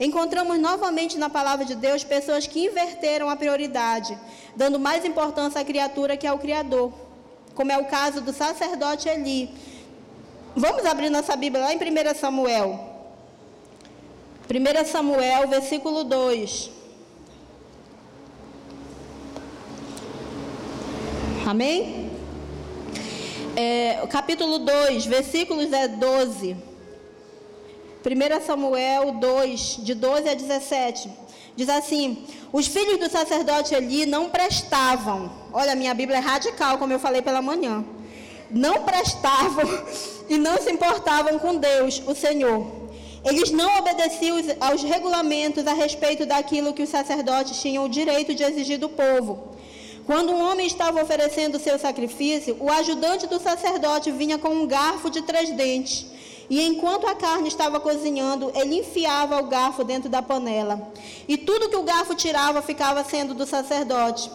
Encontramos 0.00 0.58
novamente 0.60 1.18
na 1.18 1.28
palavra 1.28 1.64
de 1.64 1.74
Deus 1.74 2.04
pessoas 2.04 2.46
que 2.46 2.66
inverteram 2.66 3.28
a 3.28 3.34
prioridade, 3.34 4.16
dando 4.54 4.78
mais 4.78 5.04
importância 5.04 5.60
à 5.60 5.64
criatura 5.64 6.16
que 6.16 6.26
ao 6.26 6.38
Criador, 6.38 6.92
como 7.54 7.72
é 7.72 7.78
o 7.78 7.86
caso 7.86 8.20
do 8.20 8.32
sacerdote 8.32 9.08
Eli. 9.08 9.50
Vamos 10.54 10.84
abrir 10.84 11.10
nossa 11.10 11.34
Bíblia 11.34 11.64
lá 11.64 11.74
em 11.74 11.76
1 11.76 12.14
Samuel. 12.14 12.78
1 14.48 14.84
Samuel, 14.86 15.48
versículo 15.48 16.04
2. 16.04 16.70
Amém? 21.44 22.10
É, 23.56 24.06
capítulo 24.08 24.60
2, 24.60 25.06
versículos 25.06 25.72
é 25.72 25.88
12. 25.88 26.67
1 28.04 28.46
Samuel 28.46 29.12
2, 29.12 29.78
de 29.82 29.94
12 29.94 30.28
a 30.28 30.34
17. 30.34 31.10
Diz 31.56 31.68
assim: 31.68 32.24
Os 32.52 32.66
filhos 32.66 32.98
do 32.98 33.10
sacerdote 33.10 33.74
Eli 33.74 34.06
não 34.06 34.30
prestavam. 34.30 35.30
Olha, 35.52 35.74
minha 35.74 35.94
Bíblia 35.94 36.18
é 36.18 36.20
radical, 36.20 36.78
como 36.78 36.92
eu 36.92 36.98
falei 36.98 37.22
pela 37.22 37.42
manhã. 37.42 37.84
Não 38.50 38.82
prestavam 38.84 39.66
e 40.28 40.38
não 40.38 40.58
se 40.58 40.70
importavam 40.70 41.38
com 41.38 41.56
Deus, 41.56 42.02
o 42.06 42.14
Senhor 42.14 42.78
eles 43.24 43.50
não 43.50 43.78
obedeciam 43.78 44.38
aos 44.60 44.82
regulamentos 44.82 45.66
a 45.66 45.72
respeito 45.72 46.24
daquilo 46.24 46.72
que 46.72 46.82
os 46.82 46.88
sacerdotes 46.88 47.60
tinham 47.60 47.84
o 47.84 47.88
direito 47.88 48.34
de 48.34 48.42
exigir 48.42 48.78
do 48.78 48.88
povo. 48.88 49.56
Quando 50.06 50.32
um 50.32 50.40
homem 50.40 50.66
estava 50.66 51.02
oferecendo 51.02 51.58
seu 51.58 51.78
sacrifício, 51.78 52.56
o 52.58 52.70
ajudante 52.70 53.26
do 53.26 53.38
sacerdote 53.38 54.10
vinha 54.10 54.38
com 54.38 54.48
um 54.48 54.66
garfo 54.66 55.10
de 55.10 55.20
três 55.22 55.50
dentes. 55.50 56.06
E 56.50 56.66
enquanto 56.66 57.06
a 57.06 57.14
carne 57.14 57.48
estava 57.48 57.78
cozinhando, 57.78 58.50
ele 58.54 58.76
enfiava 58.76 59.38
o 59.38 59.46
garfo 59.46 59.84
dentro 59.84 60.08
da 60.08 60.22
panela. 60.22 60.90
E 61.26 61.36
tudo 61.36 61.68
que 61.68 61.76
o 61.76 61.82
garfo 61.82 62.14
tirava 62.14 62.62
ficava 62.62 63.04
sendo 63.04 63.34
do 63.34 63.46
sacerdote. 63.46 64.30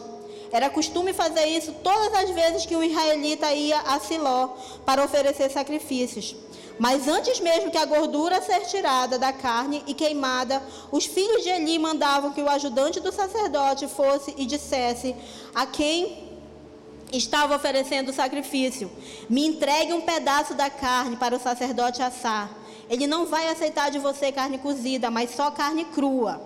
Era 0.51 0.69
costume 0.69 1.13
fazer 1.13 1.45
isso 1.47 1.73
todas 1.83 2.13
as 2.13 2.29
vezes 2.29 2.65
que 2.65 2.75
um 2.75 2.83
israelita 2.83 3.51
ia 3.51 3.79
a 3.79 3.99
Siló 3.99 4.49
para 4.85 5.03
oferecer 5.03 5.49
sacrifícios. 5.49 6.35
Mas 6.77 7.07
antes 7.07 7.39
mesmo 7.39 7.71
que 7.71 7.77
a 7.77 7.85
gordura 7.85 8.41
ser 8.41 8.61
tirada 8.61 9.17
da 9.17 9.33
carne 9.33 9.83
e 9.87 9.93
queimada, 9.93 10.61
os 10.91 11.05
filhos 11.05 11.43
de 11.43 11.49
Eli 11.49 11.79
mandavam 11.79 12.33
que 12.33 12.41
o 12.41 12.49
ajudante 12.49 12.99
do 12.99 13.11
sacerdote 13.11 13.87
fosse 13.87 14.33
e 14.37 14.45
dissesse 14.45 15.15
a 15.55 15.65
quem 15.65 16.32
estava 17.17 17.55
oferecendo 17.55 18.09
o 18.09 18.13
sacrifício: 18.13 18.91
Me 19.29 19.45
entregue 19.45 19.93
um 19.93 20.01
pedaço 20.01 20.53
da 20.53 20.69
carne 20.69 21.15
para 21.15 21.35
o 21.35 21.39
sacerdote 21.39 22.01
assar. 22.01 22.49
Ele 22.89 23.07
não 23.07 23.25
vai 23.25 23.47
aceitar 23.47 23.89
de 23.89 23.99
você 23.99 24.31
carne 24.31 24.57
cozida, 24.57 25.09
mas 25.09 25.31
só 25.31 25.49
carne 25.51 25.85
crua. 25.85 26.41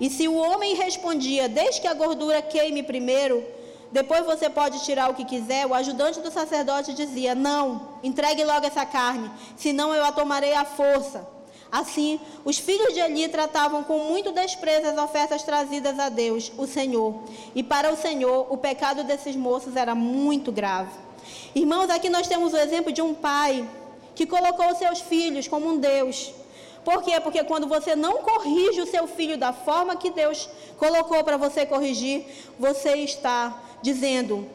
E 0.00 0.08
se 0.08 0.28
o 0.28 0.34
homem 0.34 0.74
respondia: 0.74 1.48
Desde 1.48 1.80
que 1.80 1.88
a 1.88 1.94
gordura 1.94 2.42
queime 2.42 2.82
primeiro, 2.82 3.44
depois 3.90 4.24
você 4.24 4.48
pode 4.48 4.84
tirar 4.84 5.10
o 5.10 5.14
que 5.14 5.24
quiser. 5.24 5.66
O 5.66 5.74
ajudante 5.74 6.20
do 6.20 6.30
sacerdote 6.30 6.94
dizia: 6.94 7.34
Não, 7.34 7.98
entregue 8.02 8.44
logo 8.44 8.66
essa 8.66 8.86
carne, 8.86 9.30
senão 9.56 9.94
eu 9.94 10.04
a 10.04 10.12
tomarei 10.12 10.54
à 10.54 10.64
força. 10.64 11.26
Assim, 11.70 12.18
os 12.44 12.58
filhos 12.58 12.92
de 12.92 13.00
Eli 13.00 13.28
tratavam 13.28 13.84
com 13.84 13.98
muito 13.98 14.32
desprezo 14.32 14.88
as 14.88 14.98
ofertas 14.98 15.42
trazidas 15.42 15.98
a 15.98 16.08
Deus, 16.08 16.50
o 16.58 16.66
Senhor. 16.66 17.22
E 17.54 17.62
para 17.62 17.92
o 17.92 17.96
Senhor, 17.96 18.46
o 18.52 18.56
pecado 18.56 19.04
desses 19.04 19.36
moços 19.36 19.76
era 19.76 19.94
muito 19.94 20.50
grave. 20.50 20.90
Irmãos, 21.54 21.88
aqui 21.88 22.08
nós 22.08 22.26
temos 22.26 22.52
o 22.52 22.56
exemplo 22.56 22.92
de 22.92 23.00
um 23.00 23.14
pai 23.14 23.68
que 24.14 24.26
colocou 24.26 24.74
seus 24.74 25.00
filhos 25.00 25.46
como 25.46 25.68
um 25.68 25.78
Deus. 25.78 26.32
Por 26.84 27.02
quê? 27.02 27.20
Porque 27.20 27.44
quando 27.44 27.66
você 27.66 27.94
não 27.94 28.18
corrige 28.18 28.80
o 28.80 28.86
seu 28.86 29.06
filho 29.06 29.36
da 29.36 29.52
forma 29.52 29.96
que 29.96 30.10
Deus 30.10 30.48
colocou 30.78 31.22
para 31.22 31.36
você 31.36 31.66
corrigir, 31.66 32.24
você 32.58 32.94
está 32.96 33.62
dizendo: 33.82 34.46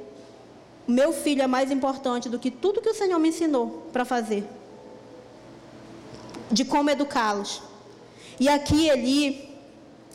Meu 0.87 1.13
filho 1.13 1.43
é 1.43 1.47
mais 1.47 1.71
importante 1.71 2.27
do 2.27 2.39
que 2.39 2.49
tudo 2.51 2.81
que 2.81 2.89
o 2.89 2.95
Senhor 2.95 3.19
me 3.19 3.29
ensinou 3.29 3.83
para 3.93 4.03
fazer, 4.03 4.43
de 6.51 6.65
como 6.65 6.89
educá-los. 6.89 7.61
E 8.39 8.49
aqui 8.49 8.89
ele, 8.89 9.49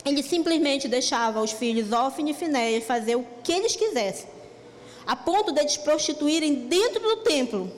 ele 0.05 0.23
simplesmente 0.23 0.89
deixava 0.89 1.41
os 1.41 1.53
filhos 1.53 1.93
Ofne 1.93 2.33
e 2.33 2.35
Finéias 2.35 2.85
fazer 2.85 3.17
o 3.17 3.27
que 3.43 3.53
eles 3.53 3.77
quisessem, 3.77 4.29
a 5.07 5.17
ponto 5.17 5.53
de 5.53 5.61
eles 5.61 5.77
prostituírem 5.77 6.55
dentro 6.67 7.01
do 7.01 7.17
templo, 7.19 7.71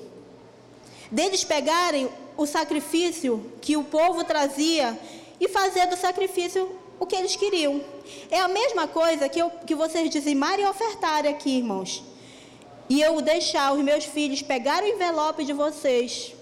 deles 1.11 1.45
pegarem 1.45 2.09
o 2.37 2.47
sacrifício 2.47 3.53
que 3.61 3.77
o 3.77 3.85
povo 3.85 4.25
trazia 4.25 4.99
e 5.41 5.49
fazer 5.49 5.87
do 5.87 5.97
sacrifício 5.97 6.71
o 6.99 7.07
que 7.07 7.17
eles 7.17 7.37
queriam. 7.37 7.83
É 8.31 8.41
a 8.41 8.49
mesma 8.49 8.87
coisa 8.87 9.29
que, 9.29 9.41
eu, 9.41 9.51
que 9.67 9.75
vocês 9.75 10.09
dizimarem 10.09 10.65
e 10.65 10.69
ofertarem 10.69 11.31
aqui, 11.31 11.59
irmãos. 11.59 12.03
E 12.89 13.01
eu 13.01 13.21
deixar 13.21 13.73
os 13.73 13.83
meus 13.83 14.05
filhos 14.05 14.43
pegar 14.43 14.83
o 14.83 14.87
envelope 14.87 15.45
de 15.45 15.53
vocês, 15.53 16.35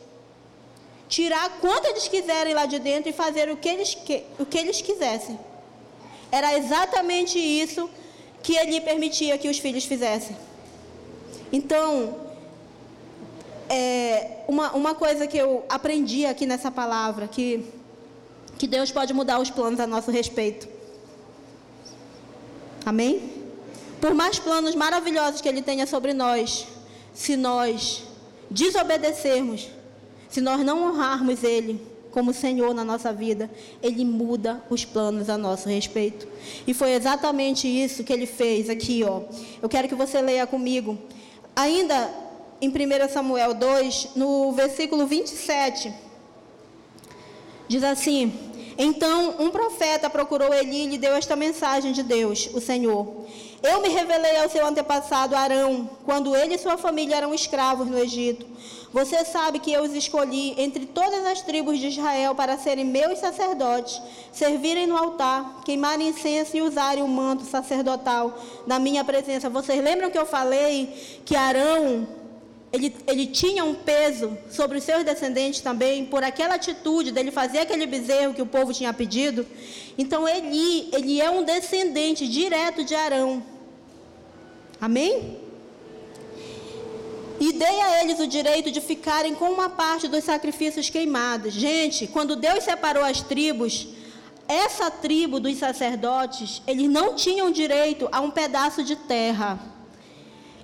tirar 1.10 1.58
quanto 1.60 1.86
eles 1.86 2.06
quiserem 2.06 2.54
lá 2.54 2.66
de 2.66 2.78
dentro 2.78 3.10
e 3.10 3.12
fazer 3.12 3.50
o 3.50 3.56
que 3.56 3.68
eles, 3.68 3.94
que, 3.94 4.22
o 4.38 4.46
que 4.46 4.56
eles 4.56 4.80
quisessem. 4.80 5.38
Era 6.30 6.56
exatamente 6.56 7.36
isso 7.36 7.90
que 8.44 8.56
ele 8.56 8.80
permitia 8.80 9.36
que 9.36 9.48
os 9.48 9.58
filhos 9.58 9.84
fizessem. 9.84 10.36
Então, 11.52 12.16
é, 13.68 14.44
uma, 14.46 14.70
uma 14.72 14.94
coisa 14.94 15.26
que 15.26 15.36
eu 15.36 15.64
aprendi 15.68 16.24
aqui 16.24 16.46
nessa 16.46 16.70
palavra, 16.70 17.26
que, 17.26 17.66
que 18.56 18.68
Deus 18.68 18.92
pode 18.92 19.12
mudar 19.12 19.40
os 19.40 19.50
planos 19.50 19.80
a 19.80 19.88
nosso 19.88 20.12
respeito. 20.12 20.68
Amém? 22.86 23.32
Por 24.00 24.14
mais 24.14 24.38
planos 24.38 24.76
maravilhosos 24.76 25.40
que 25.40 25.48
Ele 25.48 25.60
tenha 25.60 25.88
sobre 25.88 26.14
nós, 26.14 26.68
se 27.12 27.36
nós 27.36 28.04
desobedecermos, 28.48 29.68
se 30.30 30.40
nós 30.40 30.64
não 30.64 30.84
honrarmos 30.84 31.42
Ele 31.42 31.80
como 32.10 32.32
Senhor 32.32 32.74
na 32.74 32.84
nossa 32.84 33.12
vida, 33.12 33.50
Ele 33.82 34.04
muda 34.04 34.62
os 34.70 34.84
planos 34.84 35.28
a 35.28 35.36
nosso 35.36 35.68
respeito. 35.68 36.26
E 36.66 36.74
foi 36.74 36.92
exatamente 36.92 37.68
isso 37.68 38.04
que 38.04 38.12
Ele 38.12 38.26
fez 38.26 38.68
aqui, 38.68 39.04
ó. 39.04 39.22
Eu 39.60 39.68
quero 39.68 39.88
que 39.88 39.94
você 39.94 40.20
leia 40.20 40.46
comigo. 40.46 40.98
Ainda 41.54 42.10
em 42.60 42.68
1 42.68 43.08
Samuel 43.12 43.54
2, 43.54 44.10
no 44.16 44.52
versículo 44.52 45.06
27, 45.06 45.92
diz 47.66 47.82
assim: 47.82 48.32
Então 48.76 49.36
um 49.38 49.50
profeta 49.50 50.10
procurou 50.10 50.52
Eli 50.52 50.84
e 50.84 50.86
lhe 50.88 50.98
deu 50.98 51.14
esta 51.14 51.34
mensagem 51.34 51.92
de 51.92 52.02
Deus, 52.02 52.50
o 52.52 52.60
Senhor. 52.60 53.24
Eu 53.62 53.82
me 53.82 53.88
revelei 53.88 54.38
ao 54.38 54.48
seu 54.48 54.66
antepassado 54.66 55.36
Arão, 55.36 55.90
quando 56.04 56.34
ele 56.34 56.54
e 56.54 56.58
sua 56.58 56.78
família 56.78 57.16
eram 57.16 57.34
escravos 57.34 57.86
no 57.86 57.98
Egito. 57.98 58.46
Você 58.92 59.24
sabe 59.24 59.60
que 59.60 59.72
eu 59.72 59.82
os 59.82 59.94
escolhi 59.94 60.54
entre 60.60 60.84
todas 60.84 61.24
as 61.24 61.42
tribos 61.42 61.78
de 61.78 61.88
Israel 61.88 62.34
para 62.34 62.58
serem 62.58 62.84
meus 62.84 63.20
sacerdotes, 63.20 64.02
servirem 64.32 64.86
no 64.86 64.96
altar, 64.96 65.62
queimarem 65.64 66.08
incenso 66.08 66.56
e 66.56 66.62
usarem 66.62 67.02
o 67.02 67.08
manto 67.08 67.44
sacerdotal 67.44 68.36
na 68.66 68.80
minha 68.80 69.04
presença. 69.04 69.48
Vocês 69.48 69.82
lembram 69.82 70.10
que 70.10 70.18
eu 70.18 70.26
falei 70.26 71.20
que 71.24 71.36
Arão 71.36 72.08
ele, 72.72 72.94
ele 73.06 73.26
tinha 73.26 73.64
um 73.64 73.74
peso 73.74 74.36
sobre 74.48 74.78
os 74.78 74.84
seus 74.84 75.04
descendentes 75.04 75.60
também, 75.60 76.04
por 76.04 76.22
aquela 76.22 76.54
atitude 76.54 77.10
dele 77.10 77.32
fazer 77.32 77.58
aquele 77.58 77.84
bezerro 77.84 78.32
que 78.32 78.42
o 78.42 78.46
povo 78.46 78.72
tinha 78.72 78.92
pedido. 78.92 79.44
Então, 79.98 80.28
ele, 80.28 80.88
ele 80.92 81.20
é 81.20 81.28
um 81.30 81.42
descendente 81.42 82.28
direto 82.28 82.84
de 82.84 82.94
Arão. 82.94 83.42
Amém? 84.80 85.49
E 87.40 87.54
dei 87.54 87.80
a 87.80 88.02
eles 88.02 88.20
o 88.20 88.26
direito 88.26 88.70
de 88.70 88.82
ficarem 88.82 89.34
com 89.34 89.50
uma 89.50 89.70
parte 89.70 90.06
dos 90.06 90.24
sacrifícios 90.24 90.90
queimados. 90.90 91.54
Gente, 91.54 92.06
quando 92.06 92.36
Deus 92.36 92.64
separou 92.64 93.02
as 93.02 93.22
tribos, 93.22 93.88
essa 94.46 94.90
tribo 94.90 95.40
dos 95.40 95.56
sacerdotes, 95.56 96.60
eles 96.66 96.90
não 96.90 97.14
tinham 97.14 97.50
direito 97.50 98.08
a 98.12 98.20
um 98.20 98.30
pedaço 98.30 98.84
de 98.84 98.94
terra. 98.94 99.58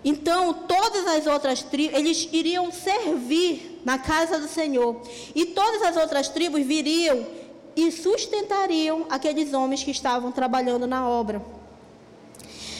Então, 0.05 0.53
todas 0.53 1.07
as 1.07 1.27
outras 1.27 1.63
tribos, 1.63 1.99
eles 1.99 2.29
iriam 2.31 2.71
servir 2.71 3.81
na 3.85 3.99
casa 3.99 4.39
do 4.39 4.47
Senhor. 4.47 5.01
E 5.35 5.47
todas 5.47 5.83
as 5.83 5.97
outras 5.97 6.29
tribos 6.29 6.65
viriam 6.65 7.27
e 7.75 7.91
sustentariam 7.91 9.07
aqueles 9.09 9.53
homens 9.53 9.83
que 9.83 9.91
estavam 9.91 10.31
trabalhando 10.31 10.87
na 10.87 11.09
obra. 11.09 11.41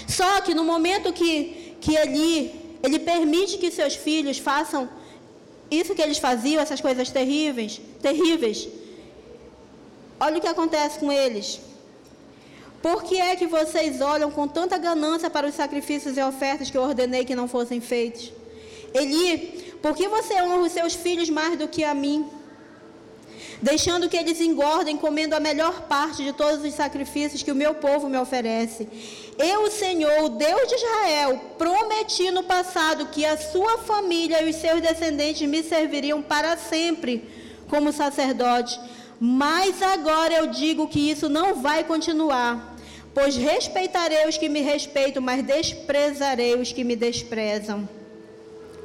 Só 0.07 0.41
que 0.41 0.55
no 0.55 0.65
momento 0.65 1.13
que, 1.13 1.77
que 1.81 1.97
ele, 1.97 2.66
ele 2.87 2.99
permite 3.01 3.59
que 3.59 3.71
seus 3.79 3.95
filhos 3.97 4.39
façam 4.39 4.89
isso 5.79 5.95
que 5.97 6.03
eles 6.07 6.19
faziam, 6.19 6.63
essas 6.63 6.81
coisas 6.81 7.11
terríveis, 7.11 7.81
terríveis. 8.01 8.69
Olha 10.21 10.39
o 10.39 10.41
que 10.41 10.47
acontece 10.47 11.01
com 11.01 11.11
eles. 11.11 11.61
Por 12.81 13.03
que 13.03 13.17
é 13.21 13.35
que 13.35 13.49
vocês 13.49 14.01
olham 14.01 14.31
com 14.31 14.47
tanta 14.47 14.79
ganância 14.79 15.29
para 15.29 15.49
os 15.49 15.55
sacrifícios 15.57 16.17
e 16.17 16.23
ofertas 16.23 16.71
que 16.71 16.79
eu 16.79 16.83
ordenei 16.83 17.25
que 17.25 17.35
não 17.35 17.49
fossem 17.49 17.81
feitos? 17.81 18.33
Eli, 18.95 19.75
por 19.83 19.97
que 19.97 20.07
você 20.07 20.35
honra 20.43 20.67
os 20.69 20.73
seus 20.73 20.95
filhos 20.95 21.29
mais 21.29 21.59
do 21.59 21.67
que 21.67 21.83
a 21.83 21.93
mim? 21.93 22.25
Deixando 23.61 24.09
que 24.09 24.17
eles 24.17 24.41
engordem, 24.41 24.97
comendo 24.97 25.35
a 25.35 25.41
melhor 25.41 25.83
parte 25.83 26.23
de 26.23 26.33
todos 26.33 26.65
os 26.65 26.75
sacrifícios 26.75 27.43
que 27.43 27.51
o 27.51 27.55
meu 27.55 27.75
povo 27.75 28.09
me 28.09 28.19
oferece. 28.19 28.89
Eu, 29.39 29.65
o 29.65 29.71
Senhor, 29.71 30.25
o 30.25 30.29
Deus 30.29 30.69
de 30.69 30.75
Israel, 30.75 31.41
prometi 31.57 32.31
no 32.31 32.43
passado 32.43 33.07
que 33.07 33.25
a 33.25 33.37
sua 33.37 33.79
família 33.79 34.43
e 34.43 34.51
os 34.51 34.57
seus 34.57 34.81
descendentes 34.81 35.49
me 35.49 35.63
serviriam 35.63 36.21
para 36.23 36.57
sempre 36.57 37.29
como 37.69 37.93
sacerdote. 37.93 38.79
Mas 39.19 39.81
agora 39.83 40.35
eu 40.35 40.47
digo 40.49 40.89
que 40.89 41.11
isso 41.11 41.29
não 41.29 41.55
vai 41.55 41.83
continuar 41.85 42.77
Pois 43.17 43.35
respeitarei 43.35 44.29
os 44.29 44.37
que 44.37 44.47
me 44.47 44.61
respeitam, 44.61 45.23
mas 45.23 45.43
desprezarei 45.43 46.55
os 46.55 46.71
que 46.71 46.85
me 46.85 46.95
desprezam. 46.95 47.89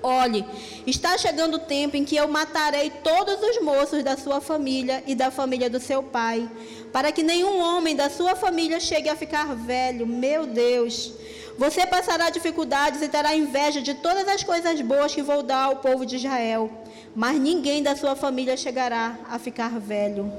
Olhe, 0.04 0.44
está 0.88 1.18
chegando 1.18 1.56
o 1.56 1.60
tempo 1.60 1.96
em 1.96 2.04
que 2.04 2.16
eu 2.16 2.28
matarei 2.28 2.90
todos 2.90 3.40
os 3.42 3.62
moços 3.62 4.04
da 4.04 4.18
sua 4.18 4.42
família 4.42 5.04
e 5.06 5.14
da 5.14 5.30
família 5.30 5.70
do 5.70 5.80
seu 5.80 6.02
pai, 6.02 6.50
para 6.92 7.12
que 7.12 7.22
nenhum 7.22 7.60
homem 7.60 7.96
da 7.96 8.10
sua 8.10 8.36
família 8.36 8.80
chegue 8.80 9.10
a 9.10 9.16
ficar 9.16 9.56
velho. 9.56 10.08
Meu 10.08 10.48
Deus. 10.48 11.14
Você 11.58 11.86
passará 11.86 12.30
dificuldades 12.32 13.02
e 13.02 13.10
terá 13.10 13.36
inveja 13.36 13.82
de 13.82 13.94
todas 13.94 14.28
as 14.28 14.44
coisas 14.44 14.82
boas 14.82 15.14
que 15.14 15.22
vou 15.22 15.44
dar 15.44 15.66
ao 15.66 15.76
povo 15.76 16.06
de 16.06 16.16
Israel, 16.16 16.72
mas 17.16 17.40
ninguém 17.40 17.84
da 17.84 17.96
sua 17.96 18.16
família 18.16 18.58
chegará 18.58 19.20
a 19.30 19.38
ficar 19.38 19.80
velho. 19.80 20.32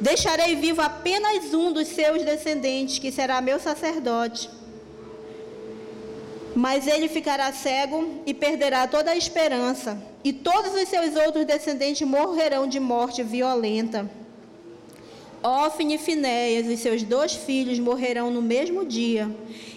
Deixarei 0.00 0.56
vivo 0.56 0.80
apenas 0.80 1.52
um 1.52 1.72
dos 1.72 1.88
seus 1.88 2.22
descendentes, 2.24 2.98
que 2.98 3.12
será 3.12 3.40
meu 3.40 3.60
sacerdote. 3.60 4.48
Mas 6.54 6.86
ele 6.86 7.08
ficará 7.08 7.52
cego 7.52 8.22
e 8.24 8.32
perderá 8.32 8.86
toda 8.86 9.10
a 9.10 9.16
esperança, 9.16 10.00
e 10.22 10.32
todos 10.32 10.72
os 10.72 10.88
seus 10.88 11.16
outros 11.16 11.44
descendentes 11.44 12.06
morrerão 12.06 12.66
de 12.68 12.78
morte 12.78 13.22
violenta. 13.22 14.08
Ofne 15.42 15.96
e 15.96 15.98
Finéias, 15.98 16.66
os 16.66 16.80
seus 16.80 17.02
dois 17.02 17.34
filhos, 17.34 17.78
morrerão 17.78 18.30
no 18.30 18.40
mesmo 18.40 18.86
dia. 18.86 19.30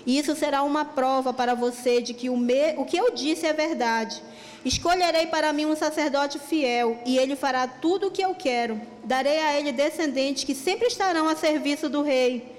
E 0.06 0.18
isso 0.18 0.34
será 0.36 0.64
uma 0.64 0.86
prova 0.86 1.34
para 1.34 1.56
você 1.56 2.02
de 2.02 2.14
que 2.14 2.30
o, 2.30 2.38
me... 2.38 2.76
o 2.78 2.86
que 2.86 2.96
eu 2.96 3.12
disse 3.12 3.46
é 3.46 3.52
verdade. 3.52 4.22
Escolherei 4.64 5.28
para 5.28 5.52
mim 5.52 5.66
um 5.66 5.76
sacerdote 5.76 6.40
fiel, 6.40 6.98
e 7.06 7.18
ele 7.18 7.36
fará 7.36 7.68
tudo 7.68 8.08
o 8.08 8.12
que 8.12 8.22
eu 8.22 8.34
quero. 8.34 8.80
Darei 9.04 9.40
a 9.40 9.60
ele 9.60 9.72
descendentes 9.72 10.44
que 10.44 10.56
sempre 10.56 10.88
estarão 10.88 11.28
a 11.28 11.36
serviço 11.36 11.90
do 11.90 12.02
rei 12.02 12.57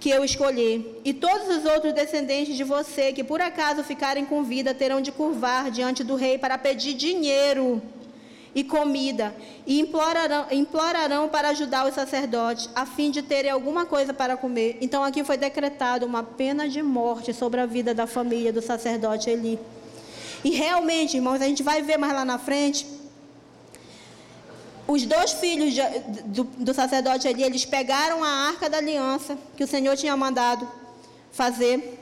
que 0.00 0.08
eu 0.10 0.24
escolhi. 0.24 0.96
E 1.04 1.12
todos 1.12 1.54
os 1.54 1.64
outros 1.66 1.92
descendentes 1.92 2.56
de 2.56 2.64
você 2.64 3.12
que 3.12 3.22
por 3.22 3.40
acaso 3.40 3.84
ficarem 3.84 4.24
com 4.24 4.42
vida 4.42 4.74
terão 4.74 5.00
de 5.00 5.12
curvar 5.12 5.70
diante 5.70 6.02
do 6.02 6.16
rei 6.16 6.38
para 6.38 6.56
pedir 6.56 6.94
dinheiro 6.94 7.80
e 8.52 8.64
comida, 8.64 9.32
e 9.64 9.78
implorarão, 9.78 10.46
implorarão 10.50 11.28
para 11.28 11.50
ajudar 11.50 11.86
os 11.86 11.94
sacerdotes, 11.94 12.68
a 12.74 12.84
fim 12.84 13.10
de 13.10 13.22
terem 13.22 13.50
alguma 13.50 13.86
coisa 13.86 14.12
para 14.12 14.36
comer. 14.36 14.76
Então 14.80 15.04
aqui 15.04 15.22
foi 15.22 15.36
decretado 15.36 16.04
uma 16.04 16.24
pena 16.24 16.68
de 16.68 16.82
morte 16.82 17.32
sobre 17.32 17.60
a 17.60 17.66
vida 17.66 17.94
da 17.94 18.08
família 18.08 18.52
do 18.52 18.60
sacerdote 18.60 19.30
Eli. 19.30 19.56
E 20.42 20.50
realmente, 20.50 21.16
irmãos, 21.16 21.40
a 21.40 21.46
gente 21.46 21.62
vai 21.62 21.82
ver 21.82 21.98
mais 21.98 22.12
lá 22.12 22.24
na 22.24 22.38
frente. 22.38 22.86
Os 24.92 25.04
dois 25.06 25.30
filhos 25.34 25.72
de, 25.72 25.82
do, 26.24 26.42
do 26.42 26.74
sacerdote 26.74 27.28
ali, 27.28 27.44
eles 27.44 27.64
pegaram 27.64 28.24
a 28.24 28.28
arca 28.48 28.68
da 28.68 28.78
aliança 28.78 29.38
que 29.56 29.62
o 29.62 29.66
Senhor 29.68 29.96
tinha 29.96 30.16
mandado 30.16 30.68
fazer. 31.30 31.96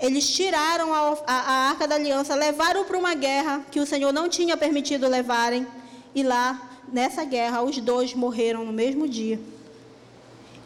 Eles 0.00 0.26
tiraram 0.26 0.94
a, 0.94 1.18
a, 1.26 1.34
a 1.34 1.52
arca 1.68 1.86
da 1.86 1.96
aliança, 1.96 2.34
levaram 2.34 2.86
para 2.86 2.96
uma 2.96 3.14
guerra 3.14 3.62
que 3.70 3.78
o 3.78 3.84
Senhor 3.84 4.10
não 4.10 4.26
tinha 4.26 4.56
permitido 4.56 5.06
levarem. 5.06 5.66
E 6.14 6.22
lá, 6.22 6.80
nessa 6.90 7.24
guerra, 7.24 7.62
os 7.62 7.76
dois 7.76 8.14
morreram 8.14 8.64
no 8.64 8.72
mesmo 8.72 9.06
dia. 9.06 9.38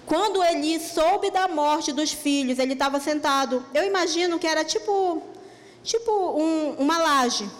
Quando 0.06 0.44
Eli 0.44 0.78
soube 0.78 1.28
da 1.32 1.48
morte 1.48 1.90
dos 1.90 2.12
filhos, 2.12 2.60
ele 2.60 2.74
estava 2.74 3.00
sentado. 3.00 3.66
Eu 3.74 3.84
imagino 3.84 4.38
que 4.38 4.46
era 4.46 4.64
tipo 4.64 5.20
tipo 5.82 6.12
um, 6.12 6.76
uma 6.78 6.98
laje. 6.98 7.50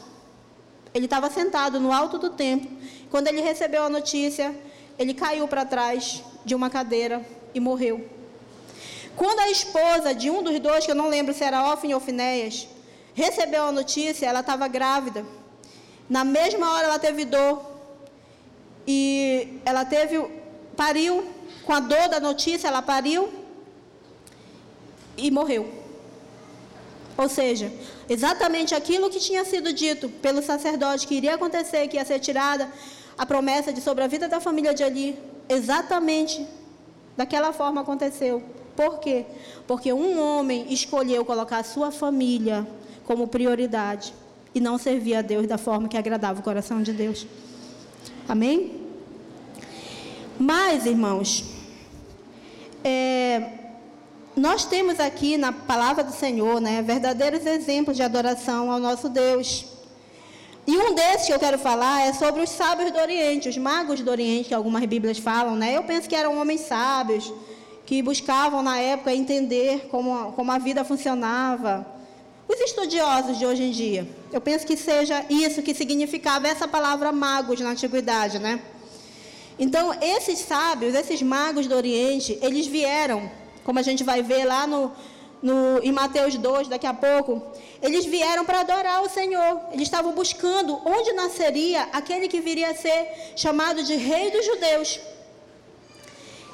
Ele 0.95 1.07
estava 1.07 1.30
sentado 1.30 1.80
no 1.80 1.93
alto 1.93 2.18
do 2.18 2.30
templo. 2.30 2.70
Quando 3.11 3.28
ele 3.28 3.40
recebeu 3.40 3.84
a 3.84 3.88
notícia, 3.88 4.55
ele 4.99 5.14
caiu 5.14 5.49
para 5.49 5.64
trás 5.64 6.22
de 6.45 6.55
uma 6.55 6.68
cadeira 6.68 7.24
e 7.55 7.61
morreu. 7.61 8.07
Quando 9.16 9.40
a 9.40 9.51
esposa 9.51 10.14
de 10.14 10.30
um 10.30 10.43
dos 10.43 10.59
dois, 10.59 10.84
que 10.84 10.90
eu 10.90 10.95
não 10.95 11.09
lembro 11.09 11.34
se 11.34 11.45
era 11.45 11.72
Ofne 11.72 11.95
ou 11.95 12.01
Finéias, 12.01 12.68
recebeu 13.14 13.64
a 13.64 13.72
notícia, 13.72 14.26
ela 14.26 14.40
estava 14.40 14.66
grávida. 14.68 15.24
Na 16.09 16.24
mesma 16.24 16.72
hora 16.72 16.86
ela 16.86 16.99
teve 16.99 17.24
dor. 17.24 17.70
E 18.86 19.61
ela 19.64 19.84
teve, 19.84 20.18
pariu, 20.76 21.24
com 21.64 21.72
a 21.72 21.80
dor 21.80 22.09
da 22.09 22.18
notícia, 22.20 22.68
ela 22.68 22.82
pariu. 22.82 23.32
e 25.16 25.30
morreu. 25.30 25.82
Ou 27.16 27.28
seja, 27.28 27.70
exatamente 28.08 28.74
aquilo 28.74 29.10
que 29.10 29.18
tinha 29.18 29.44
sido 29.44 29.72
dito 29.72 30.08
pelo 30.08 30.42
sacerdote 30.42 31.06
que 31.06 31.14
iria 31.14 31.34
acontecer, 31.34 31.88
que 31.88 31.96
ia 31.96 32.04
ser 32.04 32.18
tirada 32.18 32.68
a 33.16 33.26
promessa 33.26 33.72
de 33.72 33.80
sobre 33.80 34.02
a 34.02 34.06
vida 34.06 34.28
da 34.28 34.40
família 34.40 34.72
de 34.72 34.82
Eli, 34.82 35.18
exatamente 35.48 36.46
daquela 37.16 37.52
forma 37.52 37.82
aconteceu. 37.82 38.42
Por 38.74 39.00
quê? 39.00 39.26
Porque 39.66 39.92
um 39.92 40.20
homem 40.20 40.72
escolheu 40.72 41.24
colocar 41.24 41.58
a 41.58 41.64
sua 41.64 41.90
família 41.90 42.66
como 43.04 43.28
prioridade 43.28 44.14
e 44.54 44.60
não 44.60 44.78
servir 44.78 45.14
a 45.14 45.22
Deus 45.22 45.46
da 45.46 45.58
forma 45.58 45.88
que 45.88 45.96
agradava 45.96 46.40
o 46.40 46.42
coração 46.42 46.82
de 46.82 46.92
Deus. 46.92 47.26
Amém? 48.26 48.80
Mas, 50.38 50.86
irmãos, 50.86 51.44
é, 52.82 53.61
nós 54.37 54.64
temos 54.64 54.99
aqui 54.99 55.37
na 55.37 55.53
palavra 55.53 56.03
do 56.03 56.12
Senhor, 56.12 56.61
né, 56.61 56.83
verdadeiros 56.83 57.45
exemplos 57.45 57.97
de 57.97 58.03
adoração 58.03 58.70
ao 58.70 58.78
nosso 58.78 59.09
Deus. 59.09 59.66
E 60.66 60.76
um 60.76 60.95
desses 60.95 61.26
que 61.26 61.33
eu 61.33 61.39
quero 61.39 61.59
falar 61.59 62.03
é 62.03 62.12
sobre 62.12 62.41
os 62.41 62.51
sábios 62.51 62.93
do 62.93 62.99
Oriente, 62.99 63.49
os 63.49 63.59
magos 63.59 64.01
do 64.01 64.11
Oriente, 64.11 64.49
que 64.49 64.55
algumas 64.55 64.85
Bíblias 64.85 65.18
falam, 65.18 65.57
né? 65.57 65.76
Eu 65.76 65.83
penso 65.83 66.09
que 66.09 66.14
eram 66.14 66.39
homens 66.39 66.61
sábios, 66.62 67.33
que 67.85 68.01
buscavam 68.01 68.62
na 68.62 68.78
época 68.78 69.12
entender 69.12 69.89
como, 69.91 70.33
como 70.33 70.53
a 70.53 70.59
vida 70.59 70.85
funcionava. 70.85 71.85
Os 72.49 72.61
estudiosos 72.61 73.39
de 73.39 73.45
hoje 73.47 73.64
em 73.64 73.70
dia, 73.72 74.09
eu 74.33 74.41
penso 74.41 74.64
que 74.64 74.76
seja 74.76 75.24
isso 75.28 75.62
que 75.62 75.74
significava 75.74 76.47
essa 76.47 76.68
palavra 76.68 77.11
magos 77.11 77.59
na 77.61 77.70
antiguidade, 77.70 78.39
né? 78.39 78.61
Então, 79.59 79.93
esses 80.01 80.39
sábios, 80.39 80.95
esses 80.95 81.20
magos 81.22 81.66
do 81.66 81.74
Oriente, 81.74 82.39
eles 82.41 82.66
vieram, 82.66 83.30
como 83.64 83.78
a 83.78 83.82
gente 83.82 84.02
vai 84.04 84.22
ver 84.22 84.44
lá 84.44 84.66
no, 84.66 84.92
no, 85.42 85.80
em 85.82 85.92
Mateus 85.92 86.36
2, 86.36 86.68
daqui 86.68 86.86
a 86.86 86.94
pouco, 86.94 87.42
eles 87.80 88.04
vieram 88.04 88.44
para 88.44 88.60
adorar 88.60 89.02
o 89.02 89.08
Senhor. 89.08 89.60
Eles 89.72 89.88
estavam 89.88 90.12
buscando 90.12 90.80
onde 90.84 91.12
nasceria 91.12 91.82
aquele 91.92 92.28
que 92.28 92.40
viria 92.40 92.70
a 92.70 92.74
ser 92.74 93.32
chamado 93.36 93.82
de 93.82 93.96
Rei 93.96 94.30
dos 94.30 94.46
Judeus. 94.46 95.00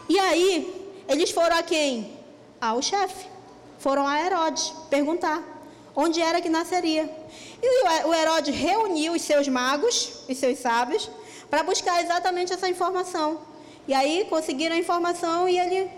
E 0.09 0.19
aí, 0.19 0.93
eles 1.07 1.31
foram 1.31 1.57
a 1.57 1.63
quem? 1.63 2.19
Ao 2.61 2.81
chefe. 2.81 3.27
Foram 3.79 4.07
a 4.07 4.21
Herodes 4.21 4.73
perguntar 4.91 5.43
onde 5.95 6.21
era 6.21 6.41
que 6.41 6.49
nasceria. 6.49 7.11
E 7.63 8.07
o 8.07 8.15
Herodes 8.15 8.55
reuniu 8.55 9.13
os 9.13 9.23
seus 9.23 9.49
magos, 9.49 10.25
os 10.29 10.37
seus 10.39 10.59
sábios, 10.59 11.11
para 11.51 11.63
buscar 11.63 12.03
exatamente 12.03 12.53
essa 12.53 12.69
informação. 12.69 13.41
E 13.87 13.95
aí 13.95 14.27
conseguiram 14.31 14.77
a 14.77 14.79
informação 14.79 15.49
e 15.49 15.59
ele 15.59 15.91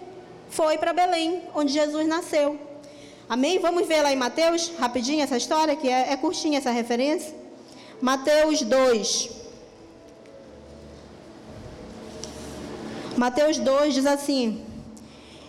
foi 0.51 0.77
para 0.79 0.93
Belém, 0.93 1.43
onde 1.55 1.73
Jesus 1.73 2.07
nasceu. 2.07 2.59
Amém? 3.29 3.59
Vamos 3.59 3.87
ver 3.87 4.03
lá 4.03 4.13
em 4.13 4.17
Mateus, 4.17 4.73
rapidinho, 4.79 5.23
essa 5.23 5.37
história, 5.37 5.77
que 5.77 5.89
é, 5.89 6.13
é 6.13 6.17
curtinha 6.17 6.59
essa 6.59 6.71
referência. 6.71 7.33
Mateus 8.01 8.63
2. 8.63 9.31
Mateus 13.17 13.59
2 13.59 13.95
diz 13.95 14.07
assim: 14.07 14.65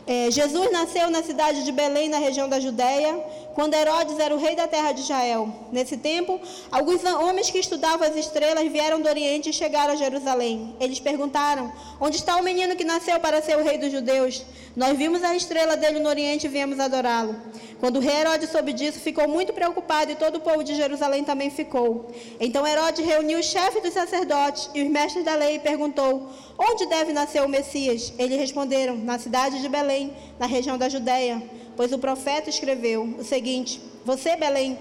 é, 0.05 0.29
Jesus 0.29 0.71
nasceu 0.71 1.09
na 1.09 1.23
cidade 1.23 1.63
de 1.63 1.71
Belém, 1.71 2.09
na 2.09 2.17
região 2.17 2.49
da 2.49 2.59
Judéia, 2.59 3.13
quando 3.53 3.73
Herodes 3.73 4.17
era 4.19 4.33
o 4.33 4.37
rei 4.37 4.55
da 4.55 4.67
terra 4.67 4.91
de 4.91 5.01
Israel. 5.01 5.53
Nesse 5.71 5.97
tempo, 5.97 6.39
alguns 6.71 7.03
homens 7.03 7.49
que 7.49 7.59
estudavam 7.59 8.07
as 8.07 8.15
estrelas 8.15 8.71
vieram 8.71 9.01
do 9.01 9.09
Oriente 9.09 9.49
e 9.49 9.53
chegaram 9.53 9.93
a 9.93 9.95
Jerusalém. 9.95 10.75
Eles 10.79 10.99
perguntaram: 10.99 11.71
Onde 11.99 12.17
está 12.17 12.35
o 12.37 12.43
menino 12.43 12.75
que 12.75 12.83
nasceu 12.83 13.19
para 13.19 13.41
ser 13.41 13.57
o 13.57 13.63
rei 13.63 13.77
dos 13.77 13.91
judeus? 13.91 14.43
Nós 14.75 14.97
vimos 14.97 15.21
a 15.23 15.35
estrela 15.35 15.75
dele 15.75 15.99
no 15.99 16.07
Oriente 16.07 16.47
e 16.47 16.49
viemos 16.49 16.79
adorá-lo. 16.79 17.35
Quando 17.79 17.97
o 17.97 17.99
rei 17.99 18.21
Herodes 18.21 18.49
soube 18.49 18.73
disso, 18.73 18.99
ficou 18.99 19.27
muito 19.27 19.51
preocupado 19.51 20.11
e 20.11 20.15
todo 20.15 20.35
o 20.35 20.39
povo 20.39 20.63
de 20.63 20.75
Jerusalém 20.75 21.23
também 21.23 21.49
ficou. 21.49 22.11
Então 22.39 22.65
Herodes 22.65 23.05
reuniu 23.05 23.39
os 23.39 23.47
chefes 23.47 23.81
dos 23.81 23.93
sacerdotes 23.93 24.69
e 24.73 24.83
os 24.83 24.89
mestres 24.89 25.25
da 25.25 25.35
lei 25.35 25.55
e 25.55 25.59
perguntou: 25.59 26.29
Onde 26.57 26.85
deve 26.85 27.11
nascer 27.11 27.41
o 27.43 27.49
Messias? 27.49 28.13
Eles 28.17 28.39
responderam: 28.39 28.95
Na 28.95 29.19
cidade 29.19 29.61
de 29.61 29.67
Belém, 29.67 30.13
na 30.39 30.45
região 30.45 30.77
da 30.77 30.87
Judéia 30.87 31.41
pois 31.75 31.91
o 31.91 31.99
profeta 31.99 32.49
escreveu 32.49 33.03
o 33.19 33.23
seguinte: 33.23 33.81
Você, 34.05 34.35
Belém, 34.35 34.77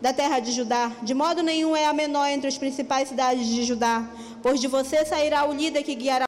da 0.00 0.12
terra 0.12 0.38
de 0.38 0.52
Judá, 0.52 0.92
de 1.02 1.14
modo 1.14 1.42
nenhum 1.42 1.74
é 1.74 1.86
a 1.86 1.92
menor 1.92 2.28
entre 2.28 2.48
as 2.48 2.56
principais 2.56 3.08
cidades 3.08 3.46
de 3.46 3.64
Judá, 3.64 4.08
pois 4.42 4.60
de 4.60 4.68
você 4.68 5.04
sairá 5.04 5.48
o 5.48 5.52
líder 5.52 5.82
que 5.82 5.94
guiará 5.94 6.24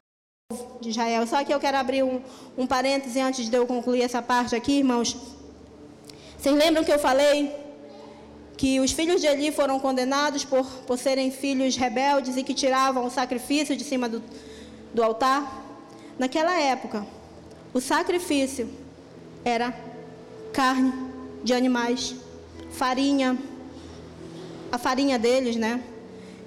o 0.51 0.55
povo 0.55 0.79
de 0.81 0.89
Israel. 0.89 1.25
Só 1.25 1.43
que 1.43 1.53
eu 1.53 1.59
quero 1.59 1.77
abrir 1.77 2.03
um, 2.03 2.21
um 2.57 2.67
parêntese 2.67 3.19
antes 3.19 3.49
de 3.49 3.55
eu 3.55 3.65
concluir 3.65 4.01
essa 4.01 4.21
parte 4.21 4.55
aqui, 4.55 4.79
irmãos. 4.79 5.15
Vocês 6.37 6.55
lembram 6.55 6.83
que 6.83 6.91
eu 6.91 6.99
falei 6.99 7.55
que 8.57 8.79
os 8.79 8.91
filhos 8.91 9.21
de 9.21 9.27
Eli 9.27 9.51
foram 9.51 9.79
condenados 9.79 10.43
por, 10.43 10.65
por 10.85 10.97
serem 10.97 11.31
filhos 11.31 11.75
rebeldes 11.75 12.35
e 12.35 12.43
que 12.43 12.53
tiravam 12.53 13.05
o 13.05 13.09
sacrifício 13.09 13.75
de 13.77 13.83
cima 13.83 14.09
do, 14.09 14.21
do 14.93 15.03
altar? 15.03 15.59
Naquela 16.19 16.59
época, 16.59 17.05
o 17.73 17.79
sacrifício 17.79 18.69
era 19.45 19.73
carne 20.51 20.93
de 21.43 21.53
animais, 21.53 22.15
farinha, 22.71 23.37
a 24.71 24.77
farinha 24.77 25.17
deles, 25.17 25.55
né? 25.55 25.81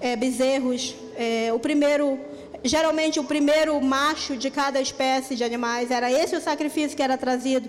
É, 0.00 0.16
bezerros, 0.16 0.94
é, 1.16 1.52
o 1.52 1.58
primeiro, 1.58 2.18
geralmente 2.62 3.18
o 3.18 3.24
primeiro 3.24 3.80
macho 3.80 4.36
de 4.36 4.50
cada 4.50 4.80
espécie 4.80 5.34
de 5.34 5.44
animais, 5.44 5.90
era 5.90 6.10
esse 6.10 6.36
o 6.36 6.40
sacrifício 6.40 6.96
que 6.96 7.02
era 7.02 7.16
trazido. 7.16 7.68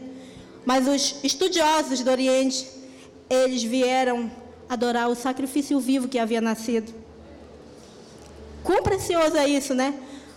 Mas 0.65 0.87
os 0.87 1.23
estudiosos 1.23 2.01
do 2.01 2.11
Oriente, 2.11 2.67
eles 3.29 3.63
vieram 3.63 4.31
adorar 4.67 5.09
o 5.09 5.15
sacrifício 5.15 5.79
vivo 5.79 6.07
que 6.07 6.17
havia 6.17 6.41
nascido. 6.41 6.93
Quão 8.63 8.81
precioso 8.81 9.37
é 9.37 9.47
isso, 9.47 9.75
né? 9.75 9.93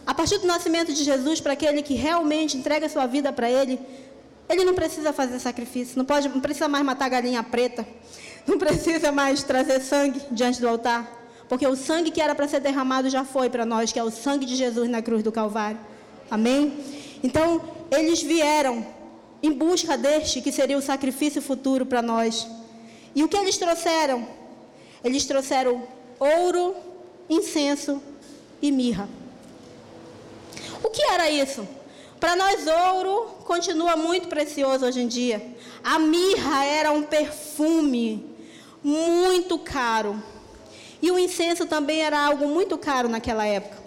A 0.07 0.15
partir 0.15 0.39
do 0.39 0.47
nascimento 0.47 0.93
de 0.93 1.03
Jesus, 1.03 1.41
para 1.41 1.55
aquele 1.55 1.83
que 1.83 1.95
realmente 1.95 2.57
entrega 2.57 2.89
sua 2.89 3.07
vida 3.07 3.33
para 3.33 3.51
Ele, 3.51 3.79
ele 4.49 4.65
não 4.65 4.75
precisa 4.75 5.13
fazer 5.13 5.39
sacrifício, 5.39 5.99
não, 5.99 6.05
pode, 6.05 6.29
não 6.29 6.41
precisa 6.41 6.69
mais 6.69 6.85
matar 6.85 7.09
galinha 7.09 7.43
preta, 7.43 7.87
não 8.47 8.59
precisa 8.59 9.13
mais 9.13 9.43
trazer 9.43 9.81
sangue 9.81 10.21
diante 10.31 10.61
do 10.61 10.69
altar, 10.69 11.11
porque 11.49 11.67
o 11.67 11.77
sangue 11.77 12.11
que 12.11 12.21
era 12.21 12.35
para 12.35 12.49
ser 12.49 12.61
derramado 12.61 13.09
já 13.11 13.25
foi 13.25 13.51
para 13.51 13.65
nós, 13.65 13.93
que 13.93 13.99
é 13.99 14.05
o 14.05 14.11
sangue 14.11 14.47
de 14.47 14.57
Jesus 14.57 14.89
na 14.89 15.03
cruz 15.03 15.23
do 15.23 15.33
Calvário. 15.33 15.79
Amém? 16.31 16.73
Então, 17.23 17.63
eles 17.91 18.23
vieram 18.23 18.87
em 19.43 19.53
busca 19.53 19.97
deste 19.97 20.41
que 20.41 20.53
seria 20.53 20.77
o 20.77 20.83
sacrifício 20.83 21.41
futuro 21.41 21.87
para 21.87 22.03
nós. 22.03 22.47
E 23.15 23.25
o 23.25 23.29
que 23.29 23.37
eles 23.37 23.57
trouxeram? 23.57 24.27
Eles 25.03 25.25
trouxeram 25.25 25.83
ouro, 26.19 26.75
incenso 27.31 28.03
e 28.61 28.71
mirra. 28.71 29.09
O 30.83 30.91
que 30.91 31.03
era 31.03 31.31
isso? 31.31 31.67
Para 32.21 32.35
nós, 32.35 32.67
ouro 32.67 33.27
continua 33.45 33.97
muito 33.97 34.27
precioso 34.29 34.85
hoje 34.85 35.01
em 35.01 35.07
dia. 35.07 35.55
A 35.85 35.99
mirra 35.99 36.65
era 36.65 36.91
um 36.91 37.03
perfume 37.03 38.27
muito 38.83 39.57
caro. 39.59 40.21
E 41.01 41.11
o 41.13 41.19
incenso 41.19 41.65
também 41.67 42.01
era 42.01 42.19
algo 42.19 42.49
muito 42.49 42.77
caro 42.77 43.09
naquela 43.09 43.47
época. 43.47 43.79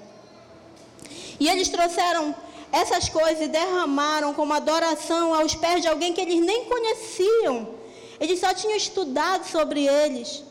E 1.39 1.49
eles 1.49 1.67
trouxeram 1.67 2.33
essas 2.71 3.09
coisas 3.09 3.41
e 3.41 3.47
derramaram 3.49 4.33
como 4.33 4.53
adoração 4.53 5.33
aos 5.33 5.53
pés 5.53 5.81
de 5.81 5.89
alguém 5.89 6.13
que 6.13 6.21
eles 6.21 6.39
nem 6.39 6.65
conheciam. 6.65 7.67
Eles 8.17 8.39
só 8.39 8.53
tinham 8.53 8.77
estudado 8.77 9.45
sobre 9.45 9.85
eles. 9.85 10.41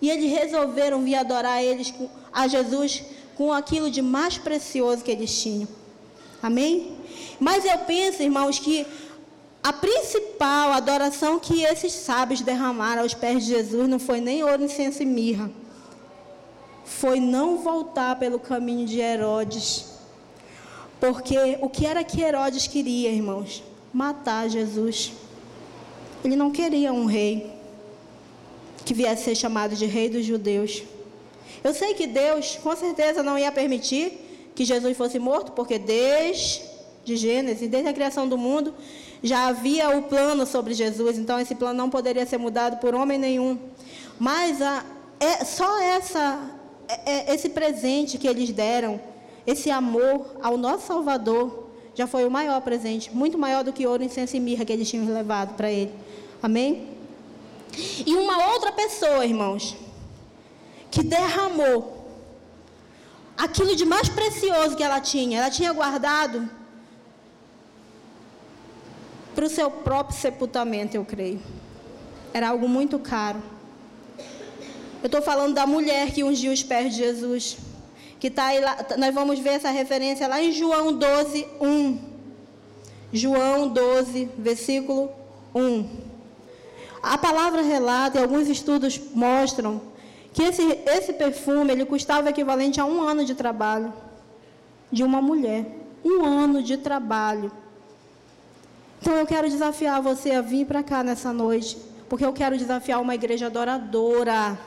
E 0.00 0.08
eles 0.08 0.30
resolveram 0.30 1.02
vir 1.02 1.16
adorar 1.16 1.62
eles 1.62 1.92
a 2.32 2.48
Jesus 2.48 3.02
com 3.36 3.52
aquilo 3.52 3.90
de 3.90 4.00
mais 4.00 4.38
precioso 4.38 5.04
que 5.04 5.10
eles 5.10 5.38
tinham. 5.42 5.68
Amém? 6.46 6.92
Mas 7.40 7.64
eu 7.64 7.76
penso, 7.78 8.22
irmãos, 8.22 8.60
que 8.60 8.86
a 9.64 9.72
principal 9.72 10.70
adoração 10.70 11.40
que 11.40 11.64
esses 11.64 11.92
sábios 11.92 12.40
derramaram 12.40 13.02
aos 13.02 13.14
pés 13.14 13.44
de 13.44 13.50
Jesus 13.50 13.88
não 13.88 13.98
foi 13.98 14.20
nem 14.20 14.44
ouro, 14.44 14.62
incenso 14.62 15.02
e 15.02 15.06
mirra. 15.06 15.50
Foi 16.84 17.18
não 17.18 17.58
voltar 17.58 18.14
pelo 18.16 18.38
caminho 18.38 18.86
de 18.86 19.00
Herodes. 19.00 19.86
Porque 21.00 21.36
o 21.60 21.68
que 21.68 21.84
era 21.84 22.04
que 22.04 22.22
Herodes 22.22 22.68
queria, 22.68 23.10
irmãos? 23.10 23.64
Matar 23.92 24.48
Jesus. 24.48 25.14
Ele 26.24 26.36
não 26.36 26.52
queria 26.52 26.92
um 26.92 27.06
rei 27.06 27.52
que 28.84 28.94
viesse 28.94 29.24
ser 29.24 29.34
chamado 29.34 29.74
de 29.74 29.84
rei 29.84 30.08
dos 30.08 30.24
judeus. 30.24 30.84
Eu 31.64 31.74
sei 31.74 31.92
que 31.94 32.06
Deus, 32.06 32.56
com 32.62 32.76
certeza, 32.76 33.20
não 33.20 33.36
ia 33.36 33.50
permitir 33.50 34.25
que 34.56 34.64
Jesus 34.64 34.96
fosse 34.96 35.18
morto, 35.18 35.52
porque 35.52 35.78
desde 35.78 36.62
de 37.04 37.16
Gênesis, 37.16 37.68
desde 37.68 37.88
a 37.88 37.92
criação 37.92 38.28
do 38.28 38.36
mundo, 38.36 38.74
já 39.22 39.46
havia 39.46 39.96
o 39.96 40.02
plano 40.02 40.44
sobre 40.44 40.74
Jesus, 40.74 41.16
então 41.16 41.38
esse 41.38 41.54
plano 41.54 41.78
não 41.78 41.88
poderia 41.88 42.26
ser 42.26 42.36
mudado 42.36 42.78
por 42.80 42.94
homem 42.94 43.16
nenhum. 43.16 43.56
Mas 44.18 44.60
a, 44.60 44.84
é, 45.20 45.44
só 45.44 45.80
essa, 45.80 46.50
é, 46.88 47.30
é, 47.30 47.34
esse 47.34 47.50
presente 47.50 48.18
que 48.18 48.26
eles 48.26 48.50
deram, 48.50 49.00
esse 49.46 49.70
amor 49.70 50.26
ao 50.42 50.56
nosso 50.56 50.86
Salvador, 50.88 51.68
já 51.94 52.08
foi 52.08 52.26
o 52.26 52.30
maior 52.30 52.60
presente, 52.60 53.14
muito 53.14 53.38
maior 53.38 53.62
do 53.62 53.72
que 53.72 53.86
ouro, 53.86 54.02
incenso 54.02 54.36
e 54.36 54.40
mirra 54.40 54.64
que 54.64 54.72
eles 54.72 54.90
tinham 54.90 55.06
levado 55.14 55.54
para 55.54 55.70
ele. 55.70 55.92
Amém? 56.42 56.88
E 58.04 58.14
uma 58.14 58.52
outra 58.52 58.72
pessoa, 58.72 59.24
irmãos, 59.24 59.76
que 60.90 61.02
derramou 61.02 61.95
aquilo 63.36 63.76
de 63.76 63.84
mais 63.84 64.08
precioso 64.08 64.76
que 64.76 64.82
ela 64.82 65.00
tinha, 65.00 65.38
ela 65.38 65.50
tinha 65.50 65.72
guardado 65.72 66.48
para 69.34 69.44
o 69.44 69.50
seu 69.50 69.70
próprio 69.70 70.18
sepultamento, 70.18 70.96
eu 70.96 71.04
creio. 71.04 71.40
Era 72.32 72.48
algo 72.48 72.68
muito 72.68 72.98
caro. 72.98 73.42
Eu 75.02 75.06
estou 75.06 75.20
falando 75.20 75.54
da 75.54 75.66
mulher 75.66 76.10
que 76.10 76.24
ungiu 76.24 76.52
os 76.52 76.62
pés 76.62 76.94
de 76.94 77.02
Jesus. 77.02 77.58
Que 78.18 78.30
tá 78.30 78.46
aí 78.46 78.60
lá, 78.60 78.78
nós 78.96 79.14
vamos 79.14 79.38
ver 79.38 79.50
essa 79.50 79.70
referência 79.70 80.26
lá 80.26 80.42
em 80.42 80.52
João 80.52 80.92
12, 80.94 81.46
1. 81.60 81.98
João 83.12 83.68
12, 83.68 84.30
versículo 84.38 85.10
1. 85.54 85.88
A 87.02 87.18
palavra 87.18 87.62
relata, 87.62 88.18
e 88.18 88.22
alguns 88.22 88.48
estudos 88.48 88.98
mostram, 89.14 89.82
que 90.36 90.42
esse, 90.42 90.62
esse 90.84 91.14
perfume 91.14 91.72
ele 91.72 91.86
custava 91.86 92.26
o 92.26 92.28
equivalente 92.28 92.78
a 92.78 92.84
um 92.84 93.00
ano 93.00 93.24
de 93.24 93.34
trabalho 93.34 93.90
de 94.92 95.02
uma 95.02 95.22
mulher. 95.22 95.64
Um 96.04 96.22
ano 96.26 96.62
de 96.62 96.76
trabalho. 96.76 97.50
Então 99.00 99.14
eu 99.14 99.26
quero 99.26 99.48
desafiar 99.48 100.02
você 100.02 100.32
a 100.32 100.42
vir 100.42 100.66
para 100.66 100.82
cá 100.82 101.02
nessa 101.02 101.32
noite 101.32 101.78
porque 102.06 102.24
eu 102.24 102.34
quero 102.34 102.58
desafiar 102.58 103.00
uma 103.00 103.14
igreja 103.14 103.46
adoradora. 103.46 104.58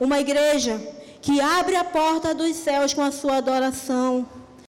Uma 0.00 0.18
igreja 0.18 0.76
que 1.22 1.40
abre 1.40 1.76
a 1.76 1.84
porta 1.84 2.34
dos 2.34 2.56
céus 2.56 2.92
com 2.92 3.02
a 3.02 3.12
sua 3.12 3.36
adoração. 3.36 4.26